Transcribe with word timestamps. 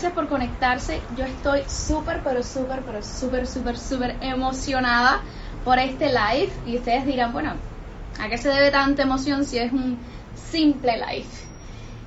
gracias 0.00 0.14
por 0.14 0.28
conectarse. 0.28 1.02
Yo 1.14 1.26
estoy 1.26 1.60
súper, 1.68 2.22
pero 2.24 2.42
súper, 2.42 2.80
pero 2.86 3.02
súper, 3.02 3.46
súper, 3.46 3.76
súper 3.76 4.16
emocionada 4.22 5.20
por 5.62 5.78
este 5.78 6.06
live. 6.06 6.50
Y 6.66 6.78
ustedes 6.78 7.04
dirán, 7.04 7.34
bueno, 7.34 7.52
¿a 8.18 8.28
qué 8.30 8.38
se 8.38 8.48
debe 8.48 8.70
tanta 8.70 9.02
emoción 9.02 9.44
si 9.44 9.58
es 9.58 9.70
un 9.70 9.98
simple 10.50 10.96
live? 10.96 11.26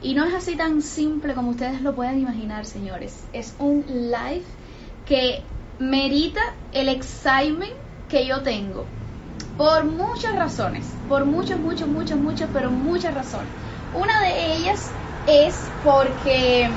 Y 0.01 0.15
no 0.15 0.25
es 0.25 0.33
así 0.33 0.55
tan 0.55 0.81
simple 0.81 1.35
como 1.35 1.51
ustedes 1.51 1.83
lo 1.83 1.93
pueden 1.93 2.19
imaginar, 2.19 2.65
señores. 2.65 3.25
Es 3.31 3.53
un 3.59 3.85
live 3.87 4.45
que 5.05 5.43
merita 5.77 6.41
el 6.71 6.89
excitement 6.89 7.73
que 8.09 8.25
yo 8.25 8.41
tengo. 8.41 8.85
Por 9.55 9.85
muchas 9.85 10.35
razones. 10.35 10.83
Por 11.07 11.25
muchas, 11.25 11.59
muchas, 11.59 11.87
muchas, 11.87 12.17
muchas, 12.17 12.49
pero 12.51 12.71
muchas 12.71 13.13
razones. 13.13 13.49
Una 13.93 14.19
de 14.21 14.55
ellas 14.55 14.89
es 15.27 15.55
porque 15.83 16.71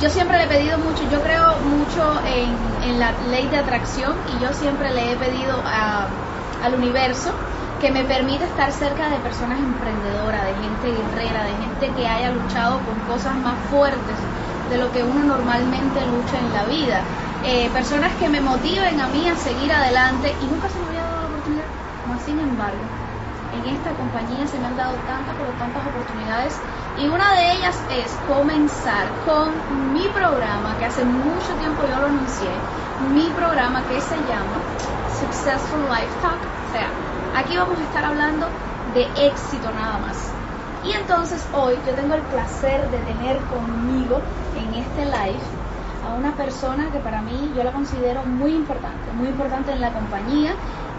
yo 0.00 0.08
siempre 0.08 0.38
le 0.38 0.44
he 0.44 0.48
pedido 0.48 0.78
mucho, 0.78 1.04
yo 1.10 1.20
creo 1.22 1.58
mucho 1.60 2.20
en, 2.24 2.98
la 2.98 3.12
ley 3.30 3.46
de 3.48 3.58
atracción 3.58 4.16
y 4.26 4.42
yo 4.42 4.52
siempre 4.52 4.92
le 4.94 5.12
he 5.12 5.16
pedido 5.16 5.62
al 5.64 6.74
universo 6.74 7.32
que 7.80 7.90
me 7.90 8.04
permita 8.04 8.44
estar 8.46 8.72
cerca 8.72 9.10
de 9.10 9.18
personas 9.18 9.58
emprendedoras, 9.58 10.44
de 10.46 10.54
gente 10.54 10.90
guerrera, 10.90 11.44
de 11.44 11.52
gente 11.52 11.92
que 11.94 12.06
haya 12.06 12.30
luchado 12.30 12.80
con 12.84 12.98
cosas 13.00 13.36
más 13.36 13.58
fuertes 13.70 14.16
de 14.70 14.78
lo 14.78 14.90
que 14.92 15.02
uno 15.02 15.24
normalmente 15.24 16.06
lucha 16.06 16.38
en 16.38 16.52
la 16.52 16.64
vida. 16.64 17.04
Eh, 17.44 17.68
personas 17.70 18.12
que 18.16 18.28
me 18.28 18.40
motiven 18.40 19.00
a 19.00 19.08
mí 19.08 19.26
a 19.28 19.36
seguir 19.36 19.72
adelante 19.72 20.34
y 20.40 20.46
nunca 20.46 20.68
se 20.68 20.78
me 20.80 20.86
había 20.86 21.02
dado 21.02 21.20
la 21.22 21.28
oportunidad. 21.28 21.66
Más 22.06 22.22
sin 22.22 22.38
embargo, 22.38 22.84
en 23.60 23.76
esta 23.76 23.90
compañía 23.92 24.46
se 24.46 24.58
me 24.58 24.66
han 24.66 24.76
dado 24.76 24.96
tantas, 25.06 25.36
pero 25.36 25.52
tantas 25.58 25.86
oportunidades 25.86 26.60
y 26.98 27.08
una 27.08 27.32
de 27.34 27.52
ellas 27.52 27.76
es 27.90 28.10
comenzar 28.26 29.06
con 29.24 29.92
mi 29.92 30.08
programa, 30.08 30.76
que 30.78 30.86
hace 30.86 31.04
mucho 31.04 31.52
tiempo 31.58 31.82
yo 31.88 32.00
lo 32.00 32.06
anuncié, 32.06 32.50
mi 33.12 33.28
programa 33.30 33.82
que 33.84 34.00
se 34.00 34.16
llama 34.28 34.60
Successful 35.20 35.80
Life 35.88 36.14
Talk. 36.22 36.40
O 36.68 36.72
sea, 36.72 36.88
aquí 37.36 37.56
vamos 37.56 37.78
a 37.78 37.82
estar 37.82 38.04
hablando 38.04 38.46
de 38.94 39.08
éxito 39.26 39.70
nada 39.72 39.98
más. 39.98 40.32
Y 40.84 40.92
entonces 40.92 41.44
hoy 41.52 41.74
yo 41.86 41.94
tengo 41.94 42.14
el 42.14 42.22
placer 42.22 42.90
de 42.90 42.98
tener 42.98 43.38
conmigo 43.52 44.20
en 44.56 44.74
este 44.74 45.04
live 45.04 45.40
a 46.08 46.14
una 46.14 46.32
persona 46.32 46.90
que 46.90 46.98
para 47.00 47.20
mí 47.20 47.52
yo 47.54 47.62
la 47.62 47.72
considero 47.72 48.24
muy 48.24 48.52
importante, 48.52 49.12
muy 49.12 49.28
importante 49.28 49.72
en 49.72 49.80
la 49.80 49.92
compañía 49.92 50.54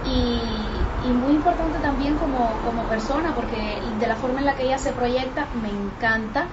y, 0.06 0.71
muy 1.10 1.34
importante 1.34 1.80
también 1.80 2.18
como, 2.18 2.60
como 2.64 2.84
persona, 2.84 3.34
porque 3.34 3.82
de 4.00 4.08
la 4.08 4.16
forma 4.16 4.40
en 4.40 4.46
la 4.46 4.56
que 4.56 4.64
ella 4.64 4.78
se 4.78 4.92
proyecta 4.92 5.48
me 5.62 5.70
encanta, 5.70 6.46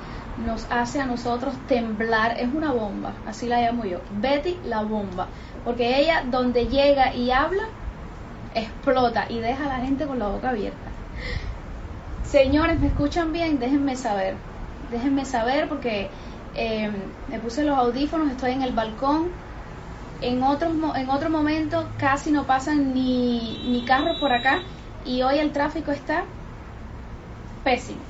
nos 0.44 0.66
hace 0.70 1.00
a 1.00 1.06
nosotros 1.06 1.54
temblar, 1.66 2.38
es 2.38 2.48
una 2.54 2.72
bomba, 2.72 3.12
así 3.26 3.46
la 3.46 3.60
llamo 3.60 3.84
yo, 3.84 3.98
Betty 4.20 4.56
la 4.64 4.82
bomba, 4.82 5.26
porque 5.64 6.00
ella 6.00 6.24
donde 6.30 6.66
llega 6.66 7.14
y 7.14 7.30
habla, 7.30 7.64
explota 8.54 9.26
y 9.28 9.38
deja 9.38 9.64
a 9.64 9.78
la 9.78 9.84
gente 9.84 10.06
con 10.06 10.18
la 10.18 10.28
boca 10.28 10.50
abierta. 10.50 10.90
Señores, 12.22 12.78
¿me 12.80 12.88
escuchan 12.88 13.32
bien? 13.32 13.58
Déjenme 13.58 13.96
saber, 13.96 14.36
déjenme 14.90 15.24
saber 15.24 15.68
porque 15.68 16.08
eh, 16.54 16.90
me 17.28 17.38
puse 17.38 17.64
los 17.64 17.76
audífonos, 17.76 18.30
estoy 18.30 18.52
en 18.52 18.62
el 18.62 18.72
balcón, 18.72 19.28
en, 20.20 20.42
otros, 20.42 20.72
en 20.96 21.10
otro 21.10 21.30
momento 21.30 21.88
casi 21.96 22.30
no 22.30 22.46
pasan 22.46 22.92
ni, 22.94 23.58
ni 23.68 23.84
carros 23.84 24.18
por 24.18 24.32
acá 24.32 24.62
y 25.04 25.22
hoy 25.22 25.38
el 25.38 25.52
tráfico 25.52 25.92
está 25.92 26.24
pésimo. 27.62 28.00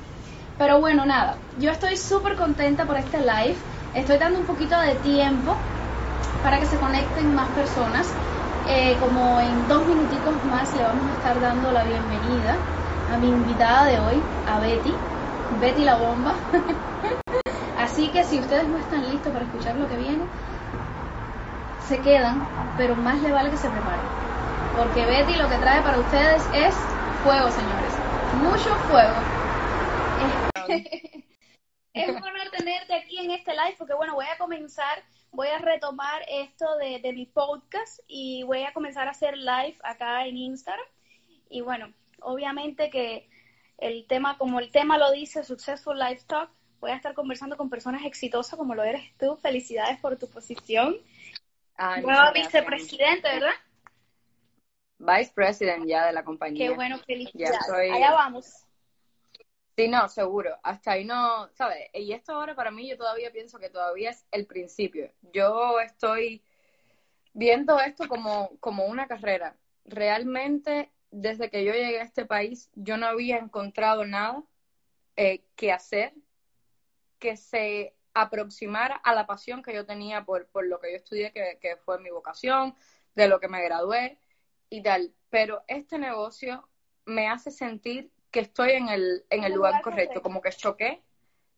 Pero 0.57 0.79
bueno, 0.79 1.05
nada, 1.05 1.37
yo 1.57 1.71
estoy 1.71 1.95
súper 1.95 2.35
contenta 2.35 2.85
por 2.85 2.97
este 2.97 3.19
live. 3.19 3.57
Estoy 3.93 4.17
dando 4.17 4.39
un 4.39 4.45
poquito 4.45 4.79
de 4.79 4.95
tiempo 4.95 5.57
para 6.41 6.59
que 6.59 6.65
se 6.65 6.77
conecten 6.79 7.33
más 7.33 7.53
personas. 7.53 8.13
Eh, 8.65 8.97
como 8.99 9.39
en 9.39 9.67
dos 9.67 9.87
minuticos 9.87 10.43
más 10.43 10.73
le 10.73 10.83
vamos 10.83 11.09
a 11.09 11.13
estar 11.13 11.39
dando 11.39 11.71
la 11.71 11.83
bienvenida 11.85 12.57
a 13.07 13.17
mi 13.17 13.29
invitada 13.29 13.85
de 13.85 13.99
hoy, 13.99 14.21
a 14.45 14.59
Betty, 14.59 14.93
Betty 15.49 15.83
la 15.83 15.95
bomba. 15.95 16.35
Así 17.75 18.11
que 18.11 18.23
si 18.25 18.39
ustedes 18.39 18.67
no 18.67 18.77
están 18.77 19.09
listos 19.09 19.31
para 19.31 19.45
escuchar 19.45 19.77
lo 19.77 19.87
que 19.87 19.95
viene, 19.95 20.27
se 21.89 21.99
quedan, 22.01 22.47
pero 22.77 22.95
más 22.95 23.19
le 23.23 23.31
vale 23.31 23.49
que 23.49 23.57
se 23.57 23.67
preparen. 23.67 24.05
Porque 24.75 25.03
Betty 25.07 25.35
lo 25.37 25.49
que 25.49 25.57
trae 25.57 25.81
para 25.81 25.97
ustedes 25.97 26.47
es 26.53 26.75
fuego, 27.23 27.49
señores. 27.49 27.91
Mucho 28.33 28.69
fuego. 28.87 29.23
es 31.93 32.09
un 32.09 32.15
honor 32.15 32.51
tenerte 32.55 32.93
aquí 32.93 33.17
en 33.17 33.31
este 33.31 33.53
live 33.53 33.75
porque, 33.79 33.95
bueno, 33.95 34.13
voy 34.13 34.27
a 34.31 34.37
comenzar, 34.37 35.03
voy 35.31 35.47
a 35.47 35.57
retomar 35.57 36.21
esto 36.29 36.77
de, 36.77 37.11
mi 37.11 37.25
podcast 37.25 38.01
y 38.07 38.43
voy 38.43 38.61
a 38.65 38.73
comenzar 38.73 39.07
a 39.07 39.11
hacer 39.11 39.35
live 39.35 39.77
acá 39.83 40.27
en 40.27 40.37
Instagram. 40.37 40.85
Y 41.49 41.61
bueno, 41.61 41.91
obviamente 42.21 42.91
que 42.91 43.27
el 43.79 44.05
tema, 44.05 44.37
como 44.37 44.59
el 44.59 44.69
tema 44.69 44.99
lo 44.99 45.11
dice, 45.11 45.43
Successful 45.43 45.97
Life 45.97 46.25
Talk, 46.27 46.51
voy 46.79 46.91
a 46.91 46.95
estar 46.95 47.15
conversando 47.15 47.57
con 47.57 47.67
personas 47.67 48.05
exitosas 48.05 48.59
como 48.59 48.75
lo 48.75 48.83
eres 48.83 49.01
tú. 49.17 49.37
Felicidades 49.37 49.99
por 49.99 50.17
tu 50.17 50.29
posición. 50.29 50.95
Nueva 52.01 52.31
vicepresidente, 52.31 53.29
¿verdad? 53.29 53.53
Vice 54.97 55.31
President 55.33 55.85
ya 55.87 56.07
de 56.07 56.13
la 56.13 56.23
compañía. 56.23 56.67
Qué 56.67 56.75
bueno, 56.75 56.99
felicidades. 56.99 57.57
Allá 57.69 58.11
vamos. 58.11 58.65
Sí, 59.77 59.87
no, 59.87 60.09
seguro. 60.09 60.57
Hasta 60.61 60.91
ahí 60.91 61.05
no, 61.05 61.49
¿sabes? 61.53 61.89
Y 61.93 62.11
esto 62.11 62.33
ahora 62.33 62.53
para 62.53 62.69
mí 62.69 62.89
yo 62.89 62.97
todavía 62.97 63.31
pienso 63.31 63.59
que 63.59 63.69
todavía 63.69 64.09
es 64.09 64.25
el 64.31 64.45
principio. 64.45 65.09
Yo 65.31 65.79
estoy 65.79 66.43
viendo 67.33 67.79
esto 67.79 68.09
como, 68.09 68.57
como 68.59 68.85
una 68.87 69.07
carrera. 69.07 69.55
Realmente, 69.85 70.91
desde 71.11 71.49
que 71.49 71.63
yo 71.63 71.71
llegué 71.71 72.01
a 72.01 72.03
este 72.03 72.25
país, 72.25 72.69
yo 72.75 72.97
no 72.97 73.07
había 73.07 73.37
encontrado 73.37 74.05
nada 74.05 74.43
eh, 75.15 75.45
que 75.55 75.71
hacer 75.71 76.13
que 77.19 77.37
se 77.37 77.93
aproximara 78.21 78.95
a 78.95 79.13
la 79.13 79.25
pasión 79.25 79.63
que 79.63 79.73
yo 79.73 79.85
tenía 79.85 80.25
por, 80.25 80.47
por 80.47 80.65
lo 80.65 80.79
que 80.79 80.91
yo 80.91 80.97
estudié, 80.97 81.31
que, 81.31 81.57
que 81.61 81.77
fue 81.77 81.99
mi 81.99 82.09
vocación, 82.09 82.75
de 83.15 83.27
lo 83.27 83.39
que 83.39 83.47
me 83.47 83.63
gradué 83.63 84.19
y 84.69 84.81
tal. 84.81 85.13
Pero 85.29 85.63
este 85.67 85.97
negocio 85.97 86.67
me 87.05 87.27
hace 87.27 87.51
sentir 87.51 88.11
que 88.31 88.41
estoy 88.41 88.71
en 88.71 88.89
el, 88.89 89.25
en 89.29 89.43
el 89.43 89.53
lugar 89.53 89.81
correcto, 89.81 90.21
como 90.21 90.41
que 90.41 90.51
choqué 90.51 91.01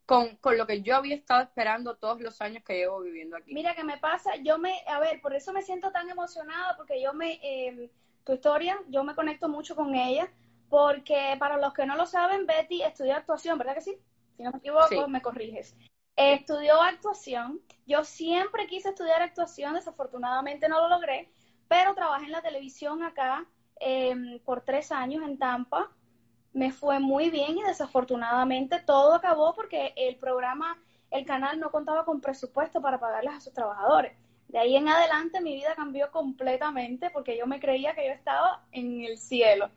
con, 0.06 0.36
con, 0.38 0.58
lo 0.58 0.66
que 0.66 0.82
yo 0.82 0.96
había 0.96 1.16
estado 1.16 1.42
esperando 1.42 1.96
todos 1.96 2.22
los 2.22 2.42
años 2.42 2.64
que 2.64 2.76
llevo 2.76 3.02
viviendo 3.02 3.38
aquí. 3.38 3.54
Mira, 3.54 3.76
que 3.76 3.84
me 3.84 3.98
pasa, 3.98 4.36
yo 4.38 4.58
me, 4.58 4.74
a 4.88 5.00
ver, 5.00 5.22
por 5.22 5.34
eso 5.34 5.54
me 5.54 5.62
siento 5.62 5.92
tan 5.92 6.10
emocionada, 6.10 6.76
porque 6.76 7.02
yo 7.02 7.14
me, 7.14 7.40
eh, 7.44 7.92
tu 8.26 8.34
historia, 8.34 8.78
yo 8.90 9.04
me 9.04 9.16
conecto 9.16 9.48
mucho 9.48 9.76
con 9.76 9.96
ella, 9.96 10.30
porque 10.70 11.36
para 11.40 11.58
los 11.58 11.74
que 11.74 11.86
no 11.86 11.96
lo 11.96 12.06
saben, 12.06 12.46
Betty 12.46 12.82
estudió 12.82 13.16
actuación, 13.16 13.58
¿verdad 13.58 13.76
que 13.76 13.82
sí? 13.82 13.98
Si 14.38 14.44
no 14.44 14.52
me 14.52 14.58
equivoco, 14.58 15.08
me 15.08 15.22
corriges 15.22 15.76
estudió 16.16 16.82
actuación. 16.82 17.62
Yo 17.86 18.04
siempre 18.04 18.68
quise 18.68 18.90
estudiar 18.90 19.22
actuación, 19.22 19.74
desafortunadamente 19.74 20.70
no 20.70 20.82
lo 20.82 20.90
logré, 20.90 21.32
pero 21.68 21.96
trabajé 21.96 22.26
en 22.26 22.32
la 22.32 22.42
televisión 22.42 23.04
acá 23.04 23.46
em, 23.80 24.40
por 24.40 24.62
tres 24.62 24.92
años 24.92 25.24
en 25.24 25.38
Tampa. 25.38 25.92
Me 26.54 26.72
fue 26.72 27.00
muy 27.00 27.30
bien 27.30 27.58
y 27.58 27.64
desafortunadamente 27.64 28.80
todo 28.80 29.16
acabó 29.16 29.54
porque 29.54 29.94
el 29.96 30.18
programa, 30.18 30.78
el 31.10 31.26
canal 31.26 31.60
no 31.60 31.72
contaba 31.72 32.06
con 32.06 32.22
presupuesto 32.22 32.82
para 32.82 33.00
pagarles 33.00 33.34
a 33.36 33.42
sus 33.42 33.54
trabajadores. 33.54 34.18
De 34.50 34.60
ahí 34.60 34.76
en 34.76 34.90
adelante 34.90 35.40
mi 35.40 35.56
vida 35.56 35.76
cambió 35.76 36.12
completamente 36.12 37.10
porque 37.10 37.38
yo 37.38 37.48
me 37.48 37.62
creía 37.62 37.96
que 37.96 38.06
yo 38.06 38.12
estaba 38.12 38.66
en 38.74 39.02
el 39.02 39.18
cielo. 39.18 39.70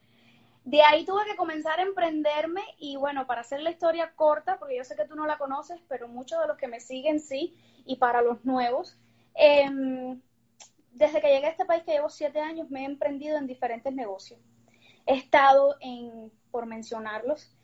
De 0.65 0.81
ahí 0.81 1.05
tuve 1.05 1.27
que 1.27 1.37
comenzar 1.37 1.79
a 1.79 1.83
emprenderme 1.83 2.63
y 2.79 2.97
bueno, 2.97 3.27
para 3.27 3.43
hacer 3.43 3.61
la 3.61 3.71
historia 3.71 4.15
corta, 4.17 4.59
porque 4.59 4.77
yo 4.77 4.85
sé 4.85 4.97
que 4.97 5.05
tú 5.05 5.15
no 5.15 5.27
la 5.27 5.37
conoces, 5.37 5.79
pero 5.88 6.09
muchos 6.09 6.41
de 6.41 6.47
los 6.47 6.56
que 6.56 6.69
me 6.69 6.81
siguen 6.81 7.21
sí, 7.21 7.55
y 7.85 7.97
para 7.97 8.23
los 8.23 8.44
nuevos, 8.47 8.99
em, 9.35 10.23
desde 10.93 11.21
que 11.21 11.29
llegué 11.29 11.47
a 11.47 11.50
este 11.50 11.67
país, 11.67 11.83
que 11.85 11.93
llevo 11.93 12.09
siete 12.09 12.41
años, 12.41 12.71
me 12.71 12.83
he 12.83 12.85
emprendido 12.87 13.37
en 13.37 13.47
diferentes 13.47 13.93
negocios. 13.93 14.41
He 15.06 15.17
estado 15.17 15.77
en, 15.81 16.33
por 16.50 16.65
mencionarlos, 16.65 17.55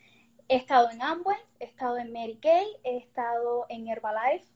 he 0.49 0.57
estado 0.57 0.91
en 0.91 1.01
Amway, 1.01 1.39
he 1.59 1.65
estado 1.65 1.97
en 1.97 2.13
Mary 2.13 2.39
Kay, 2.39 2.67
he 2.85 2.99
estado 2.99 3.65
en 3.71 3.89
Herbalife. 3.89 4.47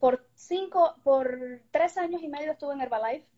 Por 0.00 0.26
cinco, 0.34 0.96
por 1.04 1.62
tres 1.70 1.96
años 1.98 2.20
y 2.22 2.28
medio 2.28 2.50
estuve 2.50 2.74
en 2.74 2.80
Herbalife 2.80 3.31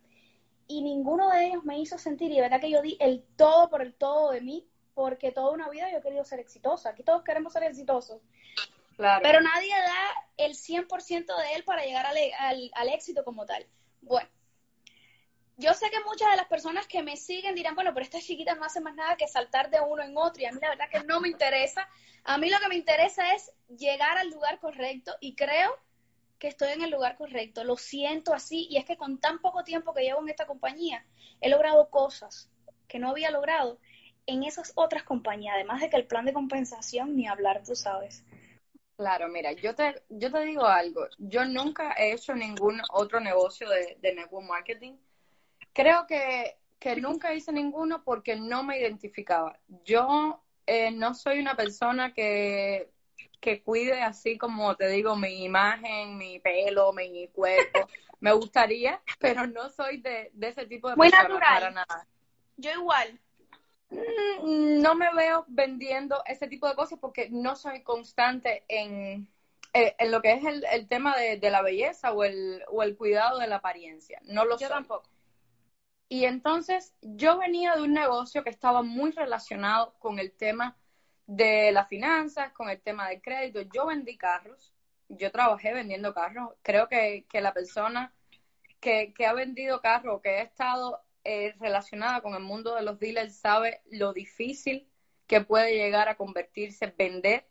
y 0.67 0.83
ninguno 0.83 1.31
de 1.31 1.47
ellos 1.47 1.65
me 1.65 1.79
hizo 1.79 1.99
sentir, 1.99 2.31
y 2.31 2.37
de 2.37 2.43
verdad 2.43 2.61
que 2.61 2.71
yo 2.71 2.83
di 2.83 2.97
el 3.01 3.25
todo 3.37 3.69
por 3.69 3.83
el 3.83 3.95
todo 3.95 4.31
de 4.31 4.41
mí, 4.41 4.67
porque 4.95 5.33
toda 5.33 5.51
una 5.51 5.69
vida 5.69 5.91
yo 5.91 5.99
he 5.99 6.03
querido 6.03 6.25
ser 6.25 6.41
exitosa. 6.41 6.91
Aquí 6.91 7.03
todos 7.03 7.23
queremos 7.23 7.53
ser 7.53 7.65
exitosos. 7.65 8.23
Pero 8.97 9.41
nadie 9.41 9.75
da 9.75 10.29
el 10.37 10.55
100% 10.55 11.27
de 11.27 11.55
él 11.57 11.65
para 11.65 11.85
llegar 11.85 12.07
al, 12.07 12.71
al, 12.75 12.89
éxito 12.91 13.25
como 13.25 13.45
tal. 13.45 13.67
Bueno, 14.01 14.29
yo 15.57 15.75
sé 15.75 15.91
que 15.91 15.99
muchas 16.05 16.31
de 16.31 16.37
las 16.37 16.47
personas 16.47 16.87
que 16.87 17.03
me 17.03 17.17
siguen 17.17 17.57
dirán, 17.57 17.75
bueno, 17.75 17.93
pero 17.93 18.05
estas 18.05 18.25
chiquitas 18.25 18.57
no 18.57 18.65
hacen 18.65 18.85
más 18.85 18.95
nada 18.95 19.17
que 19.17 19.27
saltar 19.27 19.69
de 19.71 19.81
uno 19.81 20.03
en 20.03 20.17
otro 20.17 20.43
y 20.43 20.47
a 20.47 20.53
mí 20.53 20.59
la 20.61 20.69
verdad 20.69 20.89
que 20.91 21.03
no 21.03 21.21
me 21.21 21.29
interesa. 21.29 21.89
A 22.23 22.39
mí 22.39 22.49
lo 22.51 22.59
que 22.61 22.69
me 22.69 22.77
interesa 22.77 23.35
es 23.35 23.53
llegar 23.69 24.17
al 24.17 24.31
lugar 24.31 24.61
correcto 24.61 25.17
y 25.21 25.35
creo 25.35 25.77
que 26.45 26.49
estoy 26.49 26.73
en 26.73 26.83
el 26.83 26.91
lugar 26.91 27.17
correcto, 27.17 27.65
lo 27.65 27.79
siento 27.79 28.35
así 28.35 28.67
y 28.69 28.77
es 28.77 28.85
que 28.85 28.99
con 28.99 29.17
tan 29.17 29.39
poco 29.39 29.65
tiempo 29.65 29.95
que 29.95 30.03
llevo 30.03 30.21
en 30.21 30.29
esta 30.29 30.45
compañía 30.45 31.03
he 31.41 31.49
logrado 31.49 31.89
cosas 31.89 32.51
que 32.87 32.99
no 32.99 33.09
había 33.09 33.31
logrado 33.31 33.79
en 34.27 34.43
esas 34.43 34.71
otras 34.75 35.05
compañías, 35.05 35.55
además 35.55 35.81
de 35.81 35.89
que 35.89 35.97
el 35.97 36.07
plan 36.07 36.27
de 36.27 36.35
compensación 36.35 37.17
ni 37.17 37.27
hablar, 37.27 37.63
tú 37.65 37.75
sabes. 37.75 38.27
Claro, 38.99 39.29
mira, 39.29 39.53
yo 39.53 39.75
te, 39.75 40.03
yo 40.11 40.31
te 40.31 40.41
digo 40.41 40.67
algo, 40.67 41.07
yo 41.17 41.47
nunca 41.47 41.95
he 41.95 42.13
hecho 42.13 42.35
ningún 42.35 42.79
otro 42.93 43.21
negocio 43.21 43.67
de, 43.71 43.97
network 44.15 44.47
marketing. 44.47 44.99
Creo 45.73 46.07
que, 46.07 46.59
que 46.79 46.97
nunca 46.97 47.33
hice 47.33 47.53
ninguno 47.53 48.05
porque 48.05 48.37
no 48.37 48.63
me 48.63 48.79
identificaba. 48.79 49.59
Yo 49.83 50.43
eh, 50.67 50.91
no 50.91 51.15
soy 51.15 51.39
una 51.39 51.57
persona 51.57 52.13
que 52.13 52.91
que 53.45 53.63
cuide 53.63 54.01
así 54.03 54.39
como 54.39 54.75
te 54.75 54.89
digo 54.89 55.17
mi 55.17 55.45
imagen, 55.45 56.17
mi 56.17 56.39
pelo, 56.41 56.95
mi 56.95 57.29
cuerpo. 57.29 57.87
Me 58.21 58.33
gustaría, 58.33 59.03
pero 59.19 59.47
no 59.47 59.69
soy 59.69 59.99
de, 60.01 60.33
ese 60.41 60.65
tipo 60.65 60.89
de 60.89 60.97
Muy 60.97 61.11
persona 61.11 61.29
natural. 61.29 61.55
para 61.61 61.71
nada. 61.73 62.09
Yo 62.57 62.71
igual. 62.73 63.21
Mm, 63.91 64.81
No 64.81 64.95
me 64.95 65.13
veo 65.15 65.45
vendiendo 65.47 66.23
ese 66.25 66.47
tipo 66.49 66.67
de 66.67 66.75
cosas 66.75 66.99
porque 66.99 67.29
no 67.31 67.55
soy 67.55 67.83
constante 67.83 68.65
en, 68.67 69.29
eh, 69.75 69.95
en 69.99 70.11
lo 70.11 70.23
que 70.23 70.33
es 70.33 70.45
el, 70.47 70.65
el 70.73 70.89
tema 70.89 71.15
de, 71.19 71.37
de 71.37 71.51
la 71.51 71.61
belleza 71.61 72.13
o 72.15 72.25
el, 72.25 72.63
o 72.69 72.83
el 72.83 72.97
cuidado 72.97 73.41
de 73.41 73.47
la 73.47 73.57
apariencia. 73.57 74.21
No 74.25 74.47
lo 74.47 74.57
Yo 74.57 74.69
soy. 74.69 74.69
tampoco. 74.71 75.11
Y 76.09 76.25
entonces 76.25 76.95
yo 77.03 77.37
venía 77.39 77.75
de 77.77 77.83
un 77.83 77.93
negocio 77.93 78.43
que 78.43 78.49
estaba 78.51 78.81
muy 78.83 79.11
relacionado 79.11 79.95
con 79.99 80.19
el 80.19 80.33
tema 80.33 80.79
de 81.27 81.73
las 81.73 81.89
finanzas, 81.89 82.53
con 82.53 82.69
el 82.69 82.81
tema 82.81 83.09
del 83.09 83.23
crédito. 83.23 83.63
Yo 83.63 83.87
vendí 83.87 84.17
carros, 84.17 84.73
yo 85.09 85.31
trabajé 85.31 85.73
vendiendo 85.73 86.15
carros. 86.15 86.51
Creo 86.63 86.89
que, 86.89 87.27
que 87.29 87.41
la 87.41 87.53
persona 87.53 88.13
que, 88.81 89.13
que 89.15 89.27
ha 89.27 89.33
vendido 89.33 89.81
carros, 89.81 90.21
que 90.23 90.31
ha 90.31 90.43
estado 90.43 91.01
eh, 91.25 91.55
relacionada 91.59 92.21
con 92.21 92.35
el 92.35 92.43
mundo 92.43 92.75
de 92.75 92.83
los 92.83 92.99
dealers, 92.99 93.37
sabe 93.37 93.81
lo 93.91 94.13
difícil 94.13 94.89
que 95.27 95.41
puede 95.41 95.75
llegar 95.75 96.09
a 96.09 96.17
convertirse 96.17 96.93
vender 96.99 97.47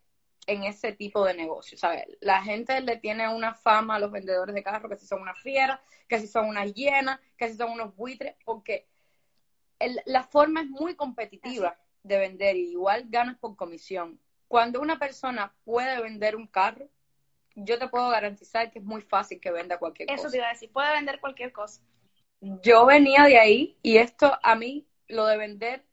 en 0.46 0.64
ese 0.64 0.92
tipo 0.92 1.26
de 1.26 1.34
negocio, 1.34 1.78
¿sabes? 1.78 2.06
La 2.20 2.42
gente 2.44 2.80
le 2.82 2.98
tiene 2.98 3.28
una 3.30 3.54
fama 3.54 3.96
a 3.96 4.00
los 4.00 4.12
vendedores 4.12 4.54
de 4.54 4.64
carros 4.64 4.92
que 4.92 4.98
si 4.98 5.08
son 5.08 5.22
unas 5.22 5.40
fieras, 5.40 5.80
que 6.08 6.20
si 6.20 6.28
son 6.28 6.48
unas 6.48 6.74
hienas, 6.74 7.20
que 7.38 7.50
si 7.50 7.56
son 7.56 7.72
unos 7.72 7.96
buitres, 7.96 8.36
porque 8.46 8.86
la 10.06 10.24
forma 10.24 10.62
es 10.62 10.68
muy 10.68 10.96
competitiva 10.96 11.78
de 12.04 12.18
vender 12.20 12.56
y 12.56 12.72
igual 12.72 13.06
ganas 13.10 13.38
por 13.38 13.56
comisión. 13.56 14.20
Cuando 14.48 14.82
una 14.82 15.00
persona 15.00 15.54
puede 15.64 16.02
vender 16.02 16.36
un 16.36 16.48
carro, 16.48 16.90
yo 17.56 17.80
te 17.80 17.88
puedo 17.88 18.10
garantizar 18.10 18.72
que 18.72 18.80
es 18.80 18.86
muy 18.86 19.02
fácil 19.02 19.40
que 19.40 19.52
venda 19.52 19.80
cualquier 19.80 20.10
Eso 20.10 20.18
cosa. 20.24 20.32
te 20.32 20.38
iba 20.38 20.48
a 20.48 20.54
decir, 20.54 20.72
puede 20.72 20.92
vender 20.94 21.20
cualquier 21.20 21.52
cosa. 21.52 21.82
Yo 22.42 22.86
venía 22.86 23.24
de 23.24 23.40
ahí 23.40 23.78
y 23.82 23.98
esto 23.98 24.38
a 24.44 24.56
mí, 24.56 24.88
lo 25.08 25.26
de 25.28 25.38
vender, 25.38 25.86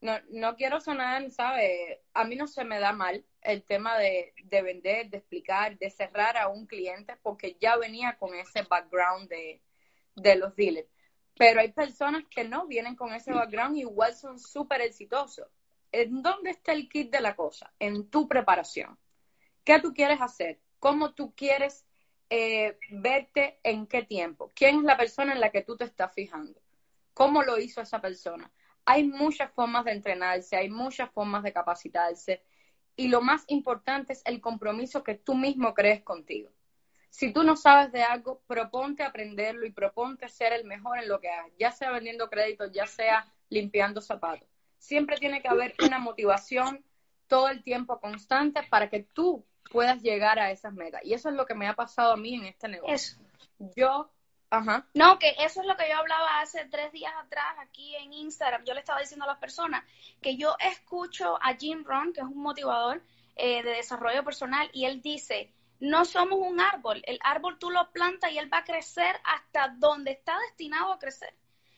no, 0.00 0.14
no 0.30 0.56
quiero 0.56 0.80
sonar, 0.80 1.30
¿sabes? 1.30 1.98
A 2.14 2.24
mí 2.24 2.36
no 2.36 2.46
se 2.46 2.64
me 2.64 2.78
da 2.80 2.92
mal 2.92 3.24
el 3.42 3.62
tema 3.64 3.98
de, 3.98 4.34
de 4.44 4.62
vender, 4.62 5.10
de 5.10 5.18
explicar, 5.18 5.78
de 5.78 5.90
cerrar 5.90 6.36
a 6.36 6.48
un 6.48 6.66
cliente, 6.66 7.16
porque 7.22 7.56
ya 7.60 7.76
venía 7.76 8.18
con 8.18 8.34
ese 8.34 8.62
background 8.62 9.28
de, 9.28 9.62
de 10.16 10.36
los 10.36 10.54
dealers. 10.56 10.88
Pero 11.38 11.60
hay 11.60 11.72
personas 11.72 12.24
que 12.30 12.44
no 12.44 12.66
vienen 12.66 12.96
con 12.96 13.12
ese 13.12 13.32
background 13.32 13.76
y 13.76 13.80
igual 13.80 14.14
son 14.14 14.38
súper 14.38 14.80
exitosos. 14.80 15.46
¿En 15.92 16.22
dónde 16.22 16.50
está 16.50 16.72
el 16.72 16.88
kit 16.88 17.10
de 17.10 17.20
la 17.20 17.36
cosa? 17.36 17.72
En 17.78 18.08
tu 18.08 18.26
preparación. 18.26 18.98
¿Qué 19.64 19.80
tú 19.80 19.92
quieres 19.92 20.20
hacer? 20.20 20.60
¿Cómo 20.78 21.12
tú 21.12 21.34
quieres 21.34 21.84
eh, 22.30 22.78
verte 22.90 23.58
en 23.62 23.86
qué 23.86 24.02
tiempo? 24.02 24.50
¿Quién 24.54 24.78
es 24.78 24.84
la 24.84 24.96
persona 24.96 25.32
en 25.32 25.40
la 25.40 25.50
que 25.50 25.62
tú 25.62 25.76
te 25.76 25.84
estás 25.84 26.12
fijando? 26.14 26.60
¿Cómo 27.12 27.42
lo 27.42 27.58
hizo 27.58 27.80
esa 27.80 28.00
persona? 28.00 28.50
Hay 28.84 29.04
muchas 29.04 29.50
formas 29.52 29.84
de 29.84 29.92
entrenarse, 29.92 30.56
hay 30.56 30.68
muchas 30.68 31.10
formas 31.10 31.42
de 31.42 31.52
capacitarse 31.52 32.42
y 32.94 33.08
lo 33.08 33.20
más 33.20 33.44
importante 33.48 34.14
es 34.14 34.22
el 34.24 34.40
compromiso 34.40 35.02
que 35.02 35.16
tú 35.16 35.34
mismo 35.34 35.74
crees 35.74 36.02
contigo. 36.02 36.50
Si 37.16 37.32
tú 37.32 37.44
no 37.44 37.56
sabes 37.56 37.92
de 37.92 38.02
algo, 38.02 38.42
proponte 38.46 39.02
aprenderlo 39.02 39.64
y 39.64 39.72
proponte 39.72 40.28
ser 40.28 40.52
el 40.52 40.66
mejor 40.66 40.98
en 40.98 41.08
lo 41.08 41.18
que 41.18 41.30
hagas, 41.30 41.50
ya 41.58 41.72
sea 41.72 41.90
vendiendo 41.90 42.28
créditos, 42.28 42.70
ya 42.72 42.86
sea 42.86 43.26
limpiando 43.48 44.02
zapatos. 44.02 44.46
Siempre 44.76 45.16
tiene 45.16 45.40
que 45.40 45.48
haber 45.48 45.74
una 45.82 45.98
motivación 45.98 46.84
todo 47.26 47.48
el 47.48 47.62
tiempo 47.62 48.00
constante 48.00 48.64
para 48.64 48.90
que 48.90 49.04
tú 49.14 49.46
puedas 49.72 50.02
llegar 50.02 50.38
a 50.38 50.50
esas 50.50 50.74
metas. 50.74 51.00
Y 51.04 51.14
eso 51.14 51.30
es 51.30 51.36
lo 51.36 51.46
que 51.46 51.54
me 51.54 51.66
ha 51.66 51.72
pasado 51.72 52.12
a 52.12 52.18
mí 52.18 52.34
en 52.34 52.44
este 52.44 52.68
negocio. 52.68 52.94
Eso. 52.94 53.16
Yo, 53.74 54.10
ajá, 54.50 54.86
No, 54.92 55.18
que 55.18 55.30
eso 55.38 55.62
es 55.62 55.66
lo 55.66 55.74
que 55.78 55.88
yo 55.88 55.96
hablaba 55.96 56.40
hace 56.42 56.66
tres 56.66 56.92
días 56.92 57.14
atrás 57.16 57.56
aquí 57.60 57.96
en 57.96 58.12
Instagram. 58.12 58.62
Yo 58.66 58.74
le 58.74 58.80
estaba 58.80 59.00
diciendo 59.00 59.24
a 59.24 59.28
las 59.28 59.38
personas 59.38 59.84
que 60.20 60.36
yo 60.36 60.54
escucho 60.60 61.38
a 61.42 61.54
Jim 61.54 61.82
Rohn, 61.82 62.12
que 62.12 62.20
es 62.20 62.26
un 62.26 62.42
motivador 62.42 63.02
eh, 63.36 63.62
de 63.62 63.70
desarrollo 63.70 64.22
personal, 64.22 64.68
y 64.74 64.84
él 64.84 65.00
dice, 65.00 65.50
no 65.78 66.04
somos 66.04 66.38
un 66.40 66.60
árbol, 66.60 67.02
el 67.06 67.18
árbol 67.22 67.58
tú 67.58 67.70
lo 67.70 67.90
plantas 67.92 68.32
y 68.32 68.38
él 68.38 68.52
va 68.52 68.58
a 68.58 68.64
crecer 68.64 69.16
hasta 69.24 69.68
donde 69.78 70.12
está 70.12 70.38
destinado 70.48 70.92
a 70.92 70.98
crecer. 70.98 71.34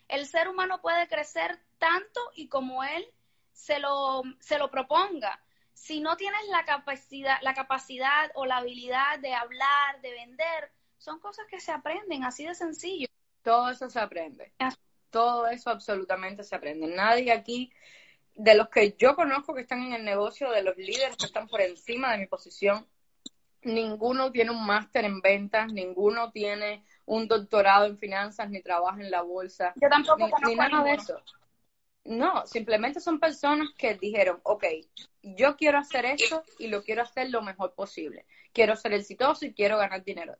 El 0.06 0.26
ser 0.26 0.48
humano 0.48 0.80
puede 0.80 1.08
crecer 1.08 1.58
tanto 1.78 2.20
y 2.34 2.48
como 2.48 2.84
él 2.84 3.06
se 3.52 3.78
lo, 3.78 4.22
se 4.40 4.58
lo 4.58 4.70
proponga. 4.70 5.42
Si 5.74 6.00
no 6.00 6.16
tienes 6.16 6.40
la 6.48 6.64
capacidad, 6.64 7.38
la 7.42 7.54
capacidad 7.54 8.30
o 8.34 8.46
la 8.46 8.58
habilidad 8.58 9.18
de 9.20 9.34
hablar, 9.34 10.00
de 10.00 10.12
vender, 10.12 10.72
son 10.98 11.20
cosas 11.20 11.46
que 11.48 11.60
se 11.60 11.72
aprenden 11.72 12.24
así 12.24 12.44
de 12.44 12.54
sencillo. 12.54 13.08
todo 13.42 13.70
eso 13.70 13.88
se 13.88 14.00
aprende. 14.00 14.52
Todo 15.10 15.46
eso 15.46 15.70
absolutamente 15.70 16.44
se 16.44 16.54
aprende. 16.54 16.86
Nadie 16.86 17.32
aquí, 17.32 17.72
de 18.34 18.54
los 18.54 18.68
que 18.68 18.94
yo 18.98 19.14
conozco 19.16 19.54
que 19.54 19.62
están 19.62 19.82
en 19.82 19.94
el 19.94 20.04
negocio, 20.04 20.50
de 20.50 20.62
los 20.62 20.76
líderes 20.76 21.16
que 21.16 21.26
están 21.26 21.48
por 21.48 21.60
encima 21.60 22.12
de 22.12 22.18
mi 22.18 22.26
posición, 22.26 22.86
ninguno 23.68 24.32
tiene 24.32 24.50
un 24.50 24.64
máster 24.66 25.04
en 25.04 25.20
ventas, 25.20 25.72
ninguno 25.72 26.30
tiene 26.32 26.84
un 27.04 27.28
doctorado 27.28 27.86
en 27.86 27.98
finanzas, 27.98 28.50
ni 28.50 28.62
trabaja 28.62 29.00
en 29.00 29.10
la 29.10 29.22
bolsa, 29.22 29.72
Yo 29.76 29.88
tampoco 29.88 30.18
ni, 30.18 30.30
conozco 30.30 30.48
ni 30.48 30.56
nada 30.56 30.84
de 30.84 30.94
eso. 30.94 31.22
No, 32.04 32.46
simplemente 32.46 33.00
son 33.00 33.20
personas 33.20 33.68
que 33.76 33.94
dijeron, 33.94 34.40
ok, 34.42 34.64
yo 35.22 35.56
quiero 35.56 35.78
hacer 35.78 36.06
esto 36.06 36.42
y 36.58 36.68
lo 36.68 36.82
quiero 36.82 37.02
hacer 37.02 37.30
lo 37.30 37.42
mejor 37.42 37.74
posible. 37.74 38.24
Quiero 38.52 38.76
ser 38.76 38.94
exitoso 38.94 39.44
y 39.44 39.52
quiero 39.52 39.76
ganar 39.76 40.02
dinero. 40.02 40.36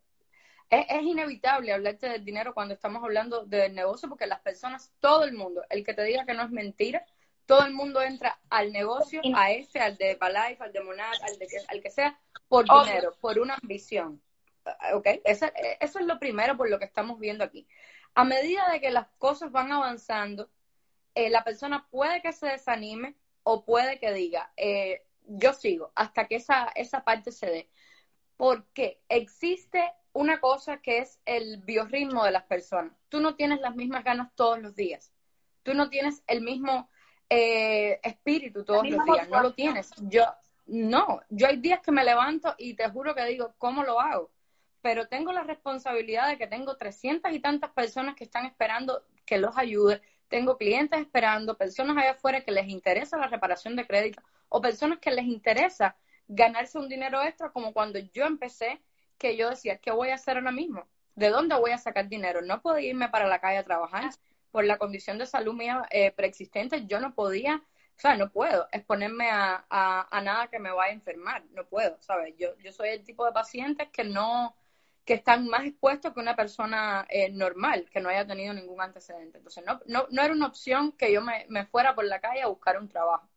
Es, 0.70 0.86
es 0.88 1.02
inevitable 1.02 1.72
hablarte 1.72 2.08
del 2.08 2.24
dinero 2.24 2.54
cuando 2.54 2.74
estamos 2.74 3.02
hablando 3.04 3.44
del 3.44 3.74
negocio 3.74 4.08
porque 4.08 4.26
las 4.26 4.40
personas, 4.40 4.92
todo 5.00 5.24
el 5.24 5.34
mundo, 5.34 5.62
el 5.68 5.84
que 5.84 5.94
te 5.94 6.04
diga 6.04 6.24
que 6.24 6.34
no 6.34 6.42
es 6.42 6.50
mentira, 6.50 7.04
todo 7.48 7.64
el 7.64 7.72
mundo 7.72 8.02
entra 8.02 8.38
al 8.50 8.72
negocio, 8.72 9.22
a 9.34 9.50
ese, 9.52 9.80
al 9.80 9.96
de 9.96 10.16
Balife, 10.16 10.62
al 10.62 10.70
de 10.70 10.82
Monad, 10.82 11.14
al, 11.22 11.38
de 11.38 11.48
al 11.68 11.80
que 11.80 11.90
sea, 11.90 12.20
por 12.48 12.64
Obvio. 12.68 12.84
dinero, 12.84 13.14
por 13.20 13.38
una 13.38 13.58
ambición. 13.60 14.22
Ah, 14.64 14.94
¿Ok? 14.94 15.06
Eso, 15.24 15.46
eso 15.80 15.98
es 15.98 16.06
lo 16.06 16.18
primero 16.18 16.56
por 16.56 16.68
lo 16.68 16.78
que 16.78 16.84
estamos 16.84 17.18
viendo 17.18 17.44
aquí. 17.44 17.66
A 18.14 18.24
medida 18.24 18.68
de 18.70 18.80
que 18.80 18.90
las 18.90 19.06
cosas 19.18 19.52
van 19.52 19.70
avanzando, 19.72 20.50
eh, 21.14 21.30
la 21.30 21.44
persona 21.44 21.86
puede 21.90 22.22
que 22.22 22.32
se 22.32 22.46
desanime 22.46 23.16
o 23.42 23.64
puede 23.64 23.98
que 23.98 24.12
diga, 24.12 24.52
eh, 24.56 25.04
yo 25.26 25.52
sigo 25.52 25.92
hasta 25.94 26.26
que 26.26 26.36
esa, 26.36 26.68
esa 26.74 27.04
parte 27.04 27.32
se 27.32 27.46
dé. 27.46 27.70
Porque 28.36 29.00
existe 29.08 29.92
una 30.12 30.40
cosa 30.40 30.80
que 30.80 30.98
es 30.98 31.20
el 31.24 31.58
biorritmo 31.58 32.24
de 32.24 32.30
las 32.30 32.44
personas. 32.44 32.92
Tú 33.08 33.20
no 33.20 33.34
tienes 33.34 33.60
las 33.60 33.74
mismas 33.74 34.04
ganas 34.04 34.34
todos 34.34 34.60
los 34.60 34.74
días. 34.74 35.12
Tú 35.62 35.74
no 35.74 35.90
tienes 35.90 36.22
el 36.26 36.40
mismo 36.40 36.88
eh, 37.28 38.00
espíritu 38.02 38.64
todos 38.64 38.88
los 38.88 39.04
días. 39.04 39.28
No 39.28 39.42
lo 39.42 39.54
tienes. 39.54 39.90
Yo, 40.02 40.24
no. 40.68 41.20
Yo 41.28 41.46
hay 41.48 41.56
días 41.56 41.80
que 41.80 41.92
me 41.92 42.04
levanto 42.04 42.54
y 42.58 42.74
te 42.74 42.88
juro 42.88 43.14
que 43.14 43.24
digo, 43.24 43.54
¿cómo 43.58 43.82
lo 43.82 44.00
hago? 44.00 44.30
Pero 44.82 45.08
tengo 45.08 45.32
la 45.32 45.42
responsabilidad 45.42 46.28
de 46.28 46.38
que 46.38 46.46
tengo 46.46 46.76
300 46.76 47.32
y 47.32 47.40
tantas 47.40 47.70
personas 47.70 48.14
que 48.14 48.24
están 48.24 48.46
esperando 48.46 49.02
que 49.24 49.38
los 49.38 49.56
ayude. 49.56 50.00
Tengo 50.28 50.56
clientes 50.56 51.00
esperando, 51.00 51.56
personas 51.56 51.96
allá 51.96 52.12
afuera 52.12 52.42
que 52.42 52.52
les 52.52 52.68
interesa 52.68 53.16
la 53.16 53.28
reparación 53.28 53.76
de 53.76 53.86
crédito 53.86 54.22
o 54.48 54.60
personas 54.60 54.98
que 54.98 55.10
les 55.10 55.24
interesa 55.24 55.96
ganarse 56.28 56.78
un 56.78 56.88
dinero 56.88 57.22
extra 57.22 57.50
como 57.50 57.72
cuando 57.72 57.98
yo 57.98 58.26
empecé, 58.26 58.80
que 59.16 59.36
yo 59.36 59.50
decía, 59.50 59.78
¿qué 59.78 59.90
voy 59.90 60.10
a 60.10 60.14
hacer 60.14 60.36
ahora 60.36 60.52
mismo? 60.52 60.86
¿De 61.14 61.30
dónde 61.30 61.56
voy 61.56 61.72
a 61.72 61.78
sacar 61.78 62.08
dinero? 62.08 62.42
No 62.42 62.60
podía 62.60 62.90
irme 62.90 63.08
para 63.08 63.26
la 63.26 63.40
calle 63.40 63.58
a 63.58 63.64
trabajar 63.64 64.10
por 64.50 64.64
la 64.64 64.78
condición 64.78 65.18
de 65.18 65.26
salud 65.26 65.54
mía 65.54 65.86
eh, 65.90 66.12
preexistente. 66.12 66.86
Yo 66.86 67.00
no 67.00 67.14
podía, 67.14 67.62
o 67.98 68.00
sea, 68.00 68.16
no 68.16 68.30
puedo 68.30 68.68
exponerme 68.70 69.28
a, 69.28 69.66
a, 69.68 70.16
a, 70.16 70.20
nada 70.22 70.46
que 70.46 70.60
me 70.60 70.70
vaya 70.70 70.92
a 70.92 70.94
enfermar. 70.94 71.44
No 71.50 71.66
puedo, 71.66 72.00
¿sabes? 72.00 72.34
Yo, 72.38 72.56
yo 72.58 72.72
soy 72.72 72.90
el 72.90 73.04
tipo 73.04 73.26
de 73.26 73.32
pacientes 73.32 73.88
que 73.90 74.04
no 74.04 74.54
que 75.04 75.14
están 75.14 75.48
más 75.48 75.64
expuestos 75.64 76.12
que 76.14 76.20
una 76.20 76.36
persona 76.36 77.06
eh, 77.08 77.30
normal, 77.30 77.88
que 77.90 78.00
no 78.00 78.10
haya 78.10 78.26
tenido 78.26 78.52
ningún 78.54 78.80
antecedente. 78.80 79.38
Entonces, 79.38 79.64
no, 79.66 79.80
no, 79.86 80.06
no 80.10 80.22
era 80.22 80.34
una 80.34 80.46
opción 80.46 80.92
que 80.92 81.12
yo 81.12 81.22
me, 81.22 81.46
me 81.48 81.64
fuera 81.66 81.94
por 81.94 82.04
la 82.04 82.20
calle 82.20 82.42
a 82.42 82.48
buscar 82.48 82.78
un 82.78 82.88
trabajo. 82.88 83.28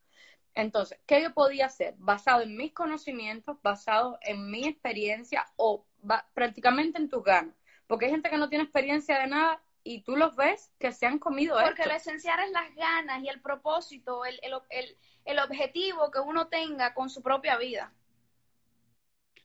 Entonces, 0.54 1.00
¿qué 1.08 1.22
yo 1.24 1.34
podía 1.34 1.68
hacer? 1.68 1.96
Basado 1.98 2.42
en 2.42 2.58
mis 2.58 2.74
conocimientos, 2.74 3.58
basado 3.64 4.20
en 4.22 4.52
mi 4.52 4.68
experiencia 4.68 5.48
o 5.56 5.86
prácticamente 6.34 7.00
en 7.00 7.10
tus 7.10 7.24
ganas. 7.24 7.56
Porque 7.88 8.06
hay 8.06 8.12
gente 8.12 8.30
que 8.30 8.38
no 8.38 8.50
tiene 8.50 8.66
experiencia 8.66 9.20
de 9.20 9.28
nada 9.28 9.62
y 9.84 10.02
tú 10.02 10.16
los 10.16 10.36
ves 10.36 10.72
que 10.80 10.92
se 10.92 11.06
han 11.06 11.20
comido 11.20 11.58
Porque 11.60 11.86
lo 11.86 11.94
esencial 11.94 12.40
es 12.40 12.52
las 12.52 12.74
ganas 12.76 13.24
y 13.24 13.30
el 13.30 13.42
propósito, 13.42 14.26
el, 14.26 14.40
el, 14.70 14.98
el 15.26 15.40
objetivo 15.40 16.12
que 16.12 16.20
uno 16.20 16.48
tenga 16.48 16.94
con 16.94 17.10
su 17.10 17.22
propia 17.22 17.58
vida. 17.58 17.94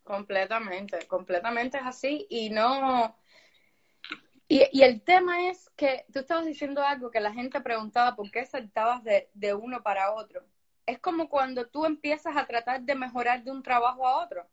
Completamente, 0.05 1.07
completamente 1.07 1.79
es 1.79 1.85
así 1.85 2.27
y 2.31 2.51
no... 2.51 3.17
Y, 4.49 4.63
y, 4.71 4.83
el 4.83 5.03
tema 5.03 5.49
es 5.49 5.69
que 5.71 6.07
tú 6.13 6.21
estabas 6.21 6.47
diciendo 6.47 6.81
algo 6.81 7.11
que 7.11 7.19
la 7.19 7.33
gente 7.33 7.61
preguntaba 7.61 8.15
por 8.15 8.31
qué 8.31 8.47
saltabas 8.47 9.03
de, 9.03 9.29
de 9.35 9.55
uno 9.55 9.83
para 9.83 10.13
otro. 10.13 10.47
Es 10.87 11.01
como 11.01 11.29
cuando 11.29 11.67
tú 11.67 11.85
empiezas 11.85 12.37
a 12.37 12.47
tratar 12.47 12.83
de 12.83 12.95
mejorar 12.95 13.43
de 13.43 13.51
un 13.51 13.65
trabajo 13.65 14.07
a 14.07 14.23
otro 14.23 14.47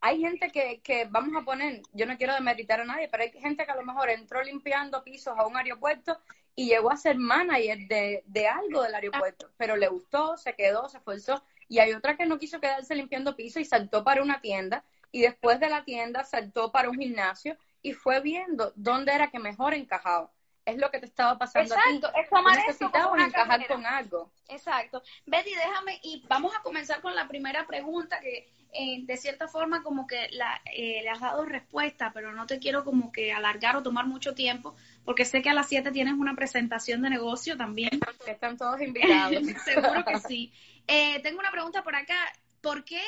hay 0.00 0.20
gente 0.20 0.50
que, 0.50 0.80
que, 0.80 1.06
vamos 1.06 1.34
a 1.40 1.44
poner, 1.44 1.82
yo 1.92 2.06
no 2.06 2.16
quiero 2.16 2.34
demeritar 2.34 2.80
a 2.80 2.84
nadie, 2.84 3.08
pero 3.08 3.24
hay 3.24 3.32
gente 3.32 3.64
que 3.64 3.72
a 3.72 3.76
lo 3.76 3.84
mejor 3.84 4.10
entró 4.10 4.42
limpiando 4.42 5.02
pisos 5.02 5.34
a 5.36 5.46
un 5.46 5.56
aeropuerto 5.56 6.18
y 6.54 6.68
llegó 6.68 6.90
a 6.90 6.96
ser 6.96 7.16
manager 7.16 7.78
de, 7.88 8.22
de 8.26 8.46
algo 8.48 8.82
del 8.82 8.94
aeropuerto, 8.94 9.50
pero 9.56 9.76
le 9.76 9.88
gustó, 9.88 10.36
se 10.36 10.54
quedó, 10.54 10.88
se 10.88 10.98
esforzó. 10.98 11.42
Y 11.68 11.78
hay 11.80 11.92
otra 11.92 12.16
que 12.16 12.26
no 12.26 12.38
quiso 12.38 12.60
quedarse 12.60 12.94
limpiando 12.94 13.36
pisos 13.36 13.62
y 13.62 13.64
saltó 13.64 14.02
para 14.02 14.22
una 14.22 14.40
tienda 14.40 14.84
y 15.12 15.22
después 15.22 15.60
de 15.60 15.68
la 15.68 15.84
tienda 15.84 16.24
saltó 16.24 16.72
para 16.72 16.90
un 16.90 16.98
gimnasio 16.98 17.56
y 17.82 17.92
fue 17.92 18.20
viendo 18.20 18.72
dónde 18.76 19.12
era 19.12 19.30
que 19.30 19.38
mejor 19.38 19.74
encajaba. 19.74 20.32
Es 20.68 20.76
lo 20.76 20.90
que 20.90 21.00
te 21.00 21.06
estaba 21.06 21.38
pasando 21.38 21.74
Exacto, 21.74 22.08
a 22.08 22.12
ti. 22.12 22.20
es 22.20 22.28
tomar 22.28 22.56
necesitabas 22.56 23.26
encajar 23.26 23.66
con 23.66 23.86
algo. 23.86 24.30
Exacto. 24.48 25.02
Betty, 25.24 25.54
déjame 25.54 25.98
y 26.02 26.22
vamos 26.28 26.54
a 26.54 26.60
comenzar 26.60 27.00
con 27.00 27.14
la 27.14 27.26
primera 27.26 27.66
pregunta 27.66 28.20
que 28.20 28.50
eh, 28.72 29.00
de 29.04 29.16
cierta 29.16 29.48
forma 29.48 29.82
como 29.82 30.06
que 30.06 30.28
la, 30.32 30.60
eh, 30.66 31.00
le 31.02 31.08
has 31.08 31.20
dado 31.20 31.46
respuesta, 31.46 32.12
pero 32.12 32.32
no 32.32 32.46
te 32.46 32.58
quiero 32.58 32.84
como 32.84 33.10
que 33.10 33.32
alargar 33.32 33.76
o 33.76 33.82
tomar 33.82 34.06
mucho 34.06 34.34
tiempo, 34.34 34.76
porque 35.06 35.24
sé 35.24 35.40
que 35.40 35.48
a 35.48 35.54
las 35.54 35.68
7 35.68 35.90
tienes 35.90 36.14
una 36.14 36.34
presentación 36.34 37.00
de 37.00 37.08
negocio 37.08 37.56
también. 37.56 37.98
Están 38.26 38.58
todos 38.58 38.80
invitados. 38.82 39.42
Seguro 39.64 40.04
que 40.04 40.18
sí. 40.20 40.52
Eh, 40.86 41.18
tengo 41.22 41.38
una 41.38 41.50
pregunta 41.50 41.82
por 41.82 41.96
acá. 41.96 42.30
¿Por 42.60 42.84
qué 42.84 43.00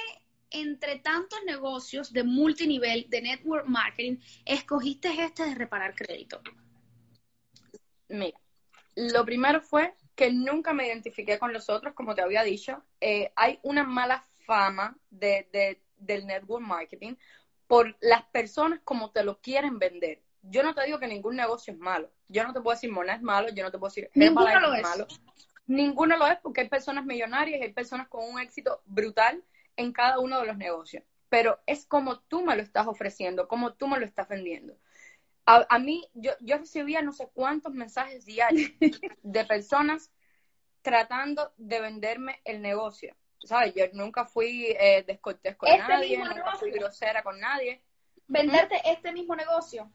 entre 0.51 0.99
tantos 0.99 1.39
negocios 1.45 2.11
de 2.13 2.25
multinivel, 2.25 3.07
de 3.11 3.21
network 3.21 3.67
marketing, 3.67 4.17
escogiste 4.47 5.11
este 5.23 5.45
de 5.45 5.55
reparar 5.55 5.95
crédito? 5.95 6.41
Mira, 8.11 8.39
lo 8.97 9.25
primero 9.25 9.61
fue 9.61 9.95
que 10.15 10.33
nunca 10.33 10.75
me 10.75 10.87
identifiqué 10.87 11.39
con 11.39 11.53
los 11.53 11.71
otros, 11.71 11.95
como 11.95 12.15
te 12.15 12.23
había 12.23 12.43
dicho. 12.43 12.83
hay 13.37 13.59
una 13.63 13.85
mala 13.85 14.23
fama 14.45 14.97
de, 15.11 15.81
del 15.97 16.27
network 16.27 16.63
marketing 16.63 17.15
por 17.67 17.97
las 18.01 18.25
personas 18.25 18.81
como 18.85 19.13
te 19.13 19.23
lo 19.23 19.41
quieren 19.41 19.79
vender. 19.79 20.23
Yo 20.43 20.63
no 20.63 20.75
te 20.75 20.85
digo 20.85 20.99
que 20.99 21.07
ningún 21.07 21.37
negocio 21.37 21.73
es 21.73 21.79
malo. 21.79 22.11
Yo 22.29 22.45
no 22.45 22.53
te 22.53 22.61
puedo 22.61 22.75
decir 22.75 22.91
Mona 22.91 23.15
es 23.15 23.23
malo, 23.23 23.49
yo 23.51 23.63
no 23.63 23.71
te 23.71 23.79
puedo 23.79 23.91
decir 23.91 24.11
Ninguno 24.15 24.59
lo 24.59 24.75
es 24.75 24.83
malo. 24.83 25.07
Ninguno 25.67 26.17
lo 26.17 26.27
es 26.27 26.39
porque 26.41 26.63
hay 26.63 26.69
personas 26.69 27.05
millonarias 27.05 27.63
hay 27.63 27.73
personas 27.73 28.09
con 28.09 28.29
un 28.29 28.41
éxito 28.41 28.83
brutal 28.87 29.45
en 29.77 29.93
cada 29.93 30.19
uno 30.19 30.41
de 30.41 30.47
los 30.47 30.57
negocios. 30.57 31.05
Pero 31.29 31.61
es 31.67 31.87
como 31.87 32.19
tú 32.19 32.45
me 32.45 32.57
lo 32.57 32.63
estás 32.63 32.89
ofreciendo, 32.89 33.47
como 33.47 33.75
tú 33.75 33.87
me 33.87 34.01
lo 34.01 34.05
estás 34.05 34.29
vendiendo. 34.29 34.75
A, 35.47 35.67
a 35.69 35.79
mí, 35.79 36.09
yo, 36.15 36.33
yo 36.41 36.59
recibía 36.59 37.03
no 37.03 37.13
sé 37.13 37.29
cuántos 37.33 37.73
mensajes 37.73 38.25
diarios 38.25 38.71
de 39.23 39.45
personas 39.45 40.11
tratando 40.83 41.53
de 41.57 41.81
venderme 41.81 42.41
el 42.45 42.63
negocio. 42.63 43.17
¿sabes? 43.45 43.75
Yo 43.75 43.85
nunca 43.93 44.25
fui 44.25 44.67
eh, 44.79 45.05
descortés 45.07 45.57
con 45.57 45.69
este 45.69 45.89
nadie, 45.89 46.19
nunca 46.19 46.53
fui 46.59 46.71
grosera 46.71 47.23
con 47.23 47.39
nadie. 47.41 47.83
¿Venderte 48.27 48.81
este 48.85 49.13
mismo 49.13 49.35
negocio? 49.35 49.91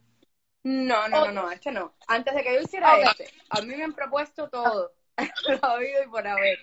No, 0.64 1.08
no, 1.08 1.26
no, 1.26 1.32
no, 1.32 1.52
este 1.52 1.72
no. 1.72 1.96
Antes 2.08 2.34
de 2.34 2.44
que 2.44 2.54
yo 2.56 2.62
hiciera 2.62 3.00
este, 3.02 3.30
a 3.50 3.62
mí 3.62 3.76
me 3.76 3.84
han 3.84 3.94
propuesto 3.94 4.50
todo, 4.50 4.94
lo 5.62 5.74
oído 5.74 6.04
y 6.04 6.08
por 6.08 6.28
haber. 6.28 6.60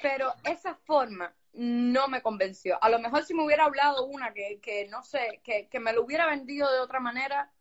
Pero 0.00 0.32
esa 0.44 0.74
forma 0.74 1.34
no 1.52 2.08
me 2.08 2.22
convenció. 2.22 2.82
A 2.82 2.88
lo 2.88 2.98
mejor 2.98 3.24
si 3.24 3.34
me 3.34 3.44
hubiera 3.44 3.64
hablado 3.64 4.06
una 4.06 4.32
que, 4.32 4.60
que 4.60 4.86
no 4.88 5.02
sé, 5.02 5.40
que, 5.42 5.68
que 5.68 5.80
me 5.80 5.92
lo 5.92 6.04
hubiera 6.04 6.26
vendido 6.26 6.70
de 6.72 6.80
otra 6.80 7.00
manera, 7.00 7.52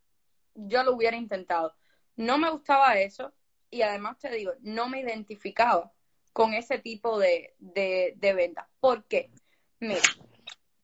yo 0.56 0.84
lo 0.84 0.94
hubiera 0.94 1.18
intentado. 1.18 1.76
No 2.16 2.38
me 2.38 2.50
gustaba 2.50 3.00
eso 3.00 3.34
y 3.70 3.82
además 3.82 4.18
te 4.20 4.30
digo, 4.30 4.54
no 4.62 4.90
me 4.90 5.02
identificaba 5.02 5.92
con 6.34 6.54
ese 6.54 6.80
tipo 6.80 7.18
de, 7.20 7.56
de, 7.60 8.14
de. 8.18 8.54
¿Por 8.80 9.06
qué? 9.06 9.32
Mira, 9.80 10.02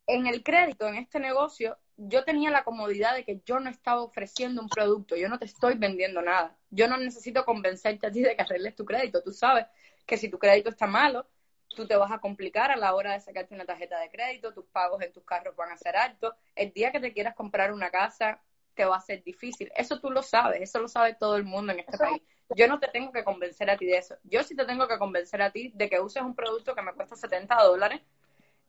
en 0.08 0.28
el 0.28 0.44
crédito, 0.44 0.88
en 0.88 0.96
este 0.96 1.20
negocio, 1.20 1.78
yo 1.96 2.24
tenía 2.24 2.50
la 2.50 2.64
comodidad 2.64 3.16
de 3.16 3.24
que 3.24 3.42
yo 3.46 3.60
no 3.60 3.70
estaba 3.70 4.02
ofreciendo 4.02 4.62
un 4.62 4.70
producto, 4.70 5.16
yo 5.16 5.30
no 5.30 5.40
te 5.40 5.46
estoy 5.46 5.76
vendiendo 5.76 6.22
nada. 6.22 6.58
Yo 6.70 6.88
no 6.88 6.98
necesito 6.98 7.46
convencerte 7.46 8.08
a 8.08 8.12
ti 8.12 8.22
de 8.22 8.36
que 8.36 8.42
arregles 8.42 8.76
tu 8.76 8.86
crédito. 8.86 9.22
Tú 9.22 9.32
sabes 9.32 9.68
que 10.06 10.18
si 10.18 10.30
tu 10.30 10.40
crédito 10.40 10.70
está 10.70 10.88
malo, 10.88 11.28
tú 11.76 11.88
te 11.88 11.96
vas 11.96 12.12
a 12.12 12.20
complicar 12.20 12.72
a 12.72 12.76
la 12.76 12.96
hora 12.96 13.14
de 13.14 13.20
sacarte 13.20 13.54
una 13.54 13.66
tarjeta 13.66 14.00
de 14.00 14.10
crédito, 14.10 14.54
tus 14.54 14.66
pagos 14.66 15.02
en 15.02 15.12
tus 15.12 15.24
carros 15.24 15.56
van 15.56 15.72
a 15.72 15.78
ser 15.78 15.96
altos. 15.96 16.34
El 16.56 16.72
día 16.72 16.92
que 16.92 17.00
te 17.00 17.14
quieras 17.14 17.36
comprar 17.36 17.74
una 17.74 17.90
casa, 17.90 18.42
te 18.74 18.86
va 18.86 18.98
a 18.98 19.02
ser 19.02 19.24
difícil. 19.24 19.72
Eso 19.76 20.00
tú 20.00 20.10
lo 20.10 20.24
sabes, 20.24 20.62
eso 20.62 20.80
lo 20.80 20.88
sabe 20.88 21.16
todo 21.16 21.36
el 21.36 21.44
mundo 21.44 21.74
en 21.74 21.80
este 21.80 21.98
país. 21.98 22.22
Yo 22.56 22.68
no 22.68 22.80
te 22.80 22.88
tengo 22.88 23.12
que 23.12 23.24
convencer 23.24 23.70
a 23.70 23.78
ti 23.78 23.86
de 23.86 23.98
eso. 23.98 24.16
Yo 24.24 24.44
sí 24.44 24.56
te 24.56 24.66
tengo 24.66 24.88
que 24.88 24.98
convencer 24.98 25.42
a 25.42 25.52
ti 25.52 25.72
de 25.74 25.90
que 25.90 26.00
uses 26.00 26.22
un 26.22 26.36
producto 26.36 26.76
que 26.76 26.82
me 26.82 26.94
cuesta 26.94 27.16
70 27.16 27.56
dólares 27.64 28.02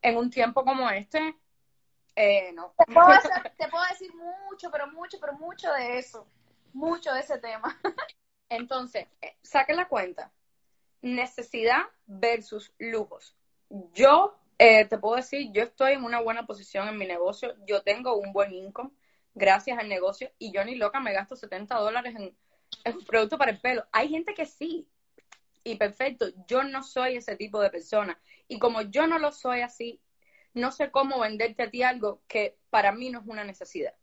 en 0.03 0.17
un 0.17 0.31
tiempo 0.31 0.65
como 0.65 0.89
este. 0.91 1.37
Eh, 2.17 2.53
no. 2.53 2.75
Te 2.77 2.93
puedo, 2.93 3.09
te 3.59 3.69
puedo 3.69 3.85
decir 3.91 4.15
mucho, 4.15 4.71
pero 4.71 4.87
mucho, 4.89 5.19
pero 5.21 5.33
mucho 5.35 5.73
de 5.73 5.99
eso. 5.99 6.27
Mucho 6.73 7.13
de 7.13 7.21
ese 7.21 7.39
tema. 7.39 7.79
Entonces, 8.49 9.07
eh, 9.21 9.37
saque 9.43 9.75
la 9.75 9.89
cuenta. 9.89 10.31
Necesidad 11.05 11.83
versus 12.07 12.73
lujos. 12.79 13.37
Yo 13.93 14.39
eh, 14.59 14.87
te 14.87 14.97
puedo 14.97 15.17
decir, 15.17 15.53
yo 15.53 15.63
estoy 15.63 15.93
en 15.93 16.03
una 16.03 16.23
buena 16.23 16.47
posición 16.47 16.89
en 16.89 16.97
mi 16.97 17.07
negocio, 17.07 17.55
yo 17.67 17.83
tengo 17.83 18.17
un 18.17 18.33
buen 18.33 18.55
income 18.55 18.91
gracias 19.35 19.79
al 19.79 19.91
negocio 19.91 20.33
y 20.39 20.51
yo 20.51 20.65
ni 20.65 20.77
loca 20.77 21.01
me 21.01 21.13
gasto 21.13 21.37
70 21.37 21.75
dólares 21.77 22.15
en, 22.17 22.35
es 22.85 22.95
un 22.95 23.05
producto 23.05 23.37
para 23.37 23.51
el 23.51 23.61
pelo. 23.61 23.85
Hay 23.93 24.09
gente 24.09 24.33
que 24.33 24.47
sí. 24.47 24.89
Y 25.63 25.77
perfecto, 25.77 26.29
yo 26.49 26.65
no 26.65 26.83
soy 26.83 27.17
ese 27.17 27.37
tipo 27.37 27.61
de 27.61 27.69
persona. 27.69 28.19
Y 28.49 28.59
como 28.59 28.81
yo 28.81 29.07
no 29.07 29.19
lo 29.19 29.31
soy 29.31 29.61
así, 29.61 30.01
no 30.55 30.73
sé 30.73 30.91
cómo 30.91 31.21
venderte 31.21 31.65
a 31.65 31.71
ti 31.71 31.83
algo 31.83 32.23
que 32.29 32.57
para 32.71 32.93
mí 32.93 33.11
no 33.11 33.21
es 33.21 33.27
una 33.27 33.45
necesidad. 33.45 33.95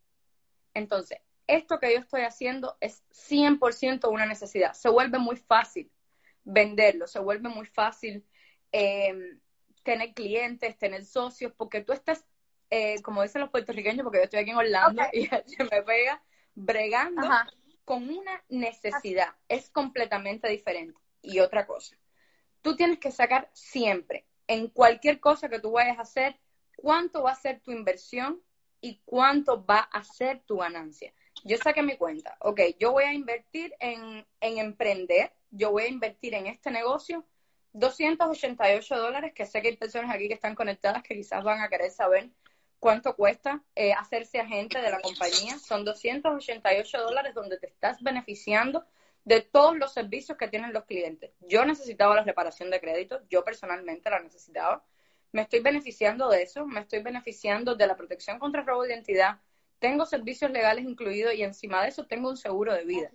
Entonces, 0.75 1.17
esto 1.47 1.79
que 1.79 1.93
yo 1.93 1.99
estoy 1.99 2.21
haciendo 2.21 2.77
es 2.79 3.03
100% 3.09 4.07
una 4.07 4.27
necesidad. 4.27 4.73
Se 4.73 4.87
vuelve 4.87 5.17
muy 5.17 5.37
fácil 5.37 5.91
venderlo, 6.43 7.07
se 7.07 7.19
vuelve 7.19 7.49
muy 7.49 7.65
fácil 7.65 8.25
em, 8.71 9.39
tener 9.83 10.13
clientes, 10.13 10.77
tener 10.77 11.05
socios, 11.05 11.53
porque 11.55 11.81
tú 11.81 11.93
estás, 11.93 12.25
eh, 12.69 13.01
como 13.01 13.21
dicen 13.21 13.41
los 13.41 13.49
puertorriqueños, 13.49 14.03
porque 14.03 14.19
yo 14.19 14.23
estoy 14.23 14.39
aquí 14.39 14.51
en 14.51 14.57
Orlando 14.57 15.03
y 15.13 15.25
se 15.45 15.63
me 15.63 15.81
pega, 15.83 16.21
bregando 16.53 17.27
con 17.85 18.09
una 18.09 18.43
necesidad. 18.49 19.35
Es 19.47 19.69
completamente 19.69 20.47
diferente. 20.47 20.99
Y 21.21 21.39
otra 21.39 21.67
cosa, 21.67 21.97
tú 22.61 22.75
tienes 22.75 22.99
que 22.99 23.11
sacar 23.11 23.49
siempre, 23.53 24.25
en 24.47 24.67
cualquier 24.67 25.19
cosa 25.19 25.49
que 25.49 25.59
tú 25.59 25.71
vayas 25.71 25.97
a 25.99 26.01
hacer, 26.01 26.39
cuánto 26.75 27.23
va 27.23 27.31
a 27.31 27.35
ser 27.35 27.61
tu 27.61 27.71
inversión 27.71 28.41
y 28.81 29.01
cuánto 29.05 29.63
va 29.63 29.79
a 29.79 30.03
ser 30.03 30.41
tu 30.41 30.57
ganancia. 30.57 31.13
Yo 31.43 31.57
saqué 31.57 31.81
mi 31.81 31.97
cuenta, 31.97 32.35
ok, 32.39 32.61
yo 32.79 32.91
voy 32.91 33.03
a 33.05 33.13
invertir 33.13 33.73
en, 33.79 34.25
en 34.39 34.57
emprender, 34.57 35.33
yo 35.49 35.71
voy 35.71 35.83
a 35.83 35.87
invertir 35.87 36.33
en 36.35 36.47
este 36.47 36.71
negocio 36.71 37.25
288 37.73 38.97
dólares, 38.97 39.33
que 39.33 39.45
sé 39.45 39.61
que 39.61 39.69
hay 39.69 39.77
personas 39.77 40.13
aquí 40.13 40.27
que 40.27 40.33
están 40.33 40.55
conectadas 40.55 41.03
que 41.03 41.15
quizás 41.15 41.43
van 41.43 41.61
a 41.61 41.69
querer 41.69 41.91
saber 41.91 42.29
cuánto 42.79 43.15
cuesta 43.15 43.63
eh, 43.75 43.93
hacerse 43.93 44.39
agente 44.39 44.81
de 44.81 44.89
la 44.89 44.99
compañía. 44.99 45.57
Son 45.59 45.85
288 45.85 46.97
dólares 47.01 47.33
donde 47.33 47.57
te 47.57 47.67
estás 47.67 48.01
beneficiando 48.01 48.85
de 49.23 49.41
todos 49.41 49.77
los 49.77 49.93
servicios 49.93 50.37
que 50.37 50.47
tienen 50.47 50.73
los 50.73 50.85
clientes. 50.85 51.31
Yo 51.41 51.63
necesitaba 51.63 52.15
la 52.15 52.23
reparación 52.23 52.71
de 52.71 52.81
crédito, 52.81 53.21
yo 53.29 53.43
personalmente 53.43 54.09
la 54.09 54.19
necesitaba. 54.19 54.83
Me 55.31 55.43
estoy 55.43 55.61
beneficiando 55.61 56.27
de 56.27 56.41
eso, 56.41 56.65
me 56.65 56.81
estoy 56.81 57.01
beneficiando 57.03 57.75
de 57.75 57.87
la 57.87 57.95
protección 57.95 58.39
contra 58.39 58.63
robo 58.63 58.83
de 58.83 58.93
identidad. 58.93 59.39
Tengo 59.81 60.05
servicios 60.05 60.51
legales 60.51 60.85
incluidos 60.85 61.33
y 61.33 61.41
encima 61.41 61.81
de 61.81 61.89
eso 61.89 62.05
tengo 62.05 62.29
un 62.29 62.37
seguro 62.37 62.71
de 62.71 62.85
vida. 62.85 63.09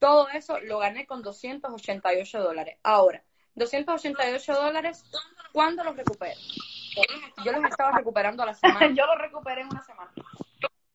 Todo 0.00 0.28
eso 0.30 0.58
lo 0.58 0.80
gané 0.80 1.06
con 1.06 1.22
288 1.22 2.42
dólares. 2.42 2.76
Ahora, 2.82 3.22
288 3.54 4.52
dólares, 4.52 5.04
¿cuándo 5.52 5.84
los 5.84 5.96
recupero? 5.96 6.34
Yo 7.44 7.52
los 7.52 7.70
estaba 7.70 7.92
recuperando 7.92 8.42
a 8.42 8.46
la 8.46 8.54
semana. 8.54 8.80
yo 8.96 9.06
los 9.06 9.16
recuperé 9.18 9.60
en 9.60 9.68
una 9.68 9.80
semana. 9.84 10.12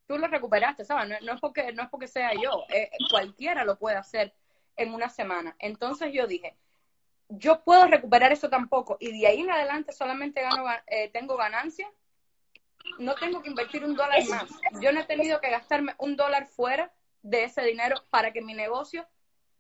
Tú 0.07 0.17
los 0.17 0.29
recuperaste, 0.29 0.83
¿sabes? 0.83 1.21
No, 1.21 1.33
es, 1.35 1.39
porque, 1.39 1.71
no 1.71 1.83
es 1.83 1.89
porque 1.89 2.09
sea 2.09 2.33
yo, 2.33 2.65
eh, 2.67 2.91
cualquiera 3.09 3.63
lo 3.63 3.79
puede 3.79 3.95
hacer 3.95 4.33
en 4.75 4.93
una 4.93 5.07
semana. 5.07 5.55
Entonces 5.57 6.11
yo 6.11 6.27
dije, 6.27 6.57
yo 7.29 7.63
puedo 7.63 7.87
recuperar 7.87 8.33
eso 8.33 8.49
tampoco 8.49 8.97
y 8.99 9.17
de 9.17 9.25
ahí 9.25 9.39
en 9.39 9.51
adelante 9.51 9.93
solamente 9.93 10.41
gano, 10.41 10.65
eh, 10.87 11.09
tengo 11.13 11.37
ganancia, 11.37 11.89
no 12.99 13.15
tengo 13.15 13.41
que 13.41 13.49
invertir 13.49 13.83
un 13.83 13.95
dólar 13.95 14.23
más. 14.27 14.49
Yo 14.81 14.91
no 14.91 15.01
he 15.01 15.05
tenido 15.05 15.39
que 15.39 15.49
gastarme 15.49 15.95
un 15.97 16.15
dólar 16.15 16.47
fuera 16.47 16.91
de 17.21 17.45
ese 17.45 17.61
dinero 17.63 18.03
para 18.09 18.31
que 18.31 18.41
mi 18.41 18.53
negocio 18.53 19.07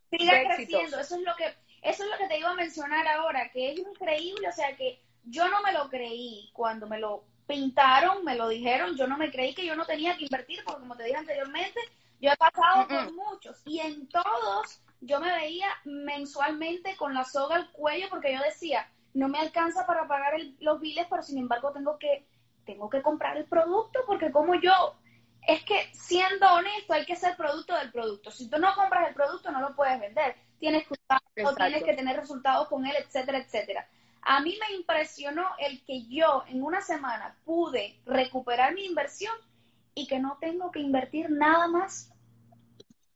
siga 0.09 0.55
creciendo. 0.55 0.99
Eso 0.99 1.15
es 1.15 1.21
lo 1.21 1.35
que 1.35 1.53
eso 1.81 2.03
es 2.03 2.09
lo 2.11 2.17
que 2.17 2.27
te 2.27 2.37
iba 2.37 2.51
a 2.51 2.55
mencionar 2.55 3.07
ahora, 3.07 3.49
que 3.49 3.71
es 3.71 3.79
increíble, 3.79 4.47
o 4.47 4.51
sea 4.51 4.75
que 4.75 5.01
yo 5.23 5.47
no 5.49 5.63
me 5.63 5.71
lo 5.71 5.89
creí 5.89 6.51
cuando 6.53 6.87
me 6.87 6.99
lo 6.99 7.23
pintaron, 7.47 8.23
me 8.23 8.35
lo 8.35 8.47
dijeron, 8.49 8.95
yo 8.95 9.07
no 9.07 9.17
me 9.17 9.31
creí 9.31 9.55
que 9.55 9.65
yo 9.65 9.75
no 9.75 9.85
tenía 9.85 10.15
que 10.15 10.25
invertir, 10.25 10.63
porque 10.63 10.81
como 10.81 10.95
te 10.95 11.05
dije 11.05 11.17
anteriormente, 11.17 11.79
yo 12.19 12.31
he 12.31 12.37
pasado 12.37 12.87
por 12.87 13.13
muchos 13.13 13.61
y 13.65 13.79
en 13.79 14.07
todos 14.09 14.81
yo 15.01 15.19
me 15.19 15.33
veía 15.33 15.67
mensualmente 15.83 16.95
con 16.95 17.15
la 17.15 17.25
soga 17.25 17.55
al 17.55 17.71
cuello 17.71 18.07
porque 18.09 18.33
yo 18.33 18.39
decía, 18.41 18.87
no 19.13 19.27
me 19.27 19.39
alcanza 19.39 19.85
para 19.87 20.07
pagar 20.07 20.35
los 20.59 20.79
biles, 20.79 21.07
pero 21.09 21.23
sin 21.23 21.39
embargo 21.39 21.71
tengo 21.71 21.97
que, 21.97 22.27
tengo 22.65 22.89
que 22.89 23.01
comprar 23.01 23.37
el 23.37 23.45
producto 23.45 23.99
porque 24.05 24.31
como 24.31 24.55
yo, 24.55 24.95
es 25.47 25.63
que 25.63 25.89
siendo 25.93 26.47
honesto 26.53 26.93
hay 26.93 27.05
que 27.05 27.15
ser 27.15 27.35
producto 27.35 27.75
del 27.75 27.91
producto. 27.91 28.31
Si 28.31 28.49
tú 28.49 28.59
no 28.59 28.73
compras 28.75 29.07
el 29.07 29.13
producto 29.13 29.51
no 29.51 29.61
lo 29.61 29.75
puedes 29.75 29.99
vender. 29.99 30.35
Tienes 30.59 30.87
que, 30.87 30.95
tienes 31.35 31.83
que 31.83 31.93
tener 31.93 32.15
resultados 32.15 32.67
con 32.67 32.85
él, 32.85 32.93
etcétera, 32.99 33.39
etcétera. 33.39 33.87
A 34.21 34.41
mí 34.41 34.55
me 34.59 34.75
impresionó 34.75 35.47
el 35.57 35.83
que 35.83 36.05
yo 36.05 36.43
en 36.47 36.63
una 36.63 36.81
semana 36.81 37.35
pude 37.43 37.99
recuperar 38.05 38.75
mi 38.75 38.85
inversión 38.85 39.33
y 39.95 40.05
que 40.05 40.19
no 40.19 40.37
tengo 40.39 40.71
que 40.71 40.79
invertir 40.79 41.31
nada 41.31 41.67
más 41.67 42.11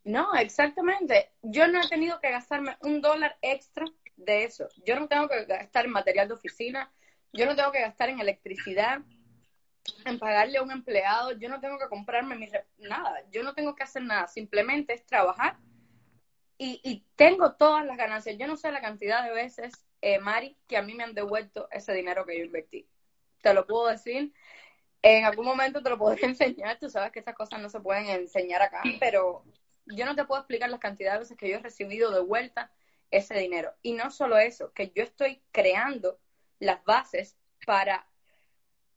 no, 0.05 0.35
exactamente. 0.35 1.31
Yo 1.41 1.67
no 1.67 1.81
he 1.81 1.89
tenido 1.89 2.19
que 2.21 2.29
gastarme 2.29 2.77
un 2.81 3.01
dólar 3.01 3.37
extra 3.41 3.85
de 4.15 4.43
eso. 4.43 4.69
Yo 4.85 4.99
no 4.99 5.07
tengo 5.07 5.27
que 5.27 5.45
gastar 5.45 5.85
en 5.85 5.91
material 5.91 6.27
de 6.27 6.35
oficina, 6.35 6.91
yo 7.33 7.47
no 7.47 7.55
tengo 7.55 7.71
que 7.71 7.81
gastar 7.81 8.09
en 8.09 8.19
electricidad, 8.19 8.99
en 10.05 10.19
pagarle 10.19 10.57
a 10.57 10.63
un 10.63 10.71
empleado, 10.71 11.31
yo 11.33 11.49
no 11.49 11.59
tengo 11.59 11.77
que 11.77 11.89
comprarme 11.89 12.35
mi 12.35 12.49
nada, 12.77 13.23
yo 13.31 13.43
no 13.43 13.53
tengo 13.53 13.75
que 13.75 13.83
hacer 13.83 14.03
nada, 14.03 14.27
simplemente 14.27 14.93
es 14.93 15.05
trabajar 15.05 15.57
y, 16.57 16.79
y 16.83 17.03
tengo 17.15 17.53
todas 17.53 17.85
las 17.85 17.97
ganancias. 17.97 18.37
Yo 18.37 18.47
no 18.47 18.55
sé 18.55 18.71
la 18.71 18.81
cantidad 18.81 19.23
de 19.23 19.33
veces, 19.33 19.73
eh, 20.01 20.19
Mari, 20.19 20.57
que 20.67 20.77
a 20.77 20.81
mí 20.81 20.93
me 20.93 21.03
han 21.03 21.13
devuelto 21.13 21.67
ese 21.71 21.93
dinero 21.93 22.25
que 22.25 22.37
yo 22.37 22.45
invertí. 22.45 22.87
Te 23.41 23.53
lo 23.53 23.65
puedo 23.65 23.87
decir. 23.87 24.33
En 25.01 25.25
algún 25.25 25.45
momento 25.45 25.83
te 25.83 25.89
lo 25.89 25.97
podré 25.97 26.25
enseñar, 26.25 26.79
tú 26.79 26.89
sabes 26.89 27.11
que 27.11 27.19
estas 27.19 27.35
cosas 27.35 27.61
no 27.61 27.69
se 27.69 27.79
pueden 27.79 28.07
enseñar 28.07 28.61
acá, 28.61 28.81
pero 28.99 29.43
yo 29.85 30.05
no 30.05 30.15
te 30.15 30.25
puedo 30.25 30.41
explicar 30.41 30.69
las 30.69 30.79
cantidades 30.79 31.15
de 31.15 31.19
veces 31.19 31.37
que 31.37 31.49
yo 31.49 31.57
he 31.57 31.61
recibido 31.61 32.11
de 32.11 32.21
vuelta 32.21 32.71
ese 33.11 33.35
dinero. 33.35 33.73
Y 33.81 33.93
no 33.93 34.09
solo 34.09 34.37
eso, 34.37 34.73
que 34.73 34.91
yo 34.95 35.03
estoy 35.03 35.43
creando 35.51 36.19
las 36.59 36.83
bases 36.85 37.37
para 37.65 38.07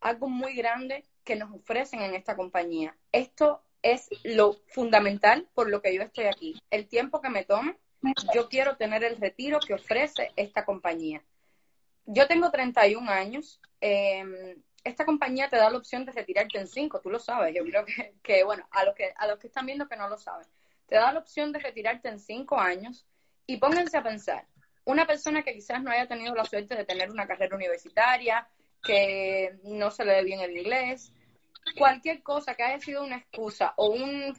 algo 0.00 0.28
muy 0.28 0.54
grande 0.54 1.04
que 1.24 1.36
nos 1.36 1.52
ofrecen 1.54 2.00
en 2.02 2.14
esta 2.14 2.36
compañía. 2.36 2.96
Esto 3.12 3.62
es 3.82 4.08
lo 4.24 4.54
fundamental 4.68 5.48
por 5.54 5.68
lo 5.68 5.82
que 5.82 5.94
yo 5.94 6.02
estoy 6.02 6.24
aquí. 6.24 6.60
El 6.70 6.88
tiempo 6.88 7.20
que 7.20 7.30
me 7.30 7.44
tome, 7.44 7.76
yo 8.34 8.48
quiero 8.48 8.76
tener 8.76 9.04
el 9.04 9.16
retiro 9.16 9.60
que 9.60 9.74
ofrece 9.74 10.32
esta 10.36 10.64
compañía. 10.64 11.22
Yo 12.06 12.26
tengo 12.26 12.50
31 12.50 13.10
años. 13.10 13.60
Em, 13.80 14.62
esta 14.84 15.04
compañía 15.04 15.50
te 15.50 15.56
da 15.56 15.70
la 15.70 15.78
opción 15.78 16.04
de 16.04 16.12
retirarte 16.12 16.58
en 16.58 16.66
5, 16.66 17.00
tú 17.00 17.10
lo 17.10 17.18
sabes. 17.18 17.54
Yo 17.54 17.64
creo 17.64 17.84
que, 17.84 18.14
que, 18.22 18.44
bueno, 18.44 18.66
a 18.70 18.84
los 18.84 18.94
que, 18.94 19.12
a 19.16 19.26
los 19.26 19.38
que 19.38 19.48
están 19.48 19.66
viendo 19.66 19.88
que 19.88 19.96
no 19.96 20.08
lo 20.08 20.16
saben 20.16 20.46
te 20.88 20.96
da 20.96 21.12
la 21.12 21.20
opción 21.20 21.52
de 21.52 21.60
retirarte 21.60 22.08
en 22.08 22.18
cinco 22.18 22.58
años 22.58 23.06
y 23.46 23.58
pónganse 23.58 23.96
a 23.96 24.02
pensar, 24.02 24.46
una 24.84 25.06
persona 25.06 25.42
que 25.42 25.52
quizás 25.52 25.82
no 25.82 25.90
haya 25.90 26.08
tenido 26.08 26.34
la 26.34 26.44
suerte 26.44 26.74
de 26.74 26.84
tener 26.84 27.10
una 27.10 27.26
carrera 27.26 27.54
universitaria, 27.54 28.48
que 28.82 29.58
no 29.64 29.90
se 29.90 30.04
le 30.04 30.14
dé 30.14 30.24
bien 30.24 30.40
el 30.40 30.56
inglés, 30.56 31.12
cualquier 31.76 32.22
cosa 32.22 32.54
que 32.54 32.62
haya 32.62 32.80
sido 32.80 33.04
una 33.04 33.16
excusa 33.16 33.74
o 33.76 33.90
un, 33.90 34.36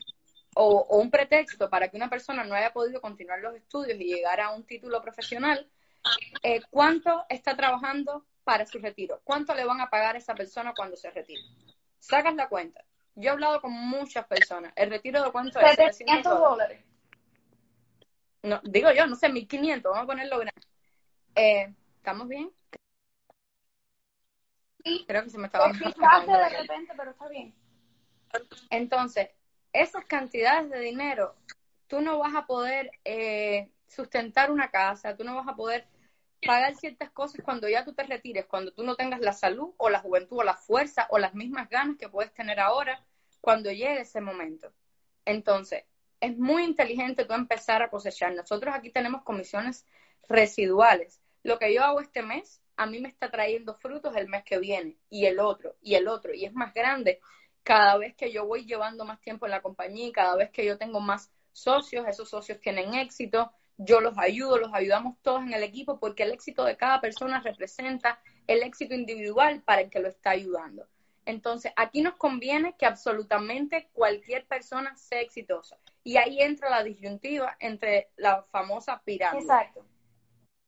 o, 0.55 0.97
un 0.97 1.11
pretexto 1.11 1.69
para 1.69 1.89
que 1.89 1.97
una 1.97 2.09
persona 2.09 2.43
no 2.43 2.55
haya 2.55 2.73
podido 2.73 3.01
continuar 3.01 3.39
los 3.39 3.55
estudios 3.55 3.99
y 3.99 4.05
llegar 4.05 4.39
a 4.41 4.51
un 4.51 4.65
título 4.65 5.01
profesional, 5.01 5.69
eh, 6.43 6.61
¿cuánto 6.69 7.25
está 7.29 7.55
trabajando 7.55 8.25
para 8.43 8.65
su 8.65 8.79
retiro? 8.79 9.21
¿Cuánto 9.23 9.53
le 9.53 9.65
van 9.65 9.81
a 9.81 9.89
pagar 9.89 10.15
a 10.15 10.19
esa 10.19 10.35
persona 10.35 10.73
cuando 10.75 10.95
se 10.95 11.11
retire? 11.11 11.41
Sacas 11.99 12.35
la 12.35 12.47
cuenta. 12.47 12.83
Yo 13.15 13.29
he 13.29 13.33
hablado 13.33 13.59
con 13.61 13.73
muchas 13.73 14.25
personas. 14.27 14.71
¿El 14.75 14.89
retiro 14.89 15.21
de 15.21 15.31
cuánto 15.31 15.59
es? 15.59 15.75
700 15.75 16.39
dólares. 16.39 16.83
No, 18.43 18.61
digo 18.63 18.91
yo, 18.93 19.05
no 19.05 19.15
sé, 19.15 19.27
1500. 19.29 19.91
Vamos 19.91 20.03
a 20.03 20.07
ponerlo 20.07 20.37
grande. 20.37 20.61
Eh, 21.35 21.73
¿Estamos 21.97 22.27
bien? 22.29 22.49
Sí. 24.83 25.05
Creo 25.07 25.23
que 25.23 25.29
se 25.29 25.37
me 25.37 25.47
estaba 25.47 25.69
de 25.69 26.49
repente, 26.49 26.93
pero 26.95 27.11
está 27.11 27.27
bien. 27.27 27.53
Entonces, 28.69 29.29
esas 29.73 30.05
cantidades 30.05 30.69
de 30.69 30.79
dinero, 30.79 31.35
tú 31.87 32.01
no 32.01 32.19
vas 32.19 32.35
a 32.35 32.45
poder 32.45 32.91
eh, 33.03 33.69
sustentar 33.87 34.51
una 34.51 34.69
casa, 34.69 35.15
tú 35.15 35.23
no 35.23 35.35
vas 35.35 35.47
a 35.47 35.55
poder 35.55 35.85
pagar 36.45 36.75
ciertas 36.75 37.09
cosas 37.11 37.41
cuando 37.43 37.67
ya 37.67 37.83
tú 37.83 37.93
te 37.93 38.03
retires, 38.03 38.45
cuando 38.45 38.71
tú 38.71 38.83
no 38.83 38.95
tengas 38.95 39.19
la 39.19 39.33
salud 39.33 39.73
o 39.77 39.89
la 39.89 39.99
juventud 39.99 40.37
o 40.37 40.43
la 40.43 40.55
fuerza 40.55 41.07
o 41.09 41.19
las 41.19 41.33
mismas 41.33 41.69
ganas 41.69 41.97
que 41.97 42.09
puedes 42.09 42.33
tener 42.33 42.59
ahora 42.59 43.03
cuando 43.41 43.71
llegue 43.71 44.01
ese 44.01 44.21
momento. 44.21 44.71
Entonces, 45.25 45.83
es 46.21 46.37
muy 46.37 46.63
inteligente 46.63 47.25
tú 47.25 47.33
empezar 47.33 47.81
a 47.81 47.89
cosechar. 47.89 48.33
Nosotros 48.33 48.73
aquí 48.73 48.89
tenemos 48.89 49.23
comisiones 49.23 49.85
residuales. 50.27 51.21
Lo 51.43 51.59
que 51.59 51.73
yo 51.73 51.83
hago 51.83 52.01
este 52.01 52.21
mes, 52.21 52.61
a 52.79 52.85
mí 52.85 52.99
me 53.01 53.09
está 53.09 53.29
trayendo 53.29 53.75
frutos 53.75 54.15
el 54.15 54.29
mes 54.29 54.43
que 54.45 54.57
viene, 54.57 54.95
y 55.09 55.25
el 55.25 55.39
otro, 55.39 55.75
y 55.81 55.95
el 55.95 56.07
otro, 56.07 56.33
y 56.33 56.45
es 56.45 56.53
más 56.53 56.73
grande 56.73 57.19
cada 57.61 57.97
vez 57.97 58.15
que 58.15 58.31
yo 58.31 58.45
voy 58.45 58.65
llevando 58.65 59.03
más 59.03 59.19
tiempo 59.19 59.45
en 59.45 59.51
la 59.51 59.61
compañía 59.61 60.07
y 60.07 60.11
cada 60.13 60.37
vez 60.37 60.49
que 60.49 60.65
yo 60.65 60.77
tengo 60.77 61.01
más 61.01 61.29
socios, 61.51 62.07
esos 62.07 62.29
socios 62.29 62.61
tienen 62.61 62.93
éxito, 62.93 63.51
yo 63.77 63.99
los 63.99 64.17
ayudo, 64.17 64.57
los 64.57 64.73
ayudamos 64.73 65.17
todos 65.21 65.41
en 65.41 65.53
el 65.53 65.61
equipo 65.61 65.99
porque 65.99 66.23
el 66.23 66.31
éxito 66.31 66.63
de 66.63 66.77
cada 66.77 67.01
persona 67.01 67.41
representa 67.41 68.21
el 68.47 68.63
éxito 68.63 68.95
individual 68.95 69.61
para 69.63 69.81
el 69.81 69.89
que 69.89 69.99
lo 69.99 70.07
está 70.07 70.29
ayudando. 70.29 70.87
Entonces, 71.25 71.73
aquí 71.75 72.01
nos 72.01 72.15
conviene 72.15 72.75
que 72.77 72.85
absolutamente 72.85 73.89
cualquier 73.91 74.47
persona 74.47 74.95
sea 74.95 75.19
exitosa. 75.19 75.77
Y 76.03 76.15
ahí 76.15 76.41
entra 76.41 76.69
la 76.69 76.83
disyuntiva 76.83 77.57
entre 77.59 78.09
la 78.15 78.43
famosa 78.43 79.01
pirámide. 79.03 79.43
Exacto. 79.43 79.85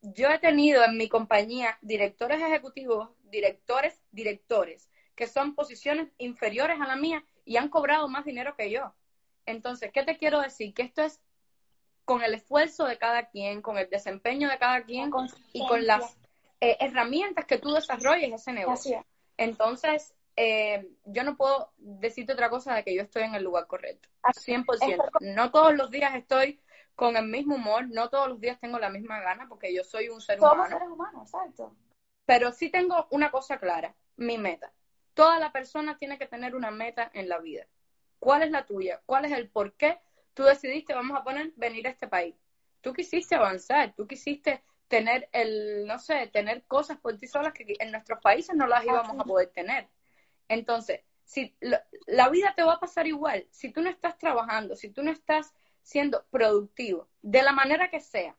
Yo 0.02 0.30
he 0.30 0.40
tenido 0.40 0.84
en 0.84 0.98
mi 0.98 1.08
compañía 1.08 1.78
directores 1.82 2.42
ejecutivos, 2.42 3.10
directores, 3.24 4.02
directores, 4.12 4.90
que 5.16 5.28
son 5.28 5.54
posiciones 5.54 6.10
inferiores 6.18 6.82
a 6.82 6.88
la 6.88 6.96
mía 6.96 7.24
y 7.46 7.58
han 7.58 7.70
cobrado 7.70 8.08
más 8.08 8.26
dinero 8.26 8.56
que 8.56 8.72
yo. 8.72 8.94
Entonces, 9.46 9.92
¿qué 9.94 10.04
te 10.04 10.18
quiero 10.18 10.42
decir? 10.42 10.74
Que 10.74 10.84
esto 10.84 11.04
es 11.04 11.22
con 12.06 12.24
el 12.24 12.34
esfuerzo 12.34 12.86
de 12.86 12.98
cada 12.98 13.30
quien, 13.30 13.62
con 13.62 13.78
el 13.78 13.90
desempeño 13.90 14.50
de 14.50 14.58
cada 14.58 14.84
quien 14.84 15.12
y 15.54 15.68
con 15.68 15.86
las 15.86 16.18
eh, 16.60 16.78
herramientas 16.80 17.46
que 17.46 17.58
tú 17.58 17.72
desarrolles 17.72 18.34
ese 18.34 18.54
negocio. 18.54 19.06
Entonces, 19.38 20.14
eh, 20.36 20.90
yo 21.06 21.24
no 21.24 21.36
puedo 21.36 21.72
decirte 21.78 22.34
otra 22.34 22.50
cosa 22.50 22.74
de 22.74 22.84
que 22.84 22.96
yo 22.96 23.04
estoy 23.04 23.24
en 23.24 23.36
el 23.36 23.44
lugar 23.44 23.68
correcto. 23.68 24.10
100%. 24.24 25.10
No 25.22 25.52
todos 25.52 25.76
los 25.76 25.92
días 25.92 26.16
estoy 26.16 26.60
con 27.02 27.18
el 27.18 27.26
mismo 27.26 27.56
humor, 27.56 27.88
no 27.90 28.12
todos 28.12 28.30
los 28.30 28.40
días 28.40 28.60
tengo 28.60 28.78
la 28.78 28.92
misma 28.92 29.20
gana 29.22 29.48
porque 29.50 29.74
yo 29.74 29.84
soy 29.84 30.10
un 30.10 30.22
ser 30.22 30.40
humano. 30.40 30.68
seres 30.68 30.88
humanos, 30.88 31.24
exacto. 31.24 31.76
Pero 32.28 32.52
sí 32.52 32.70
tengo 32.70 33.08
una 33.10 33.32
cosa 33.32 33.58
clara, 33.58 33.96
mi 34.18 34.38
meta. 34.38 34.72
Toda 35.16 35.40
la 35.40 35.52
persona 35.52 35.98
tiene 35.98 36.20
que 36.20 36.28
tener 36.28 36.54
una 36.54 36.70
meta 36.70 37.10
en 37.16 37.28
la 37.28 37.40
vida. 37.40 37.66
¿Cuál 38.20 38.44
es 38.44 38.52
la 38.52 38.68
tuya? 38.68 39.02
¿Cuál 39.08 39.26
es 39.26 39.32
el 39.32 39.50
por 39.50 39.74
qué 39.74 40.00
tú 40.36 40.44
decidiste, 40.44 40.94
vamos 40.94 41.20
a 41.20 41.24
poner, 41.24 41.52
venir 41.56 41.88
a 41.88 41.90
este 41.90 42.08
país? 42.08 42.36
Tú 42.82 42.94
quisiste 42.94 43.34
avanzar, 43.34 43.96
tú 43.96 44.06
quisiste 44.06 44.64
tener 44.88 45.28
el, 45.32 45.88
no 45.88 45.98
sé, 45.98 46.28
tener 46.28 46.66
cosas 46.66 47.00
por 47.00 47.18
ti 47.18 47.26
solas 47.26 47.54
que 47.54 47.66
en 47.80 47.92
nuestros 47.92 48.22
países 48.22 48.56
no 48.56 48.68
las 48.68 48.86
íbamos 48.86 49.20
a 49.20 49.24
poder 49.24 49.50
tener. 49.50 49.88
Entonces, 50.48 51.02
si 51.24 51.56
la 52.06 52.30
vida 52.30 52.54
te 52.56 52.62
va 52.62 52.74
a 52.74 52.80
pasar 52.80 53.08
igual, 53.08 53.48
si 53.50 53.72
tú 53.72 53.82
no 53.82 53.90
estás 53.90 54.20
trabajando, 54.20 54.76
si 54.76 54.92
tú 54.92 55.02
no 55.02 55.10
estás 55.10 55.52
siendo 55.82 56.26
productivo, 56.30 57.08
de 57.22 57.42
la 57.42 57.52
manera 57.52 57.90
que 57.90 58.00
sea, 58.00 58.36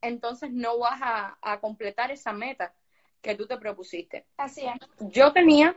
entonces 0.00 0.50
no 0.50 0.78
vas 0.78 1.00
a, 1.02 1.60
completar 1.60 2.10
esa 2.10 2.32
meta 2.32 2.74
que 3.20 3.34
tú 3.34 3.46
te 3.46 3.58
propusiste. 3.58 4.26
Así 4.36 4.66
es. 4.66 4.74
Yo 5.10 5.32
tenía 5.32 5.76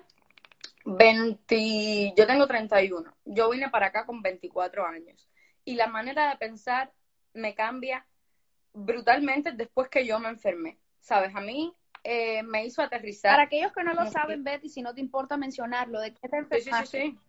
20, 0.86 2.14
yo 2.16 2.26
tengo 2.28 2.48
31, 2.48 3.14
yo 3.26 3.50
vine 3.50 3.70
para 3.70 3.88
acá 3.88 4.06
con 4.06 4.22
24 4.22 4.86
años 4.86 5.30
y 5.66 5.76
la 5.76 5.88
manera 5.88 6.30
de 6.30 6.38
pensar 6.38 6.92
me 7.34 7.54
cambia 7.54 8.06
brutalmente 8.74 9.52
después 9.52 9.90
que 9.90 10.06
yo 10.06 10.20
me 10.20 10.30
enfermé. 10.30 10.78
Sabes, 11.00 11.36
a 11.36 11.42
mí 11.42 11.74
eh, 12.04 12.44
me 12.44 12.66
hizo 12.66 12.82
aterrizar. 12.82 13.34
Para 13.34 13.44
aquellos 13.44 13.74
que 13.74 13.84
no 13.84 13.94
lo 13.94 14.06
saben, 14.10 14.44
Betty, 14.44 14.70
si 14.70 14.82
no 14.82 14.94
te 14.94 15.02
importa 15.02 15.38
mencionarlo, 15.38 16.00
¿de 16.00 16.14
qué 16.14 16.30
te 16.30 16.38
enfermaste? 16.38 16.86
Sí, 16.86 17.04
sí, 17.04 17.12
sí, 17.12 17.20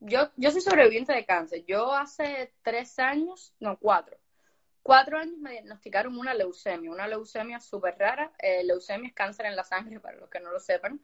Yo, 0.00 0.30
yo 0.36 0.50
soy 0.50 0.60
sobreviviente 0.60 1.12
de 1.12 1.24
cáncer. 1.24 1.64
Yo 1.66 1.92
hace 1.92 2.52
tres 2.62 2.98
años, 2.98 3.54
no, 3.60 3.78
cuatro, 3.78 4.16
cuatro 4.82 5.18
años 5.18 5.38
me 5.38 5.52
diagnosticaron 5.52 6.16
una 6.16 6.34
leucemia, 6.34 6.90
una 6.90 7.06
leucemia 7.06 7.60
súper 7.60 7.98
rara. 7.98 8.32
Eh, 8.38 8.64
leucemia 8.64 9.08
es 9.08 9.14
cáncer 9.14 9.46
en 9.46 9.56
la 9.56 9.64
sangre, 9.64 10.00
para 10.00 10.16
los 10.16 10.30
que 10.30 10.40
no 10.40 10.50
lo 10.50 10.60
sepan. 10.60 11.00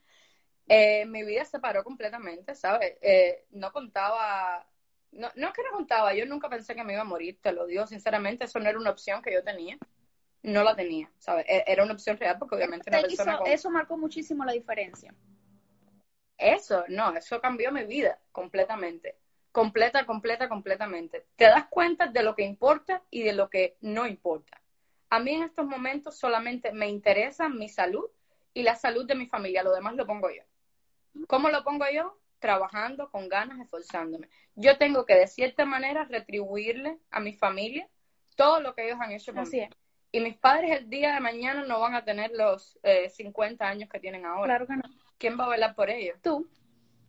Eh, 0.66 1.05
mi 1.07 1.22
vida 1.24 1.44
se 1.44 1.59
paró 1.59 1.85
completamente, 1.85 2.55
¿sabes? 2.55 2.96
Eh, 3.03 3.44
no 3.50 3.70
contaba, 3.72 4.66
no, 5.12 5.31
no 5.35 5.48
es 5.48 5.53
que 5.53 5.62
no 5.62 5.72
contaba, 5.72 6.14
yo 6.14 6.24
nunca 6.24 6.48
pensé 6.48 6.74
que 6.74 6.83
me 6.83 6.94
iba 6.94 7.03
a 7.03 7.05
morir, 7.05 7.38
te 7.42 7.53
lo 7.53 7.66
digo 7.66 7.87
sinceramente, 7.87 8.46
eso 8.46 8.59
no 8.59 8.70
era 8.70 8.79
una 8.79 8.90
opción 8.90 9.20
que 9.20 9.33
yo 9.33 9.44
tenía. 9.44 9.77
No 10.42 10.62
la 10.62 10.77
tenía, 10.77 11.11
¿sabes? 11.18 11.46
E, 11.48 11.64
era 11.66 11.85
una 11.85 11.94
opción 11.94 12.18
real 12.18 12.37
porque 12.38 12.55
obviamente 12.55 12.90
una 12.90 13.00
persona 13.00 13.38
Eso 13.46 13.70
marcó 13.70 13.96
muchísimo 13.96 14.44
la 14.44 14.53
diferencia. 14.53 15.14
Eso, 16.44 16.85
no, 16.88 17.16
eso 17.16 17.40
cambió 17.40 17.72
mi 17.72 17.85
vida 17.85 18.18
completamente. 18.30 19.16
Completa, 19.50 20.04
completa, 20.04 20.46
completamente. 20.46 21.24
Te 21.37 21.44
das 21.46 21.68
cuenta 21.70 22.09
de 22.09 22.22
lo 22.22 22.35
que 22.35 22.42
importa 22.42 23.02
y 23.11 23.22
de 23.22 23.33
lo 23.33 23.48
que 23.48 23.78
no 23.80 24.07
importa. 24.07 24.61
A 25.09 25.20
mí 25.20 25.33
en 25.33 25.44
estos 25.44 25.64
momentos 25.64 26.18
solamente 26.18 26.70
me 26.72 26.87
interesa 26.88 27.48
mi 27.48 27.70
salud 27.70 28.11
y 28.52 28.62
la 28.62 28.74
salud 28.74 29.07
de 29.07 29.14
mi 29.14 29.26
familia. 29.26 29.62
Lo 29.62 29.74
demás 29.74 29.94
lo 29.94 30.07
pongo 30.07 30.28
yo. 30.30 30.42
¿Cómo 31.28 31.48
lo 31.48 31.64
pongo 31.64 31.87
yo? 31.90 32.18
Trabajando 32.40 33.11
con 33.11 33.30
ganas, 33.30 33.59
esforzándome. 33.61 34.28
Yo 34.54 34.76
tengo 34.76 35.07
que 35.07 35.14
de 35.14 35.26
cierta 35.26 35.64
manera 35.64 36.04
retribuirle 36.04 36.98
a 37.11 37.20
mi 37.20 37.33
familia 37.33 37.88
todo 38.37 38.61
lo 38.61 38.74
que 38.74 38.85
ellos 38.85 38.98
han 39.00 39.12
hecho 39.12 39.33
por 39.33 39.48
mí. 39.48 39.66
Y 40.12 40.20
mis 40.20 40.37
padres 40.37 40.78
el 40.78 40.90
día 40.90 41.14
de 41.14 41.20
mañana 41.20 41.64
no 41.64 41.80
van 41.80 41.94
a 41.94 42.04
tener 42.04 42.33
los 42.33 42.78
50 43.09 43.64
eh, 43.64 43.68
años 43.68 43.88
que 43.88 43.98
tienen 43.98 44.26
ahora. 44.26 44.59
Claro 44.59 44.66
que 44.66 44.76
no. 44.76 45.03
¿Quién 45.18 45.38
va 45.38 45.44
a 45.44 45.50
velar 45.50 45.74
por 45.74 45.90
ellos? 45.90 46.18
Tú. 46.22 46.48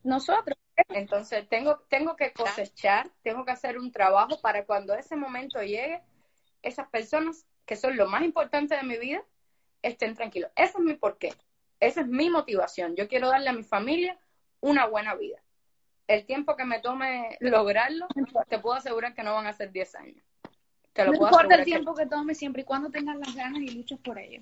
Nosotros. 0.03 0.57
Entonces 0.89 1.47
tengo, 1.47 1.79
tengo 1.89 2.15
que 2.15 2.33
cosechar, 2.33 3.09
tengo 3.23 3.45
que 3.45 3.51
hacer 3.51 3.77
un 3.77 3.91
trabajo 3.91 4.39
para 4.41 4.65
cuando 4.65 4.93
ese 4.93 5.15
momento 5.15 5.61
llegue, 5.61 6.01
esas 6.61 6.87
personas 6.89 7.45
que 7.65 7.75
son 7.75 7.95
lo 7.95 8.07
más 8.07 8.23
importante 8.23 8.75
de 8.75 8.83
mi 8.83 8.97
vida 8.97 9.23
estén 9.81 10.15
tranquilos. 10.15 10.51
Ese 10.55 10.77
es 10.77 10.79
mi 10.79 10.95
porqué. 10.95 11.33
Esa 11.79 12.01
es 12.01 12.07
mi 12.07 12.29
motivación. 12.29 12.95
Yo 12.95 13.07
quiero 13.07 13.29
darle 13.29 13.49
a 13.49 13.53
mi 13.53 13.63
familia 13.63 14.17
una 14.59 14.85
buena 14.85 15.15
vida. 15.15 15.41
El 16.07 16.25
tiempo 16.25 16.55
que 16.55 16.65
me 16.65 16.79
tome 16.79 17.37
lograrlo, 17.39 18.07
te 18.47 18.59
puedo 18.59 18.75
asegurar 18.75 19.15
que 19.15 19.23
no 19.23 19.33
van 19.33 19.47
a 19.47 19.53
ser 19.53 19.71
10 19.71 19.95
años. 19.95 20.23
Te 20.93 21.03
lo 21.03 21.11
no 21.11 21.25
importa 21.25 21.55
el 21.55 21.65
tiempo 21.65 21.93
que... 21.93 22.05
tome, 22.05 22.35
siempre 22.35 22.61
y 22.61 22.65
cuando 22.65 22.89
tengas 22.89 23.17
las 23.17 23.35
ganas 23.35 23.61
y 23.61 23.69
luchas 23.69 23.99
por 23.99 24.17
ello. 24.17 24.41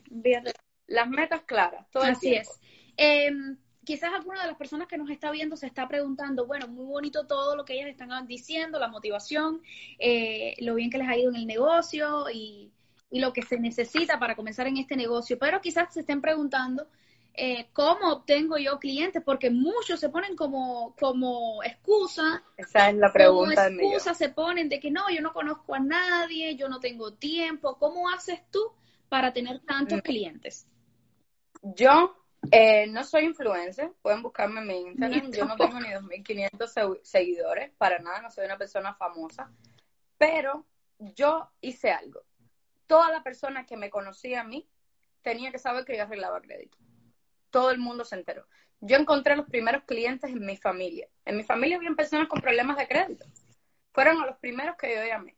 Las 0.88 1.10
metas 1.10 1.42
claras, 1.44 1.90
todo 1.90 2.04
Así 2.04 2.36
es. 2.36 2.60
Em, 2.98 3.58
quizás 3.84 4.14
alguna 4.14 4.42
de 4.42 4.48
las 4.48 4.58
personas 4.58 4.88
que 4.88 4.98
nos 4.98 5.10
está 5.10 5.32
viendo 5.32 5.58
se 5.58 5.68
está 5.68 5.88
preguntando, 5.88 6.46
bueno, 6.46 6.68
muy 6.68 6.86
bonito 6.86 7.26
todo 7.26 7.56
lo 7.56 7.66
que 7.66 7.74
ellas 7.74 7.90
están 7.90 8.28
diciendo, 8.28 8.80
la 8.80 8.88
motivación, 8.88 9.62
eh, 10.00 10.56
lo 10.60 10.76
bien 10.76 10.90
que 10.90 10.98
les 10.98 11.08
ha 11.08 11.18
ido 11.18 11.30
en 11.30 11.38
el 11.38 11.48
negocio 11.48 12.30
y, 12.32 12.72
y 13.10 13.20
lo 13.20 13.34
que 13.34 13.44
se 13.44 13.60
necesita 13.60 14.20
para 14.20 14.36
comenzar 14.36 14.68
en 14.68 14.78
este 14.78 14.96
negocio, 14.96 15.38
pero 15.38 15.62
quizás 15.62 15.94
se 15.94 16.02
estén 16.02 16.22
preguntando 16.22 16.88
eh, 17.36 17.70
cómo 17.74 18.12
obtengo 18.12 18.58
yo 18.58 18.78
clientes, 18.78 19.24
porque 19.26 19.50
muchos 19.50 20.00
se 20.00 20.10
ponen 20.10 20.36
como, 20.36 20.96
como 21.00 21.64
excusa. 21.64 22.44
Esa 22.58 22.90
es 22.90 22.96
la 22.96 23.12
pregunta. 23.12 23.70
Como 23.70 23.82
excusa 23.82 24.14
se 24.14 24.30
ponen 24.30 24.70
de 24.70 24.80
que 24.80 24.92
no, 24.92 25.10
yo 25.10 25.22
no 25.22 25.34
conozco 25.34 25.74
a 25.74 25.80
nadie, 25.80 26.56
yo 26.56 26.70
no 26.70 26.80
tengo 26.80 27.14
tiempo. 27.14 27.78
¿Cómo 27.80 28.10
haces 28.10 28.40
tú 28.52 28.72
para 29.10 29.34
tener 29.34 29.62
tantos 29.62 29.98
mm. 30.00 30.02
clientes? 30.02 30.68
Yo 31.64 32.16
eh, 32.52 32.88
no 32.88 33.04
soy 33.04 33.26
influencer, 33.26 33.92
pueden 34.02 34.22
buscarme 34.22 34.62
en 34.62 34.68
mi 34.68 34.78
Instagram. 34.90 35.32
Yo 35.32 35.46
no 35.46 35.56
tengo 35.56 35.80
ni 35.80 35.90
2.500 35.90 37.00
seguidores, 37.04 37.72
para 37.78 38.00
nada, 38.00 38.22
no 38.22 38.30
soy 38.30 38.46
una 38.46 38.58
persona 38.58 38.94
famosa. 38.94 39.52
Pero 40.18 40.66
yo 41.00 41.52
hice 41.62 41.92
algo. 41.92 42.22
Toda 42.88 43.12
la 43.12 43.24
persona 43.24 43.66
que 43.66 43.78
me 43.78 43.90
conocía 43.90 44.42
a 44.42 44.44
mí 44.44 44.68
tenía 45.22 45.52
que 45.52 45.60
saber 45.60 45.86
que 45.86 45.96
yo 45.96 46.04
arreglaba 46.04 46.42
crédito 46.42 46.78
todo 47.54 47.70
el 47.70 47.78
mundo 47.78 48.04
se 48.04 48.16
enteró. 48.16 48.48
Yo 48.82 48.98
encontré 48.98 49.36
los 49.38 49.46
primeros 49.46 49.84
clientes 49.84 50.32
en 50.32 50.44
mi 50.44 50.58
familia. 50.58 51.08
En 51.24 51.38
mi 51.38 51.44
familia 51.44 51.78
había 51.78 51.92
personas 51.92 52.28
con 52.28 52.42
problemas 52.42 52.78
de 52.78 52.88
crédito. 52.88 53.28
Fueron 53.94 54.20
a 54.22 54.26
los 54.26 54.38
primeros 54.38 54.76
que 54.76 54.94
yo 54.94 55.06
llamé. 55.06 55.38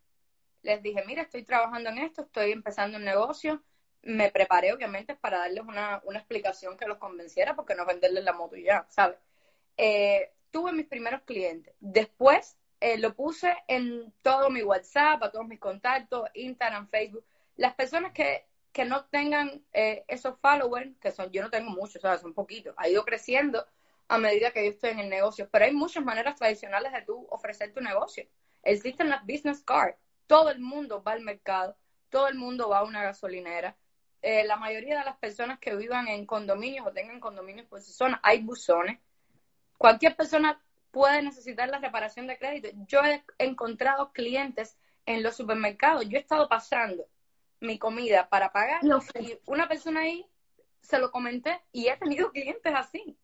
Les 0.61 0.81
dije, 0.81 1.03
mira, 1.05 1.23
estoy 1.23 1.43
trabajando 1.43 1.89
en 1.89 1.97
esto, 1.97 2.21
estoy 2.21 2.53
empezando 2.53 2.97
un 2.97 3.03
negocio. 3.03 3.61
Me 4.05 4.31
preparé, 4.31 4.71
obviamente, 4.73 5.15
para 5.15 5.39
darles 5.39 5.63
una, 5.65 6.01
explicación 6.13 6.77
que 6.77 6.87
los 6.87 6.97
convenciera, 6.97 7.55
porque 7.55 7.75
no 7.75 7.85
venderles 7.85 8.23
la 8.23 8.33
moto 8.33 8.55
y 8.55 8.63
ya, 8.63 8.85
¿sabes? 8.89 9.17
Eh, 9.77 10.31
tuve 10.51 10.71
mis 10.71 10.87
primeros 10.87 11.21
clientes. 11.23 11.75
Después 11.79 12.57
eh, 12.79 12.97
lo 12.97 13.13
puse 13.13 13.53
en 13.67 14.13
todo 14.21 14.49
mi 14.49 14.63
WhatsApp, 14.63 15.23
a 15.23 15.31
todos 15.31 15.47
mis 15.47 15.59
contactos, 15.59 16.29
Instagram, 16.33 16.87
Facebook. 16.87 17.25
Las 17.57 17.75
personas 17.75 18.13
que 18.13 18.45
que 18.75 18.83
no 18.83 19.05
tengan 19.05 19.63
eh, 19.71 20.03
esos 20.09 20.37
followers, 20.41 20.97
que 20.99 21.09
son, 21.09 21.31
yo 21.31 21.41
no 21.41 21.49
tengo 21.49 21.71
muchos, 21.71 22.01
sea, 22.01 22.17
son 22.17 22.33
poquitos, 22.33 22.75
ha 22.77 22.89
ido 22.89 23.05
creciendo 23.05 23.65
a 24.09 24.17
medida 24.17 24.51
que 24.51 24.65
yo 24.65 24.71
estoy 24.71 24.89
en 24.89 24.99
el 24.99 25.09
negocio, 25.09 25.47
pero 25.49 25.63
hay 25.63 25.73
muchas 25.73 26.03
maneras 26.03 26.35
tradicionales 26.35 26.91
de 26.91 27.01
tú 27.03 27.25
ofrecer 27.29 27.71
tu 27.71 27.79
negocio. 27.79 28.27
Existen 28.63 29.07
las 29.09 29.25
business 29.25 29.63
cards, 29.63 29.95
todo 30.27 30.49
el 30.49 30.59
mundo 30.59 31.01
va 31.01 31.13
al 31.13 31.21
mercado, 31.21 31.77
todo 32.09 32.27
el 32.27 32.35
mundo 32.35 32.67
va 32.67 32.79
a 32.79 32.83
una 32.83 33.01
gasolinera, 33.01 33.77
eh, 34.25 34.43
la 34.43 34.57
mayoría 34.57 34.97
de 34.97 35.05
las 35.05 35.17
personas 35.17 35.59
que 35.59 35.75
vivan 35.75 36.07
en 36.07 36.25
condominios 36.25 36.87
o 36.87 36.91
tengan 36.91 37.19
condominios 37.19 37.67
por 37.67 37.79
su 37.79 37.93
zona, 37.93 38.19
hay 38.23 38.41
buzones. 38.41 38.99
Cualquier 39.77 40.15
persona 40.15 40.59
puede 40.89 41.21
necesitar 41.21 41.69
la 41.69 41.77
reparación 41.77 42.25
de 42.25 42.39
crédito. 42.39 42.69
Yo 42.87 43.01
he 43.05 43.23
encontrado 43.37 44.11
clientes 44.13 44.79
en 45.05 45.21
los 45.21 45.35
supermercados, 45.35 46.09
yo 46.09 46.17
he 46.17 46.21
estado 46.21 46.49
pasando 46.49 47.05
mi 47.59 47.77
comida 47.77 48.27
para 48.27 48.51
pagar. 48.51 48.81
Y 49.19 49.37
una 49.45 49.67
persona 49.67 49.99
ahí 49.99 50.25
se 50.81 50.97
lo 50.97 51.11
comenté 51.11 51.61
y 51.71 51.89
he 51.89 51.97
tenido 51.97 52.31
clientes 52.31 52.73
así. 52.75 53.15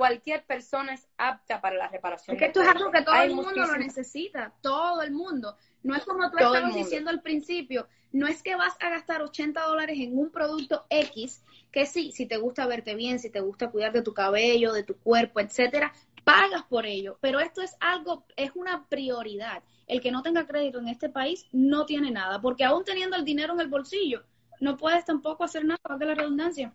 Cualquier 0.00 0.46
persona 0.46 0.94
es 0.94 1.06
apta 1.18 1.60
para 1.60 1.76
la 1.76 1.86
reparación. 1.88 2.34
Porque 2.34 2.46
esto 2.46 2.62
es 2.62 2.68
algo 2.68 2.90
que 2.90 3.02
todo 3.02 3.20
el 3.20 3.34
mundo 3.34 3.66
lo 3.66 3.76
necesita, 3.76 4.50
todo 4.62 5.02
el 5.02 5.10
mundo. 5.10 5.58
No 5.82 5.94
es 5.94 6.06
como 6.06 6.30
tú 6.30 6.38
estabas 6.38 6.74
diciendo 6.74 7.10
al 7.10 7.20
principio, 7.20 7.86
no 8.10 8.26
es 8.26 8.42
que 8.42 8.56
vas 8.56 8.74
a 8.80 8.88
gastar 8.88 9.20
80 9.20 9.60
dólares 9.60 9.98
en 10.00 10.18
un 10.18 10.30
producto 10.30 10.86
X, 10.88 11.44
que 11.70 11.84
sí, 11.84 12.12
si 12.12 12.24
te 12.24 12.38
gusta 12.38 12.66
verte 12.66 12.94
bien, 12.94 13.18
si 13.18 13.28
te 13.28 13.40
gusta 13.40 13.70
cuidar 13.70 13.92
de 13.92 14.00
tu 14.00 14.14
cabello, 14.14 14.72
de 14.72 14.84
tu 14.84 14.96
cuerpo, 14.96 15.38
etcétera, 15.38 15.92
pagas 16.24 16.62
por 16.62 16.86
ello. 16.86 17.18
Pero 17.20 17.38
esto 17.38 17.60
es 17.60 17.76
algo, 17.78 18.24
es 18.36 18.52
una 18.54 18.86
prioridad 18.88 19.62
el 19.86 20.00
que 20.00 20.10
no 20.10 20.22
tenga 20.22 20.46
crédito 20.46 20.78
en 20.78 20.88
este 20.88 21.10
país 21.10 21.46
no 21.52 21.84
tiene 21.84 22.10
nada, 22.10 22.40
porque 22.40 22.64
aún 22.64 22.84
teniendo 22.84 23.18
el 23.18 23.24
dinero 23.26 23.52
en 23.52 23.60
el 23.60 23.68
bolsillo, 23.68 24.24
no 24.60 24.78
puedes 24.78 25.04
tampoco 25.04 25.44
hacer 25.44 25.66
nada, 25.66 25.78
de 25.98 26.06
la 26.06 26.14
redundancia. 26.14 26.72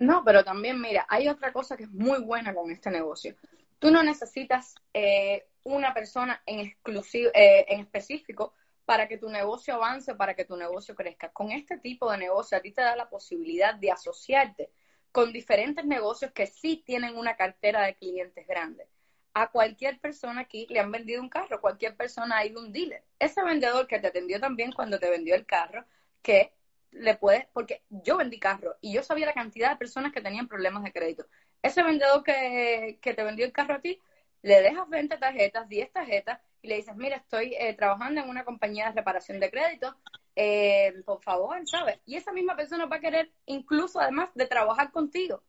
No, 0.00 0.24
pero 0.24 0.42
también, 0.42 0.80
mira, 0.80 1.06
hay 1.08 1.28
otra 1.28 1.52
cosa 1.52 1.76
que 1.76 1.84
es 1.84 1.90
muy 1.90 2.20
buena 2.20 2.52
con 2.52 2.70
este 2.72 2.90
negocio. 2.90 3.36
Tú 3.78 3.92
no 3.92 4.02
necesitas 4.02 4.74
eh, 4.92 5.46
una 5.62 5.94
persona 5.94 6.42
en, 6.44 6.58
exclusivo, 6.58 7.30
eh, 7.34 7.66
en 7.68 7.80
específico 7.80 8.54
para 8.84 9.06
que 9.06 9.18
tu 9.18 9.28
negocio 9.28 9.74
avance, 9.74 10.16
para 10.16 10.34
que 10.34 10.44
tu 10.44 10.56
negocio 10.56 10.96
crezca. 10.96 11.30
Con 11.30 11.52
este 11.52 11.78
tipo 11.78 12.10
de 12.10 12.18
negocio 12.18 12.58
a 12.58 12.60
ti 12.60 12.72
te 12.72 12.82
da 12.82 12.96
la 12.96 13.08
posibilidad 13.08 13.76
de 13.76 13.92
asociarte 13.92 14.72
con 15.12 15.32
diferentes 15.32 15.84
negocios 15.84 16.32
que 16.32 16.46
sí 16.48 16.82
tienen 16.84 17.16
una 17.16 17.36
cartera 17.36 17.82
de 17.82 17.94
clientes 17.94 18.44
grandes 18.48 18.88
a 19.34 19.48
cualquier 19.50 20.00
persona 20.00 20.42
aquí 20.42 20.66
le 20.70 20.80
han 20.80 20.90
vendido 20.90 21.22
un 21.22 21.28
carro, 21.28 21.60
cualquier 21.60 21.96
persona 21.96 22.38
ha 22.38 22.46
ido 22.46 22.60
un 22.60 22.72
dealer. 22.72 23.04
Ese 23.18 23.42
vendedor 23.42 23.86
que 23.86 23.98
te 23.98 24.08
atendió 24.08 24.40
también 24.40 24.72
cuando 24.72 24.98
te 24.98 25.10
vendió 25.10 25.34
el 25.34 25.46
carro, 25.46 25.84
que 26.22 26.52
le 26.92 27.16
puedes, 27.16 27.46
porque 27.52 27.82
yo 27.90 28.16
vendí 28.16 28.38
carro 28.38 28.76
y 28.80 28.92
yo 28.92 29.02
sabía 29.02 29.26
la 29.26 29.34
cantidad 29.34 29.70
de 29.70 29.76
personas 29.76 30.12
que 30.12 30.20
tenían 30.20 30.48
problemas 30.48 30.82
de 30.82 30.92
crédito. 30.92 31.26
Ese 31.62 31.82
vendedor 31.82 32.22
que, 32.24 32.98
te 33.02 33.22
vendió 33.22 33.46
el 33.46 33.52
carro 33.52 33.74
a 33.74 33.80
ti, 33.80 34.00
le 34.42 34.62
dejas 34.62 34.88
20 34.88 35.18
tarjetas, 35.18 35.68
10 35.68 35.92
tarjetas 35.92 36.40
y 36.62 36.68
le 36.68 36.76
dices, 36.76 36.96
mira, 36.96 37.16
estoy 37.16 37.54
eh, 37.58 37.74
trabajando 37.74 38.20
en 38.20 38.28
una 38.28 38.44
compañía 38.44 38.86
de 38.86 38.92
reparación 38.92 39.40
de 39.40 39.50
crédito, 39.50 39.96
eh, 40.36 40.94
por 41.04 41.22
favor, 41.22 41.56
¿sabes? 41.66 42.00
Y 42.06 42.16
esa 42.16 42.32
misma 42.32 42.56
persona 42.56 42.86
va 42.86 42.96
a 42.96 43.00
querer 43.00 43.30
incluso 43.46 44.00
además 44.00 44.30
de 44.34 44.46
trabajar 44.46 44.90
contigo 44.90 45.42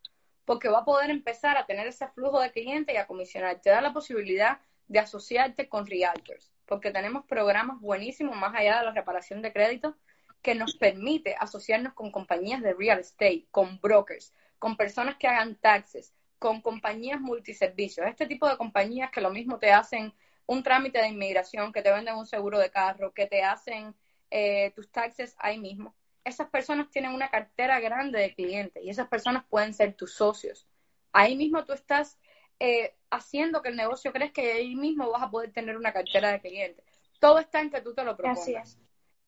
porque 0.45 0.69
va 0.69 0.79
a 0.79 0.85
poder 0.85 1.09
empezar 1.09 1.57
a 1.57 1.65
tener 1.65 1.87
ese 1.87 2.07
flujo 2.09 2.39
de 2.39 2.51
clientes 2.51 2.93
y 2.93 2.97
a 2.97 3.07
comisionar. 3.07 3.61
Te 3.61 3.69
da 3.69 3.81
la 3.81 3.93
posibilidad 3.93 4.59
de 4.87 4.99
asociarte 4.99 5.69
con 5.69 5.87
realtors, 5.87 6.51
porque 6.65 6.91
tenemos 6.91 7.25
programas 7.25 7.79
buenísimos 7.79 8.35
más 8.35 8.53
allá 8.53 8.79
de 8.79 8.85
la 8.85 8.91
reparación 8.91 9.41
de 9.41 9.53
crédito 9.53 9.95
que 10.41 10.55
nos 10.55 10.75
permite 10.75 11.35
asociarnos 11.39 11.93
con 11.93 12.11
compañías 12.11 12.61
de 12.61 12.73
real 12.73 12.99
estate, 12.99 13.47
con 13.51 13.79
brokers, 13.79 14.33
con 14.59 14.75
personas 14.75 15.17
que 15.17 15.27
hagan 15.27 15.55
taxes, 15.55 16.13
con 16.39 16.61
compañías 16.61 17.19
multiservicios. 17.21 18.07
Este 18.07 18.25
tipo 18.25 18.47
de 18.47 18.57
compañías 18.57 19.11
que 19.11 19.21
lo 19.21 19.29
mismo 19.29 19.59
te 19.59 19.71
hacen 19.71 20.13
un 20.47 20.63
trámite 20.63 20.99
de 20.99 21.09
inmigración, 21.09 21.71
que 21.71 21.81
te 21.81 21.91
venden 21.91 22.15
un 22.15 22.25
seguro 22.25 22.59
de 22.59 22.71
carro, 22.71 23.13
que 23.13 23.27
te 23.27 23.43
hacen 23.43 23.95
eh, 24.29 24.71
tus 24.75 24.91
taxes 24.91 25.35
ahí 25.39 25.59
mismo 25.59 25.93
esas 26.23 26.49
personas 26.49 26.89
tienen 26.89 27.13
una 27.13 27.29
cartera 27.29 27.79
grande 27.79 28.19
de 28.19 28.33
clientes 28.33 28.83
y 28.83 28.89
esas 28.89 29.07
personas 29.07 29.43
pueden 29.49 29.73
ser 29.73 29.93
tus 29.93 30.13
socios. 30.13 30.67
Ahí 31.11 31.35
mismo 31.35 31.65
tú 31.65 31.73
estás 31.73 32.19
eh, 32.59 32.95
haciendo 33.09 33.61
que 33.61 33.69
el 33.69 33.75
negocio 33.75 34.13
crezca 34.13 34.41
y 34.41 34.47
ahí 34.47 34.75
mismo 34.75 35.09
vas 35.09 35.23
a 35.23 35.31
poder 35.31 35.51
tener 35.51 35.77
una 35.77 35.93
cartera 35.93 36.31
de 36.31 36.41
clientes. 36.41 36.85
Todo 37.19 37.39
está 37.39 37.61
en 37.61 37.71
que 37.71 37.81
tú 37.81 37.93
te 37.93 38.03
lo 38.03 38.15
propongas. 38.15 38.77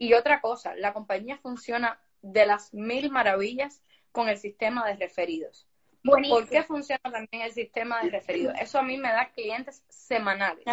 Y 0.04 0.14
otra 0.16 0.42
cosa, 0.42 0.76
la 0.76 0.92
compañía 0.92 1.38
funciona 1.38 1.98
de 2.22 2.46
las 2.46 2.74
mil 2.74 3.10
maravillas 3.10 3.82
con 4.12 4.28
el 4.28 4.38
sistema 4.38 4.86
de 4.86 4.98
referidos. 4.98 5.66
¿Por 6.04 6.50
qué 6.50 6.62
funciona 6.64 7.00
también 7.04 7.44
el 7.44 7.54
sistema 7.54 8.04
de 8.04 8.10
referidos? 8.10 8.54
Eso 8.60 8.80
a 8.80 8.84
mí 8.84 8.98
me 8.98 9.08
da 9.08 9.32
clientes 9.32 9.82
semanales. 9.88 10.66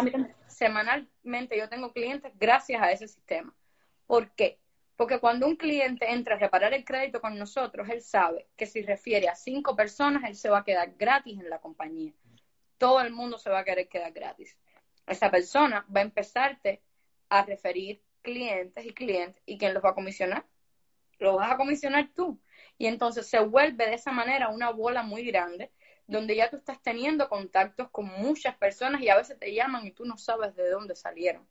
Semanalmente 0.47 1.57
yo 1.57 1.69
tengo 1.69 1.93
clientes 1.93 2.33
gracias 2.37 2.81
a 2.81 2.91
ese 2.91 3.07
sistema. 3.07 3.55
¿Por 4.05 4.31
qué? 4.31 4.59
Porque 4.97 5.21
cuando 5.21 5.47
un 5.47 5.55
cliente 5.55 6.11
entra 6.11 6.35
a 6.35 6.37
reparar 6.37 6.73
el 6.73 6.83
crédito 6.83 7.21
con 7.21 7.39
nosotros, 7.39 7.87
él 7.87 8.01
sabe 8.01 8.49
que 8.57 8.65
si 8.65 8.81
refiere 8.81 9.29
a 9.29 9.35
cinco 9.35 9.77
personas, 9.77 10.25
él 10.25 10.35
se 10.35 10.49
va 10.49 10.57
a 10.59 10.65
quedar 10.65 10.95
gratis 10.97 11.39
en 11.39 11.49
la 11.49 11.61
compañía. 11.61 12.11
Todo 12.77 12.99
el 12.99 13.13
mundo 13.13 13.37
se 13.37 13.49
va 13.49 13.59
a 13.59 13.63
querer 13.63 13.87
quedar 13.87 14.11
gratis. 14.11 14.57
Esa 15.07 15.31
persona 15.31 15.85
va 15.95 16.01
a 16.01 16.03
empezarte 16.03 16.81
a 17.29 17.45
referir 17.45 18.01
clientes 18.21 18.85
y 18.85 18.93
clientes. 18.93 19.41
¿Y 19.45 19.57
quién 19.57 19.73
los 19.73 19.83
va 19.83 19.89
a 19.89 19.95
comisionar? 19.95 20.45
Lo 21.19 21.35
vas 21.35 21.51
a 21.51 21.57
comisionar 21.57 22.09
tú. 22.15 22.39
Y 22.77 22.87
entonces 22.87 23.27
se 23.27 23.39
vuelve 23.39 23.85
de 23.85 23.95
esa 23.95 24.11
manera 24.11 24.49
una 24.49 24.71
bola 24.71 25.03
muy 25.03 25.23
grande, 25.23 25.71
donde 26.07 26.35
ya 26.35 26.49
tú 26.49 26.57
estás 26.57 26.81
teniendo 26.81 27.29
contactos 27.29 27.89
con 27.89 28.05
muchas 28.05 28.55
personas 28.57 29.01
y 29.01 29.09
a 29.09 29.17
veces 29.17 29.37
te 29.37 29.53
llaman 29.53 29.85
y 29.85 29.91
tú 29.91 30.05
no 30.05 30.17
sabes 30.17 30.55
de 30.55 30.69
dónde 30.69 30.95
salieron. 30.95 31.47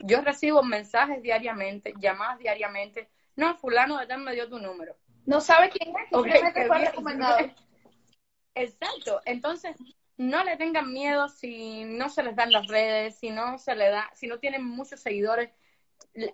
Yo 0.00 0.20
recibo 0.20 0.62
mensajes 0.62 1.22
diariamente, 1.22 1.94
llamadas 1.98 2.38
diariamente. 2.38 3.08
No, 3.36 3.56
fulano 3.56 3.98
de 3.98 4.06
tal 4.06 4.20
me 4.20 4.34
dio 4.34 4.48
tu 4.48 4.58
número. 4.58 4.96
No 5.26 5.40
sabe 5.40 5.70
quién 5.70 5.94
es, 5.96 6.08
simplemente 6.10 6.66
fue 6.66 6.78
recomendado. 6.78 7.38
Exacto. 8.54 9.20
Entonces, 9.24 9.76
no 10.16 10.44
le 10.44 10.56
tengan 10.56 10.92
miedo 10.92 11.28
si 11.28 11.84
no 11.84 12.08
se 12.08 12.22
les 12.22 12.36
dan 12.36 12.52
las 12.52 12.66
redes, 12.66 13.16
si 13.18 13.30
no 13.30 13.58
se 13.58 13.74
le 13.74 13.90
da, 13.90 14.10
si 14.14 14.26
no 14.26 14.38
tienen 14.38 14.64
muchos 14.64 15.00
seguidores. 15.00 15.50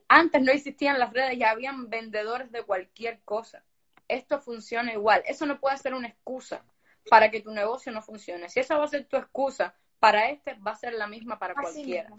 Antes 0.08 0.42
no 0.42 0.52
existían 0.52 0.98
las 0.98 1.12
redes, 1.12 1.38
ya 1.38 1.50
habían 1.50 1.88
vendedores 1.88 2.52
de 2.52 2.62
cualquier 2.62 3.20
cosa. 3.20 3.62
Esto 4.08 4.40
funciona 4.40 4.92
igual. 4.92 5.22
Eso 5.26 5.46
no 5.46 5.58
puede 5.58 5.78
ser 5.78 5.94
una 5.94 6.08
excusa 6.08 6.62
para 7.08 7.30
que 7.30 7.40
tu 7.40 7.50
negocio 7.50 7.92
no 7.92 8.02
funcione. 8.02 8.48
Si 8.48 8.60
esa 8.60 8.76
va 8.76 8.84
a 8.84 8.88
ser 8.88 9.06
tu 9.06 9.16
excusa 9.16 9.74
para 9.98 10.30
este, 10.30 10.54
va 10.54 10.72
a 10.72 10.76
ser 10.76 10.94
la 10.94 11.06
misma 11.06 11.38
para 11.38 11.54
cualquiera. 11.54 12.10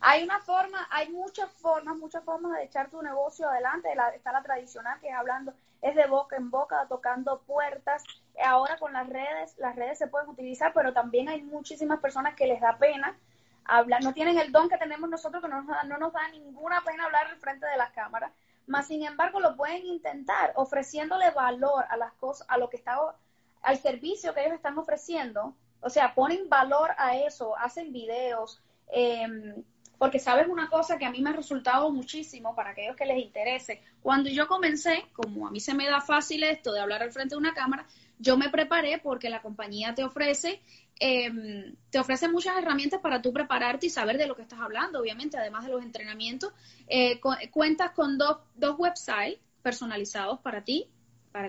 Hay 0.00 0.24
una 0.24 0.40
forma, 0.40 0.86
hay 0.90 1.10
muchas 1.10 1.50
formas, 1.52 1.96
muchas 1.96 2.24
formas 2.24 2.52
de 2.58 2.64
echar 2.64 2.90
tu 2.90 3.02
negocio 3.02 3.48
adelante. 3.48 3.88
está 4.14 4.32
la 4.32 4.42
tradicional 4.42 5.00
que 5.00 5.08
es 5.08 5.14
hablando, 5.14 5.54
es 5.80 5.94
de 5.94 6.06
boca 6.06 6.36
en 6.36 6.50
boca, 6.50 6.86
tocando 6.88 7.40
puertas. 7.42 8.04
Ahora 8.44 8.78
con 8.78 8.92
las 8.92 9.08
redes, 9.08 9.56
las 9.58 9.74
redes 9.76 9.98
se 9.98 10.06
pueden 10.06 10.28
utilizar, 10.28 10.72
pero 10.72 10.92
también 10.92 11.28
hay 11.28 11.42
muchísimas 11.42 12.00
personas 12.00 12.34
que 12.34 12.46
les 12.46 12.60
da 12.60 12.78
pena 12.78 13.18
hablar, 13.68 14.02
no 14.02 14.12
tienen 14.12 14.38
el 14.38 14.52
don 14.52 14.68
que 14.68 14.78
tenemos 14.78 15.08
nosotros, 15.08 15.42
que 15.42 15.48
no 15.48 15.62
nos 15.62 15.66
da, 15.66 15.82
no 15.84 15.98
nos 15.98 16.12
da 16.12 16.28
ninguna 16.30 16.80
pena 16.82 17.04
hablar 17.04 17.26
al 17.26 17.38
frente 17.38 17.66
de 17.66 17.76
las 17.76 17.90
cámaras, 17.90 18.32
más 18.66 18.86
sin 18.88 19.04
embargo 19.04 19.40
lo 19.40 19.56
pueden 19.56 19.84
intentar 19.86 20.52
ofreciéndole 20.56 21.30
valor 21.30 21.84
a 21.88 21.96
las 21.96 22.12
cosas, 22.14 22.46
a 22.50 22.58
lo 22.58 22.68
que 22.68 22.76
está, 22.76 22.98
al 23.62 23.78
servicio 23.78 24.34
que 24.34 24.42
ellos 24.42 24.54
están 24.54 24.78
ofreciendo, 24.78 25.54
o 25.80 25.90
sea, 25.90 26.14
ponen 26.14 26.48
valor 26.48 26.90
a 26.98 27.16
eso, 27.16 27.56
hacen 27.56 27.92
videos, 27.92 28.60
eh, 28.92 29.54
porque 29.98 30.18
sabes 30.18 30.48
una 30.48 30.68
cosa 30.68 30.98
que 30.98 31.06
a 31.06 31.10
mí 31.10 31.20
me 31.22 31.30
ha 31.30 31.32
resultado 31.32 31.90
muchísimo 31.90 32.54
para 32.54 32.70
aquellos 32.70 32.96
que 32.96 33.06
les 33.06 33.18
interese. 33.18 33.80
Cuando 34.02 34.28
yo 34.28 34.46
comencé, 34.46 35.06
como 35.12 35.46
a 35.46 35.50
mí 35.50 35.60
se 35.60 35.74
me 35.74 35.86
da 35.86 36.00
fácil 36.00 36.42
esto 36.42 36.72
de 36.72 36.80
hablar 36.80 37.02
al 37.02 37.12
frente 37.12 37.34
de 37.34 37.38
una 37.38 37.54
cámara, 37.54 37.86
yo 38.18 38.36
me 38.36 38.50
preparé 38.50 38.98
porque 38.98 39.30
la 39.30 39.42
compañía 39.42 39.94
te 39.94 40.04
ofrece 40.04 40.60
em, 41.00 41.74
te 41.90 41.98
ofrece 41.98 42.28
muchas 42.28 42.56
herramientas 42.58 43.00
para 43.00 43.20
tú 43.22 43.32
prepararte 43.32 43.86
y 43.86 43.90
saber 43.90 44.18
de 44.18 44.26
lo 44.26 44.36
que 44.36 44.42
estás 44.42 44.60
hablando, 44.60 45.00
obviamente, 45.00 45.36
además 45.36 45.64
de 45.64 45.72
los 45.72 45.82
entrenamientos. 45.82 46.52
Eh, 46.88 47.20
cuentas 47.50 47.92
con 47.92 48.18
dos, 48.18 48.38
dos 48.54 48.76
websites 48.78 49.38
personalizados 49.62 50.40
para 50.40 50.62
ti, 50.62 50.88
para 51.32 51.48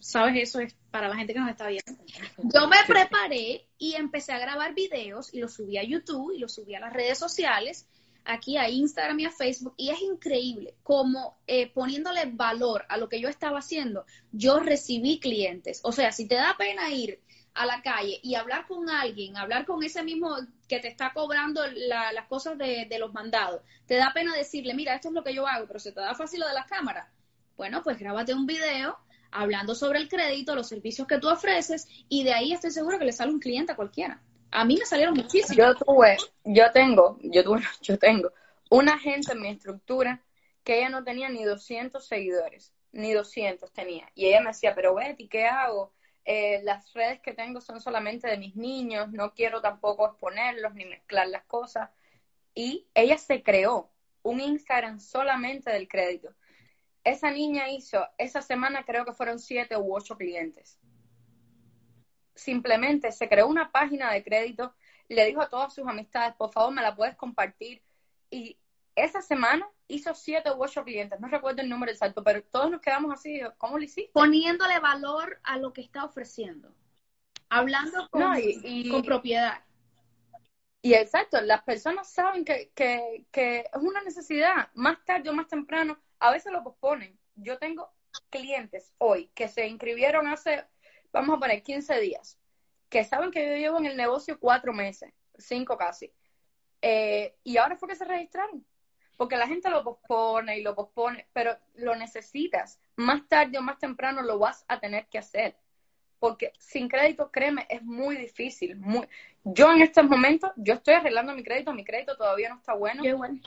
sabes, 0.00 0.42
eso 0.42 0.60
es 0.60 0.74
para 0.90 1.08
la 1.08 1.16
gente 1.16 1.32
que 1.32 1.40
nos 1.40 1.50
está 1.50 1.68
viendo. 1.68 1.92
Yo 2.38 2.68
me 2.68 2.76
preparé 2.86 3.66
y 3.78 3.94
empecé 3.94 4.32
a 4.32 4.38
grabar 4.38 4.74
videos 4.74 5.32
y 5.32 5.40
los 5.40 5.54
subí 5.54 5.78
a 5.78 5.82
YouTube 5.82 6.32
y 6.32 6.38
los 6.38 6.54
subí 6.54 6.74
a 6.74 6.80
las 6.80 6.92
redes 6.92 7.18
sociales, 7.18 7.86
aquí 8.24 8.56
a 8.56 8.68
Instagram 8.68 9.20
y 9.20 9.24
a 9.26 9.30
Facebook, 9.30 9.74
y 9.76 9.90
es 9.90 10.00
increíble 10.00 10.74
como 10.82 11.38
eh, 11.46 11.70
poniéndole 11.70 12.26
valor 12.26 12.84
a 12.88 12.96
lo 12.96 13.08
que 13.08 13.20
yo 13.20 13.28
estaba 13.28 13.58
haciendo, 13.58 14.04
yo 14.32 14.60
recibí 14.60 15.18
clientes. 15.18 15.80
O 15.84 15.92
sea, 15.92 16.12
si 16.12 16.26
te 16.26 16.34
da 16.34 16.56
pena 16.58 16.90
ir 16.90 17.20
a 17.54 17.66
la 17.66 17.82
calle 17.82 18.20
y 18.22 18.34
hablar 18.34 18.66
con 18.66 18.88
alguien, 18.88 19.36
hablar 19.36 19.66
con 19.66 19.82
ese 19.82 20.02
mismo 20.02 20.36
que 20.68 20.78
te 20.78 20.88
está 20.88 21.12
cobrando 21.12 21.62
las 21.66 22.26
cosas 22.26 22.56
de, 22.56 22.96
los 22.98 23.12
mandados, 23.12 23.62
te 23.86 23.96
da 23.96 24.12
pena 24.14 24.34
decirle, 24.34 24.74
mira, 24.74 24.94
esto 24.94 25.08
es 25.08 25.14
lo 25.14 25.24
que 25.24 25.34
yo 25.34 25.46
hago, 25.46 25.66
pero 25.66 25.78
se 25.78 25.92
te 25.92 26.00
da 26.00 26.14
fácil 26.14 26.40
lo 26.40 26.48
de 26.48 26.54
las 26.54 26.66
cámaras. 26.66 27.08
Bueno, 27.56 27.82
pues 27.82 27.98
grábate 27.98 28.34
un 28.34 28.46
video 28.46 28.98
hablando 29.32 29.74
sobre 29.74 29.98
el 29.98 30.08
crédito, 30.08 30.54
los 30.54 30.68
servicios 30.68 31.06
que 31.06 31.18
tú 31.18 31.28
ofreces 31.28 31.88
y 32.08 32.24
de 32.24 32.32
ahí 32.32 32.52
estoy 32.52 32.70
seguro 32.70 32.98
que 32.98 33.04
le 33.04 33.12
sale 33.12 33.32
un 33.32 33.40
cliente 33.40 33.72
a 33.72 33.76
cualquiera. 33.76 34.20
A 34.52 34.64
mí 34.64 34.76
me 34.76 34.84
salieron 34.84 35.14
muchísimos. 35.14 35.56
Yo 35.56 35.74
tuve, 35.74 36.16
yo 36.44 36.70
tengo, 36.72 37.18
yo 37.22 37.44
tuve, 37.44 37.60
yo 37.82 37.98
tengo 37.98 38.32
una 38.70 38.98
gente 38.98 39.32
en 39.32 39.40
mi 39.40 39.48
estructura 39.48 40.22
que 40.64 40.78
ella 40.78 40.88
no 40.88 41.04
tenía 41.04 41.28
ni 41.28 41.44
200 41.44 42.06
seguidores, 42.06 42.72
ni 42.92 43.12
200 43.12 43.72
tenía. 43.72 44.08
Y 44.14 44.26
ella 44.26 44.40
me 44.40 44.48
decía, 44.48 44.74
pero 44.74 44.94
Betty, 44.94 45.28
¿qué 45.28 45.46
hago? 45.46 45.92
Eh, 46.32 46.60
las 46.62 46.92
redes 46.92 47.20
que 47.20 47.32
tengo 47.34 47.60
son 47.60 47.80
solamente 47.80 48.28
de 48.28 48.36
mis 48.38 48.54
niños, 48.54 49.10
no 49.10 49.34
quiero 49.34 49.60
tampoco 49.60 50.06
exponerlos 50.06 50.74
ni 50.74 50.84
mezclar 50.84 51.26
las 51.28 51.44
cosas. 51.44 51.90
Y 52.54 52.86
ella 52.94 53.18
se 53.18 53.42
creó 53.42 53.90
un 54.22 54.40
Instagram 54.40 55.00
solamente 55.00 55.70
del 55.70 55.88
crédito 55.88 56.34
esa 57.04 57.30
niña 57.30 57.70
hizo, 57.70 58.06
esa 58.18 58.42
semana 58.42 58.84
creo 58.84 59.04
que 59.04 59.12
fueron 59.12 59.38
siete 59.38 59.76
u 59.76 59.94
ocho 59.94 60.16
clientes. 60.16 60.78
Simplemente 62.34 63.12
se 63.12 63.28
creó 63.28 63.46
una 63.46 63.70
página 63.70 64.12
de 64.12 64.22
crédito, 64.22 64.74
le 65.08 65.26
dijo 65.26 65.40
a 65.40 65.48
todas 65.48 65.74
sus 65.74 65.86
amistades, 65.86 66.34
por 66.36 66.52
favor, 66.52 66.72
me 66.72 66.82
la 66.82 66.94
puedes 66.94 67.16
compartir. 67.16 67.82
Y 68.30 68.56
esa 68.94 69.22
semana 69.22 69.68
hizo 69.88 70.14
siete 70.14 70.50
u 70.50 70.62
ocho 70.62 70.84
clientes, 70.84 71.18
no 71.20 71.28
recuerdo 71.28 71.62
el 71.62 71.68
número 71.68 71.90
exacto, 71.90 72.22
pero 72.22 72.42
todos 72.44 72.70
nos 72.70 72.80
quedamos 72.80 73.12
así, 73.12 73.40
¿cómo 73.58 73.78
lo 73.78 73.84
hiciste? 73.84 74.10
Poniéndole 74.12 74.78
valor 74.78 75.40
a 75.42 75.58
lo 75.58 75.72
que 75.72 75.80
está 75.80 76.04
ofreciendo, 76.04 76.74
hablando 77.48 78.08
con, 78.10 78.34
con 78.90 79.02
propiedad. 79.02 79.64
Y 80.82 80.94
exacto, 80.94 81.40
las 81.42 81.62
personas 81.62 82.10
saben 82.10 82.44
que, 82.44 82.70
que, 82.74 83.26
que 83.30 83.60
es 83.60 83.82
una 83.82 84.02
necesidad, 84.02 84.70
más 84.74 85.04
tarde 85.04 85.28
o 85.28 85.34
más 85.34 85.48
temprano, 85.48 85.98
a 86.18 86.30
veces 86.30 86.52
lo 86.52 86.64
posponen. 86.64 87.18
Yo 87.34 87.58
tengo 87.58 87.92
clientes 88.30 88.94
hoy 88.98 89.30
que 89.34 89.48
se 89.48 89.66
inscribieron 89.66 90.26
hace, 90.26 90.64
vamos 91.12 91.36
a 91.36 91.40
poner, 91.40 91.62
15 91.62 92.00
días, 92.00 92.38
que 92.88 93.04
saben 93.04 93.30
que 93.30 93.46
yo 93.46 93.56
llevo 93.56 93.78
en 93.78 93.86
el 93.86 93.96
negocio 93.96 94.38
cuatro 94.38 94.72
meses, 94.72 95.12
cinco 95.38 95.76
casi. 95.76 96.12
Eh, 96.82 97.36
y 97.44 97.58
ahora 97.58 97.76
fue 97.76 97.88
que 97.88 97.96
se 97.96 98.04
registraron. 98.04 98.64
Porque 99.20 99.36
la 99.36 99.46
gente 99.46 99.68
lo 99.68 99.84
pospone 99.84 100.58
y 100.58 100.62
lo 100.62 100.74
pospone, 100.74 101.26
pero 101.34 101.54
lo 101.74 101.94
necesitas. 101.94 102.80
Más 102.96 103.28
tarde 103.28 103.58
o 103.58 103.60
más 103.60 103.78
temprano 103.78 104.22
lo 104.22 104.38
vas 104.38 104.64
a 104.66 104.80
tener 104.80 105.08
que 105.08 105.18
hacer. 105.18 105.58
Porque 106.18 106.54
sin 106.58 106.88
crédito, 106.88 107.30
créeme, 107.30 107.66
es 107.68 107.82
muy 107.82 108.16
difícil. 108.16 108.76
Muy... 108.76 109.06
Yo 109.44 109.70
en 109.72 109.82
estos 109.82 110.04
momentos, 110.04 110.52
yo 110.56 110.72
estoy 110.72 110.94
arreglando 110.94 111.34
mi 111.34 111.42
crédito, 111.42 111.74
mi 111.74 111.84
crédito 111.84 112.16
todavía 112.16 112.48
no 112.48 112.56
está 112.56 112.72
bueno. 112.72 113.02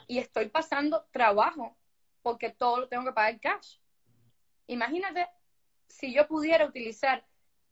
y 0.05 0.19
estoy 0.19 0.49
pasando 0.49 1.07
trabajo 1.09 1.75
porque 2.21 2.51
todo 2.51 2.81
lo 2.81 2.87
tengo 2.87 3.05
que 3.05 3.13
pagar 3.13 3.39
cash. 3.39 3.77
Imagínate 4.67 5.27
si 5.87 6.13
yo 6.13 6.27
pudiera 6.27 6.67
utilizar 6.67 7.25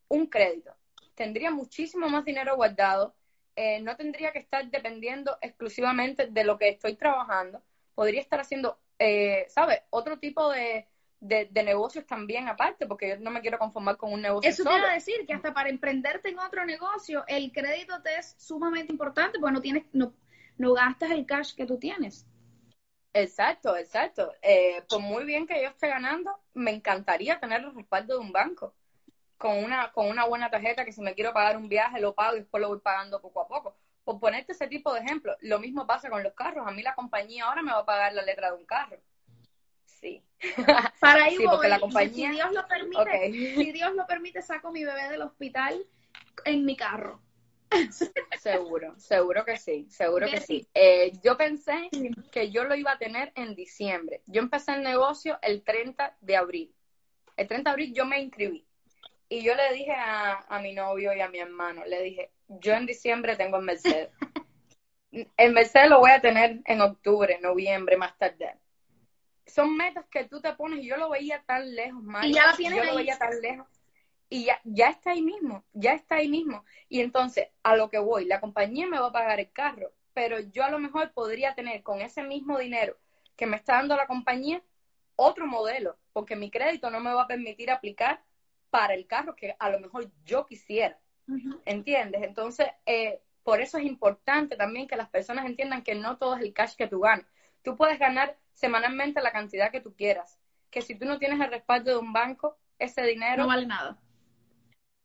un 0.08 0.26
crédito, 0.26 0.76
tendría 1.14 1.52
muchísimo 1.52 2.10
más 2.10 2.26
dinero 2.26 2.56
guardado, 2.56 3.14
eh, 3.56 3.80
no 3.80 3.96
tendría 3.96 4.32
que 4.32 4.40
estar 4.40 4.66
dependiendo 4.72 5.38
exclusivamente 5.40 6.26
de 6.26 6.44
lo 6.44 6.58
que 6.58 6.70
estoy 6.70 6.96
trabajando, 6.96 7.62
podría 7.96 8.22
estar 8.22 8.40
haciendo, 8.40 8.80
eh, 9.00 9.46
¿sabes? 9.50 9.82
Otro 9.90 10.20
tipo 10.20 10.50
de, 10.50 10.88
de, 11.20 11.64
negocios 11.64 12.06
también 12.06 12.48
aparte, 12.48 12.88
porque 12.88 13.10
yo 13.10 13.18
no 13.20 13.32
me 13.32 13.42
quiero 13.42 13.60
conformar 13.60 13.98
con 13.98 14.12
un 14.12 14.22
negocio. 14.22 14.50
Eso 14.50 14.64
quiere 14.64 14.94
decir 14.94 15.26
que 15.28 15.34
hasta 15.34 15.54
para 15.54 15.70
emprenderte 15.70 16.30
en 16.30 16.40
otro 16.40 16.66
negocio, 16.66 17.24
el 17.28 17.52
crédito 17.52 18.02
te 18.02 18.16
es 18.16 18.36
sumamente 18.38 18.92
importante, 18.92 19.40
porque 19.40 19.54
no 19.54 19.62
tienes, 19.62 19.84
no, 19.94 20.14
no 20.58 20.74
gastas 20.74 21.12
el 21.12 21.26
cash 21.26 21.56
que 21.56 21.66
tú 21.66 21.78
tienes. 21.78 22.26
Exacto, 23.14 23.76
exacto. 23.76 24.32
Eh, 24.42 24.84
por 24.90 25.02
muy 25.02 25.26
bien 25.26 25.46
que 25.46 25.62
yo 25.62 25.70
esté 25.70 25.90
ganando, 25.90 26.32
me 26.54 26.72
encantaría 26.72 27.40
tener 27.40 27.62
el 27.62 27.76
respaldo 27.76 28.16
de 28.16 28.22
un 28.22 28.32
banco 28.32 28.74
con 29.42 29.58
una, 29.58 29.92
con 29.92 30.08
una 30.08 30.26
buena 30.26 30.50
tarjeta 30.50 30.86
que 30.86 30.94
si 30.94 31.02
me 31.02 31.16
quiero 31.16 31.34
pagar 31.34 31.58
un 31.58 31.68
viaje 31.68 32.00
lo 32.00 32.14
pago 32.14 32.36
y 32.36 32.42
después 32.42 32.62
lo 32.62 32.70
voy 32.70 32.80
pagando 32.80 33.20
poco 33.20 33.42
a 33.42 33.48
poco. 33.48 33.76
Por 34.12 34.20
ponerte 34.20 34.52
ese 34.52 34.68
tipo 34.68 34.94
de 34.94 35.00
ejemplo, 35.00 35.36
lo 35.40 35.60
mismo 35.60 35.88
pasa 35.88 36.10
con 36.10 36.22
los 36.22 36.34
carros. 36.34 36.68
A 36.68 36.72
mí 36.72 36.82
la 36.82 36.96
compañía 36.96 37.46
ahora 37.46 37.62
me 37.62 37.72
va 37.72 37.80
a 37.80 37.86
pagar 37.86 38.14
la 38.14 38.24
letra 38.24 38.52
de 38.52 38.58
un 38.58 38.66
carro. 38.66 38.98
Sí. 39.86 40.22
Para 41.00 41.26
ahí 41.26 41.38
porque 41.46 41.70
la 41.70 41.80
compañía... 41.80 42.30
si 42.30 42.36
Dios 42.36 42.52
lo 42.52 42.68
permite, 42.68 43.32
si 43.32 43.72
Dios 43.72 43.96
lo 43.96 44.06
permite, 44.06 44.42
saco 44.42 44.72
mi 44.72 44.84
bebé 44.84 45.08
del 45.10 45.22
hospital 45.22 45.86
en 46.44 46.66
mi 46.66 46.76
carro. 46.76 47.22
Seguro, 48.38 49.00
seguro 49.00 49.46
que 49.46 49.56
sí, 49.58 49.88
seguro 49.90 50.28
que 50.28 50.42
sí. 50.42 50.68
Eh, 50.74 51.14
yo 51.24 51.38
pensé 51.38 51.90
que 52.30 52.52
yo 52.52 52.66
lo 52.66 52.76
iba 52.76 52.92
a 52.92 52.98
tener 52.98 53.32
en 53.36 53.56
diciembre. 53.56 54.24
Yo 54.26 54.42
empecé 54.42 54.74
el 54.74 54.84
negocio 54.84 55.40
el 55.42 55.64
30 55.64 56.18
de 56.20 56.36
abril. 56.36 56.76
El 57.38 57.48
30 57.48 57.70
de 57.70 57.72
abril 57.72 57.94
yo 57.94 58.06
me 58.06 58.20
inscribí. 58.20 58.66
Y 59.30 59.42
yo 59.42 59.56
le 59.56 59.74
dije 59.74 59.94
a, 59.94 60.44
a 60.50 60.60
mi 60.60 60.74
novio 60.74 61.14
y 61.14 61.22
a 61.22 61.30
mi 61.30 61.40
hermano, 61.40 61.86
le 61.86 62.02
dije, 62.02 62.32
yo 62.60 62.74
en 62.74 62.86
diciembre 62.86 63.36
tengo 63.36 63.58
el 63.58 63.64
Mercedes. 63.64 64.10
el 65.38 65.54
Mercedes 65.54 65.90
lo 65.90 66.00
voy 66.00 66.12
a 66.12 66.22
tener 66.22 66.62
en 66.66 66.82
octubre, 66.82 67.40
noviembre, 67.42 67.98
más 67.98 68.18
tarde. 68.18 68.56
Son 69.46 69.76
metas 69.76 70.06
que 70.10 70.26
tú 70.26 70.42
te 70.42 70.54
pones 70.54 70.80
y 70.80 70.88
yo 70.88 70.98
lo 70.98 71.10
veía 71.10 71.44
tan 71.46 71.76
lejos, 71.76 72.04
más. 72.04 72.26
Y 72.26 72.34
ya 72.34 72.48
la 72.48 72.56
tienes 72.56 72.78
Yo 72.78 72.84
lo 72.86 72.96
veía 72.96 73.18
tan 73.18 73.40
lejos 73.42 73.68
y 74.32 74.46
ya, 74.46 74.62
ya 74.64 74.90
está 74.90 75.12
ahí 75.12 75.22
mismo, 75.22 75.66
ya 75.74 75.94
está 75.94 76.16
ahí 76.16 76.30
mismo. 76.30 76.64
Y 76.88 77.02
entonces, 77.02 77.50
a 77.64 77.76
lo 77.76 77.90
que 77.90 78.00
voy, 78.00 78.24
la 78.24 78.40
compañía 78.40 78.88
me 78.88 78.98
va 78.98 79.08
a 79.08 79.12
pagar 79.12 79.42
el 79.42 79.52
carro, 79.52 79.92
pero 80.14 80.40
yo 80.40 80.64
a 80.64 80.72
lo 80.72 80.80
mejor 80.80 81.12
podría 81.12 81.54
tener 81.54 81.84
con 81.84 82.00
ese 82.00 82.24
mismo 82.24 82.58
dinero 82.58 82.98
que 83.36 83.46
me 83.46 83.58
está 83.58 83.74
dando 83.74 83.98
la 83.98 84.08
compañía 84.08 84.64
otro 85.18 85.48
modelo, 85.48 85.98
porque 86.14 86.38
mi 86.38 86.50
crédito 86.50 86.90
no 86.90 87.02
me 87.02 87.14
va 87.14 87.24
a 87.24 87.28
permitir 87.28 87.70
aplicar 87.70 88.24
para 88.70 88.94
el 88.94 89.06
carro 89.06 89.36
que 89.36 89.54
a 89.60 89.70
lo 89.70 89.82
mejor 89.82 90.10
yo 90.24 90.46
quisiera. 90.46 90.98
¿Entiendes? 91.66 92.24
Entonces, 92.24 92.68
eh, 92.86 93.22
por 93.44 93.62
eso 93.62 93.78
es 93.78 93.86
importante 93.86 94.56
también 94.56 94.88
que 94.88 94.96
las 94.96 95.10
personas 95.10 95.46
entiendan 95.46 95.84
que 95.84 95.96
no 95.96 96.18
todo 96.18 96.36
es 96.36 96.42
el 96.42 96.54
cash 96.54 96.76
que 96.76 96.88
tú 96.88 97.00
ganas. 97.00 97.26
Tú 97.64 97.76
puedes 97.76 98.00
ganar 98.00 98.38
semanalmente 98.54 99.22
la 99.22 99.32
cantidad 99.32 99.72
que 99.72 99.82
tú 99.82 99.94
quieras, 99.96 100.40
que 100.70 100.82
si 100.82 100.96
tú 100.96 101.06
no 101.06 101.20
tienes 101.20 101.40
el 101.40 101.50
respaldo 101.50 101.92
de 101.92 101.98
un 101.98 102.14
banco, 102.14 102.58
ese 102.80 103.04
dinero 103.04 103.44
no 103.44 103.48
vale 103.48 103.66
nada. 103.66 104.00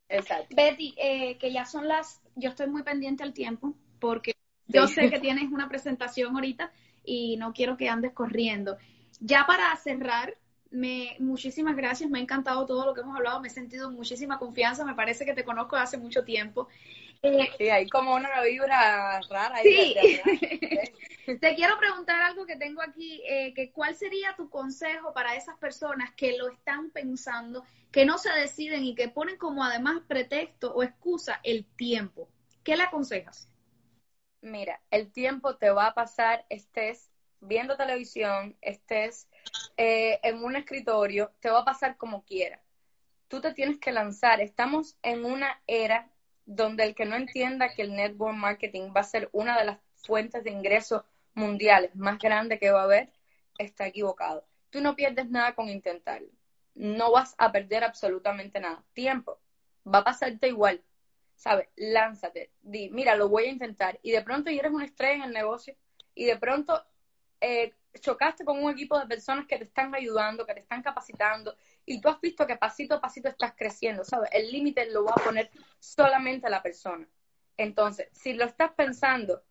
Exacto. 0.08 0.54
Betty, 0.54 0.94
eh, 0.96 1.36
que 1.38 1.52
ya 1.52 1.64
son 1.64 1.88
las, 1.88 2.22
yo 2.34 2.50
estoy 2.50 2.68
muy 2.68 2.82
pendiente 2.82 3.22
al 3.22 3.32
tiempo 3.32 3.74
porque 3.98 4.34
yo 4.66 4.86
sé 4.86 5.10
que 5.10 5.18
tienes 5.20 5.50
una 5.50 5.68
presentación 5.68 6.34
ahorita 6.34 6.70
y 7.04 7.36
no 7.36 7.52
quiero 7.52 7.76
que 7.76 7.88
andes 7.88 8.12
corriendo. 8.12 8.76
Ya 9.20 9.46
para 9.46 9.74
cerrar, 9.76 10.36
me, 10.70 11.16
muchísimas 11.18 11.76
gracias, 11.76 12.10
me 12.10 12.18
ha 12.18 12.22
encantado 12.22 12.66
todo 12.66 12.84
lo 12.84 12.94
que 12.94 13.00
hemos 13.00 13.16
hablado, 13.16 13.40
me 13.40 13.48
he 13.48 13.50
sentido 13.50 13.90
muchísima 13.90 14.38
confianza, 14.38 14.84
me 14.84 14.94
parece 14.94 15.24
que 15.24 15.34
te 15.34 15.44
conozco 15.44 15.76
hace 15.76 15.98
mucho 15.98 16.24
tiempo. 16.24 16.68
Eh, 17.22 17.50
sí, 17.58 17.68
hay 17.68 17.88
como 17.88 18.14
una 18.14 18.42
vibra 18.42 19.20
rara. 19.28 19.56
Sí. 19.62 19.94
te 21.40 21.54
quiero 21.54 21.78
preguntar 21.78 22.22
algo 22.22 22.46
que 22.46 22.56
tengo 22.56 22.82
aquí, 22.82 23.22
eh, 23.26 23.52
que 23.54 23.70
¿cuál 23.72 23.94
sería 23.94 24.34
tu 24.36 24.50
consejo 24.50 25.12
para 25.12 25.34
esas 25.34 25.56
personas 25.58 26.12
que 26.14 26.36
lo 26.36 26.48
están 26.48 26.90
pensando, 26.90 27.64
que 27.90 28.04
no 28.04 28.18
se 28.18 28.30
deciden 28.32 28.84
y 28.84 28.94
que 28.94 29.08
ponen 29.08 29.36
como 29.36 29.64
además 29.64 30.02
pretexto 30.06 30.74
o 30.74 30.82
excusa 30.82 31.40
el 31.42 31.64
tiempo? 31.64 32.28
¿Qué 32.62 32.76
le 32.76 32.82
aconsejas? 32.82 33.48
Mira, 34.40 34.80
el 34.90 35.10
tiempo 35.10 35.56
te 35.56 35.70
va 35.70 35.88
a 35.88 35.94
pasar, 35.94 36.44
estés 36.50 37.10
viendo 37.40 37.76
televisión, 37.76 38.56
estés 38.60 39.28
eh, 39.76 40.20
en 40.22 40.42
un 40.42 40.56
escritorio, 40.56 41.32
te 41.40 41.50
va 41.50 41.60
a 41.60 41.64
pasar 41.64 41.96
como 41.96 42.24
quiera. 42.24 42.60
Tú 43.28 43.40
te 43.40 43.52
tienes 43.52 43.78
que 43.78 43.92
lanzar. 43.92 44.40
Estamos 44.40 44.96
en 45.02 45.24
una 45.24 45.60
era 45.66 46.10
donde 46.46 46.84
el 46.84 46.94
que 46.94 47.04
no 47.04 47.16
entienda 47.16 47.74
que 47.74 47.82
el 47.82 47.94
network 47.94 48.36
marketing 48.36 48.92
va 48.96 49.00
a 49.00 49.04
ser 49.04 49.28
una 49.32 49.58
de 49.58 49.64
las 49.64 49.78
fuentes 49.96 50.44
de 50.44 50.50
ingresos 50.50 51.02
mundiales 51.34 51.94
más 51.96 52.18
grandes 52.18 52.60
que 52.60 52.70
va 52.70 52.80
a 52.80 52.84
haber, 52.84 53.12
está 53.58 53.86
equivocado. 53.86 54.46
Tú 54.70 54.80
no 54.80 54.94
pierdes 54.94 55.28
nada 55.28 55.54
con 55.54 55.68
intentarlo. 55.68 56.28
No 56.74 57.10
vas 57.10 57.34
a 57.38 57.52
perder 57.52 57.84
absolutamente 57.84 58.60
nada. 58.60 58.84
Tiempo. 58.92 59.40
Va 59.86 59.98
a 59.98 60.04
pasarte 60.04 60.48
igual. 60.48 60.82
¿Sabes? 61.34 61.68
Lánzate. 61.76 62.50
Di, 62.62 62.90
mira, 62.90 63.16
lo 63.16 63.28
voy 63.28 63.44
a 63.44 63.50
intentar. 63.50 63.98
Y 64.02 64.12
de 64.12 64.22
pronto 64.22 64.50
eres 64.50 64.72
un 64.72 64.82
estrella 64.82 65.16
en 65.16 65.22
el 65.22 65.32
negocio 65.32 65.76
y 66.14 66.24
de 66.24 66.36
pronto 66.36 66.82
eh, 67.40 67.74
chocaste 67.98 68.44
con 68.44 68.62
un 68.62 68.70
equipo 68.70 68.98
de 68.98 69.06
personas 69.06 69.46
que 69.46 69.58
te 69.58 69.64
están 69.64 69.94
ayudando, 69.94 70.46
que 70.46 70.54
te 70.54 70.60
están 70.60 70.82
capacitando, 70.82 71.56
y 71.84 72.00
tú 72.00 72.08
has 72.08 72.20
visto 72.20 72.46
que 72.46 72.56
pasito 72.56 72.94
a 72.94 73.00
pasito 73.00 73.28
estás 73.28 73.54
creciendo, 73.56 74.04
¿sabes? 74.04 74.30
El 74.32 74.50
límite 74.50 74.90
lo 74.90 75.04
va 75.04 75.12
a 75.16 75.22
poner 75.22 75.50
solamente 75.78 76.48
la 76.50 76.62
persona. 76.62 77.06
Entonces, 77.56 78.08
si 78.12 78.34
lo 78.34 78.44
estás 78.44 78.72
pensando, 78.72 79.42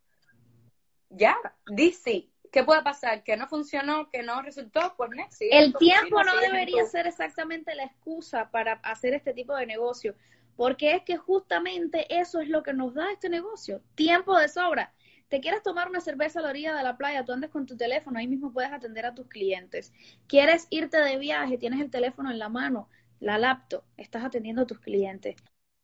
ya, 1.10 1.36
di 1.68 1.92
sí. 1.92 2.32
¿Qué 2.52 2.64
puede 2.64 2.84
pasar? 2.84 3.24
¿Que 3.24 3.36
no 3.36 3.48
funcionó? 3.48 4.10
¿Que 4.10 4.24
no 4.24 4.42
resultó? 4.42 4.94
Pues 4.96 5.10
next. 5.12 5.42
El 5.42 5.74
tiempo 5.76 6.24
no 6.24 6.38
debería 6.38 6.86
ser 6.86 7.06
exactamente 7.06 7.76
la 7.76 7.84
excusa 7.84 8.50
para 8.50 8.74
hacer 8.84 9.14
este 9.14 9.34
tipo 9.34 9.56
de 9.56 9.66
negocio, 9.66 10.16
porque 10.56 10.96
es 10.96 11.04
que 11.04 11.18
justamente 11.18 12.06
eso 12.10 12.40
es 12.40 12.48
lo 12.48 12.64
que 12.64 12.72
nos 12.72 12.94
da 12.94 13.12
este 13.12 13.28
negocio, 13.28 13.82
tiempo 13.96 14.38
de 14.38 14.48
sobra 14.48 14.94
te 15.28 15.40
quieres 15.42 15.64
tomar 15.64 15.90
una 15.90 16.02
cerveza 16.02 16.40
a 16.40 16.44
la 16.44 16.50
orilla 16.50 16.76
de 16.76 16.84
la 16.84 16.98
playa, 16.98 17.26
tú 17.26 17.32
andes 17.32 17.50
con 17.50 17.66
tu 17.66 17.76
teléfono, 17.76 18.20
ahí 18.20 18.28
mismo 18.28 18.54
puedes 18.54 18.72
atender 18.72 19.06
a 19.06 19.16
tus 19.16 19.28
clientes. 19.28 19.94
Quieres 20.28 20.68
irte 20.70 20.98
de 20.98 21.18
viaje, 21.18 21.58
tienes 21.58 21.82
el 21.82 21.90
teléfono 21.90 22.32
en 22.32 22.40
la 22.40 22.50
mano, 22.50 22.90
la 23.20 23.38
laptop, 23.38 23.84
estás 23.98 24.24
atendiendo 24.24 24.64
a 24.64 24.68
tus 24.68 24.80
clientes. 24.80 25.36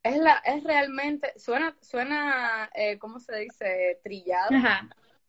Es, 0.03 0.17
la, 0.17 0.41
es 0.45 0.63
realmente, 0.63 1.31
suena, 1.37 1.77
suena 1.81 2.69
eh, 2.73 2.97
¿cómo 2.97 3.19
se 3.19 3.35
dice? 3.37 3.99
Trillado. 4.03 4.49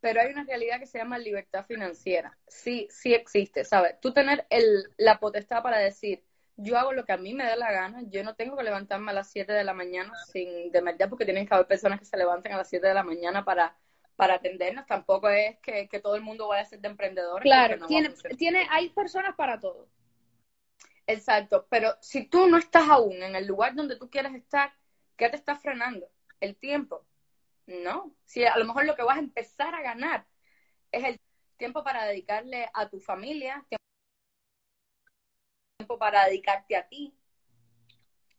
Pero 0.00 0.20
hay 0.20 0.32
una 0.32 0.44
realidad 0.44 0.80
que 0.80 0.86
se 0.86 0.98
llama 0.98 1.16
libertad 1.16 1.64
financiera. 1.64 2.36
Sí, 2.48 2.88
sí 2.90 3.14
existe, 3.14 3.64
¿sabes? 3.64 4.00
Tú 4.00 4.12
tener 4.12 4.46
el, 4.50 4.88
la 4.96 5.20
potestad 5.20 5.62
para 5.62 5.78
decir, 5.78 6.24
yo 6.56 6.76
hago 6.76 6.92
lo 6.92 7.04
que 7.04 7.12
a 7.12 7.18
mí 7.18 7.34
me 7.34 7.44
dé 7.44 7.56
la 7.56 7.70
gana, 7.70 8.02
yo 8.08 8.24
no 8.24 8.34
tengo 8.34 8.56
que 8.56 8.64
levantarme 8.64 9.12
a 9.12 9.14
las 9.14 9.30
7 9.30 9.52
de 9.52 9.64
la 9.64 9.74
mañana 9.74 10.12
sin 10.32 10.70
de 10.72 10.80
verdad, 10.80 11.08
porque 11.08 11.24
tienen 11.24 11.46
que 11.46 11.54
haber 11.54 11.66
personas 11.66 11.98
que 11.98 12.04
se 12.04 12.16
levanten 12.16 12.52
a 12.52 12.56
las 12.58 12.68
7 12.68 12.86
de 12.86 12.94
la 12.94 13.04
mañana 13.04 13.44
para 13.44 13.76
para 14.22 14.34
atendernos. 14.34 14.86
Tampoco 14.86 15.28
es 15.30 15.58
que, 15.58 15.88
todo 16.00 16.14
el 16.14 16.22
mundo 16.22 16.46
vaya 16.46 16.62
a 16.62 16.66
ser 16.66 16.78
de 16.78 16.86
emprendedores. 16.86 17.42
Claro, 17.42 17.84
tiene, 17.88 18.10
tiene, 18.38 18.68
hay 18.70 18.88
personas 18.90 19.34
para 19.34 19.58
todo. 19.58 19.88
Exacto, 21.08 21.66
pero 21.68 21.96
si 22.00 22.28
tú 22.28 22.46
no 22.46 22.56
estás 22.56 22.88
aún 22.88 23.20
en 23.20 23.34
el 23.34 23.48
lugar 23.48 23.74
donde 23.74 23.96
tú 23.96 24.08
quieres 24.08 24.32
estar, 24.36 24.72
¿qué 25.16 25.28
te 25.28 25.34
está 25.34 25.56
frenando? 25.56 26.08
El 26.38 26.54
tiempo. 26.54 27.04
No, 27.66 28.14
si 28.24 28.44
a 28.44 28.56
lo 28.56 28.64
mejor 28.64 28.84
lo 28.84 28.94
que 28.94 29.02
vas 29.02 29.16
a 29.16 29.20
empezar 29.20 29.74
a 29.74 29.82
ganar 29.82 30.24
es 30.92 31.02
el 31.02 31.20
tiempo 31.56 31.82
para 31.82 32.04
dedicarle 32.04 32.70
a 32.74 32.88
tu 32.88 33.00
familia, 33.00 33.66
tiempo 35.78 35.98
para 35.98 36.26
dedicarte 36.26 36.76
a 36.76 36.86
ti. 36.86 37.12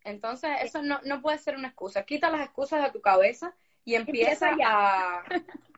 Entonces, 0.05 0.49
eso 0.61 0.81
no, 0.81 1.01
no 1.03 1.21
puede 1.21 1.39
ser 1.39 1.57
una 1.57 1.67
excusa. 1.67 2.05
Quita 2.05 2.29
las 2.29 2.45
excusas 2.45 2.81
de 2.83 2.91
tu 2.91 3.01
cabeza 3.01 3.53
y 3.85 3.95
empieza, 3.95 4.55
ya. 4.57 5.23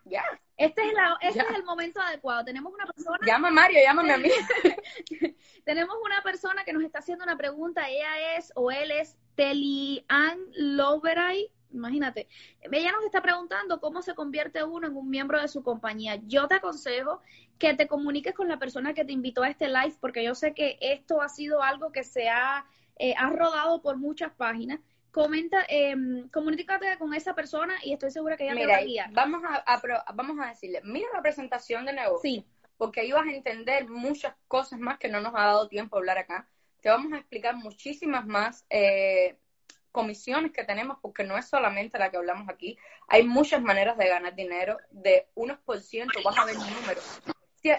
Ya. 0.05 0.23
Este, 0.57 0.81
es, 0.83 0.93
este 1.21 1.41
es 1.41 1.55
el 1.55 1.63
momento 1.65 1.99
adecuado. 1.99 2.45
Tenemos 2.45 2.73
una 2.73 2.85
persona. 2.85 3.19
Llama 3.25 3.49
a 3.49 3.51
Mario, 3.51 3.79
llámame 3.83 4.13
a 4.13 4.17
mí. 4.17 4.29
Tenemos 5.65 5.95
una 6.03 6.21
persona 6.21 6.63
que 6.63 6.71
nos 6.71 6.83
está 6.83 6.99
haciendo 6.99 7.25
una 7.25 7.37
pregunta. 7.37 7.89
Ella 7.89 8.37
es 8.37 8.53
o 8.55 8.71
él 8.71 8.91
es 8.91 9.17
Telian 9.35 10.39
Loveray. 10.53 11.51
Imagínate. 11.71 12.29
Ella 12.61 12.93
nos 12.93 13.03
está 13.03 13.21
preguntando 13.21 13.81
cómo 13.81 14.01
se 14.01 14.15
convierte 14.15 14.63
uno 14.63 14.87
en 14.87 14.95
un 14.95 15.09
miembro 15.09 15.41
de 15.41 15.49
su 15.49 15.61
compañía. 15.61 16.21
Yo 16.25 16.47
te 16.47 16.55
aconsejo 16.55 17.21
que 17.59 17.73
te 17.73 17.87
comuniques 17.87 18.33
con 18.33 18.47
la 18.47 18.57
persona 18.57 18.93
que 18.93 19.03
te 19.03 19.11
invitó 19.11 19.43
a 19.43 19.49
este 19.49 19.67
live, 19.67 19.95
porque 19.99 20.23
yo 20.23 20.35
sé 20.35 20.53
que 20.53 20.77
esto 20.79 21.21
ha 21.21 21.27
sido 21.27 21.63
algo 21.63 21.91
que 21.91 22.03
se 22.05 22.29
ha, 22.29 22.65
eh, 22.97 23.13
ha 23.17 23.29
rodado 23.29 23.81
por 23.81 23.97
muchas 23.97 24.31
páginas 24.33 24.79
comenta, 25.15 25.65
eh, 25.69 25.95
comunícate 26.29 26.97
con 26.97 27.13
esa 27.13 27.33
persona 27.33 27.73
y 27.81 27.93
estoy 27.93 28.11
segura 28.11 28.35
que 28.35 28.43
ella 28.43 28.55
te 28.55 28.67
va 28.67 28.75
a 28.75 28.81
guiar. 28.81 29.13
Vamos 29.13 29.43
a, 29.45 29.63
vamos 30.13 30.37
a 30.43 30.49
decirle, 30.49 30.81
mira 30.83 31.07
la 31.13 31.21
presentación 31.21 31.85
de 31.85 31.93
negocio. 31.93 32.19
Sí. 32.19 32.45
Porque 32.75 32.99
ahí 32.99 33.13
vas 33.13 33.25
a 33.25 33.31
entender 33.31 33.87
muchas 33.87 34.35
cosas 34.49 34.77
más 34.77 34.97
que 34.97 35.07
no 35.07 35.21
nos 35.21 35.33
ha 35.33 35.45
dado 35.45 35.69
tiempo 35.69 35.95
a 35.95 35.99
hablar 35.99 36.17
acá. 36.17 36.49
Te 36.81 36.89
vamos 36.89 37.13
a 37.13 37.17
explicar 37.19 37.55
muchísimas 37.55 38.25
más 38.25 38.65
eh, 38.69 39.37
comisiones 39.93 40.51
que 40.51 40.65
tenemos, 40.65 40.97
porque 41.01 41.23
no 41.23 41.37
es 41.37 41.47
solamente 41.47 41.97
la 41.97 42.11
que 42.11 42.17
hablamos 42.17 42.49
aquí. 42.49 42.77
Hay 43.07 43.23
muchas 43.23 43.61
maneras 43.61 43.97
de 43.97 44.09
ganar 44.09 44.35
dinero, 44.35 44.79
de 44.91 45.29
unos 45.33 45.59
por 45.59 45.79
ciento, 45.79 46.19
vas 46.25 46.37
a 46.37 46.43
ver 46.43 46.57
números. 46.57 47.21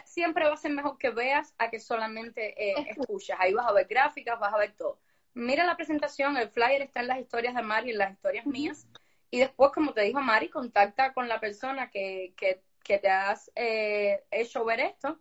siempre 0.07 0.47
va 0.47 0.55
a 0.55 0.57
ser 0.57 0.73
mejor 0.73 0.97
que 0.97 1.11
veas 1.11 1.55
a 1.59 1.69
que 1.69 1.81
solamente 1.81 2.55
eh, 2.71 2.95
escuchas. 2.97 3.37
Ahí 3.39 3.53
vas 3.53 3.67
a 3.67 3.73
ver 3.75 3.87
gráficas, 3.87 4.41
vas 4.41 4.55
a 4.55 4.57
ver 4.57 4.73
todo 4.73 4.99
mira 5.37 5.65
la 5.65 5.77
presentación, 5.77 6.37
el 6.37 6.49
flyer 6.49 6.83
está 6.83 7.01
en 7.01 7.09
las 7.09 7.21
historias 7.21 7.55
de 7.55 7.63
Mari, 7.63 7.91
en 7.91 7.99
las 7.99 8.13
historias 8.13 8.47
mías, 8.47 8.89
y 9.31 9.39
después, 9.39 9.71
como 9.73 9.93
te 9.93 10.01
dijo 10.01 10.21
Mari, 10.21 10.49
contacta 10.49 11.13
con 11.13 11.29
la 11.29 11.39
persona 11.39 11.91
que, 11.91 12.35
que, 12.37 12.63
te 12.99 13.09
has 13.09 13.51
eh, 13.55 14.25
hecho 14.31 14.65
ver 14.65 14.81
esto, 14.81 15.21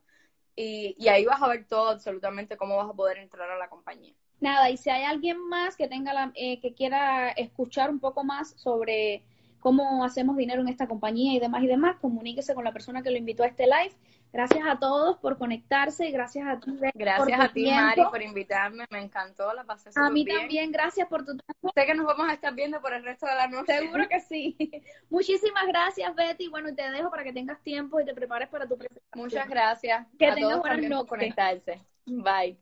y, 0.56 0.96
ahí 1.10 1.26
vas 1.26 1.42
a 1.42 1.50
ver 1.50 1.66
todo, 1.68 1.90
absolutamente, 1.90 2.56
cómo 2.56 2.78
vas 2.78 2.90
a 2.90 2.94
poder 2.94 3.18
entrar 3.18 3.52
a 3.52 3.58
la 3.58 3.68
compañía. 3.68 4.14
Nada, 4.40 4.70
y 4.70 4.78
si 4.78 4.90
hay 4.90 5.04
alguien 5.04 5.38
más 5.50 5.76
que 5.76 5.90
tenga 5.90 6.14
la, 6.14 6.32
eh, 6.36 6.62
que 6.62 6.74
quiera 6.74 7.30
escuchar 7.32 7.90
un 7.90 8.00
poco 8.00 8.24
más 8.24 8.52
sobre 8.52 9.24
cómo 9.60 10.06
hacemos 10.06 10.38
dinero 10.38 10.62
en 10.62 10.70
esta 10.70 10.88
compañía 10.88 11.34
y 11.34 11.40
demás 11.40 11.64
y 11.64 11.68
demás, 11.68 11.98
comuníquese 12.00 12.54
con 12.56 12.64
la 12.64 12.72
persona 12.72 13.04
que 13.04 13.12
lo 13.12 13.18
invitó 13.18 13.44
a 13.44 13.48
este 13.48 13.66
live 13.66 13.94
Gracias 14.36 14.68
a 14.68 14.78
todos 14.78 15.18
por 15.20 15.38
conectarse 15.38 16.10
y 16.10 16.12
gracias 16.12 16.46
a 16.46 16.60
ti. 16.60 16.78
Gracias 16.94 17.40
a 17.40 17.54
ti, 17.54 17.72
Mari, 17.72 18.02
por 18.12 18.22
invitarme. 18.22 18.86
Me 18.90 19.00
encantó, 19.00 19.54
la 19.54 19.64
pasé 19.64 19.92
A 19.96 20.10
mí 20.10 20.26
también, 20.26 20.74
gracias 20.74 21.08
por 21.08 21.22
tu 21.24 21.38
tiempo. 21.38 21.72
Sé 21.74 21.86
que 21.86 21.94
nos 21.94 22.06
vamos 22.06 22.28
a 22.30 22.34
estar 22.34 22.54
viendo 22.54 22.82
por 22.82 22.94
el 22.94 23.06
resto 23.06 23.26
de 23.28 23.34
la 23.34 23.48
noche. 23.48 23.78
Seguro 23.78 24.10
que 24.10 24.20
sí. 24.20 24.58
Muchísimas 25.10 25.66
gracias, 25.68 26.14
Betty. 26.14 26.50
Bueno, 26.50 26.76
te 26.76 26.92
dejo 26.92 27.10
para 27.10 27.24
que 27.24 27.32
tengas 27.32 27.62
tiempo 27.62 28.02
y 28.02 28.06
te 28.06 28.14
prepares 28.14 28.50
para 28.50 28.68
tu 28.68 28.78
presentación. 28.78 29.24
Muchas 29.24 29.48
gracias. 29.48 30.06
Que 30.20 30.28
a 30.28 30.36
tengas 30.36 30.60
buenas 30.60 30.82
noches. 30.82 30.98
por 30.98 31.08
conectarse. 31.08 31.80
Bye. 32.06 32.58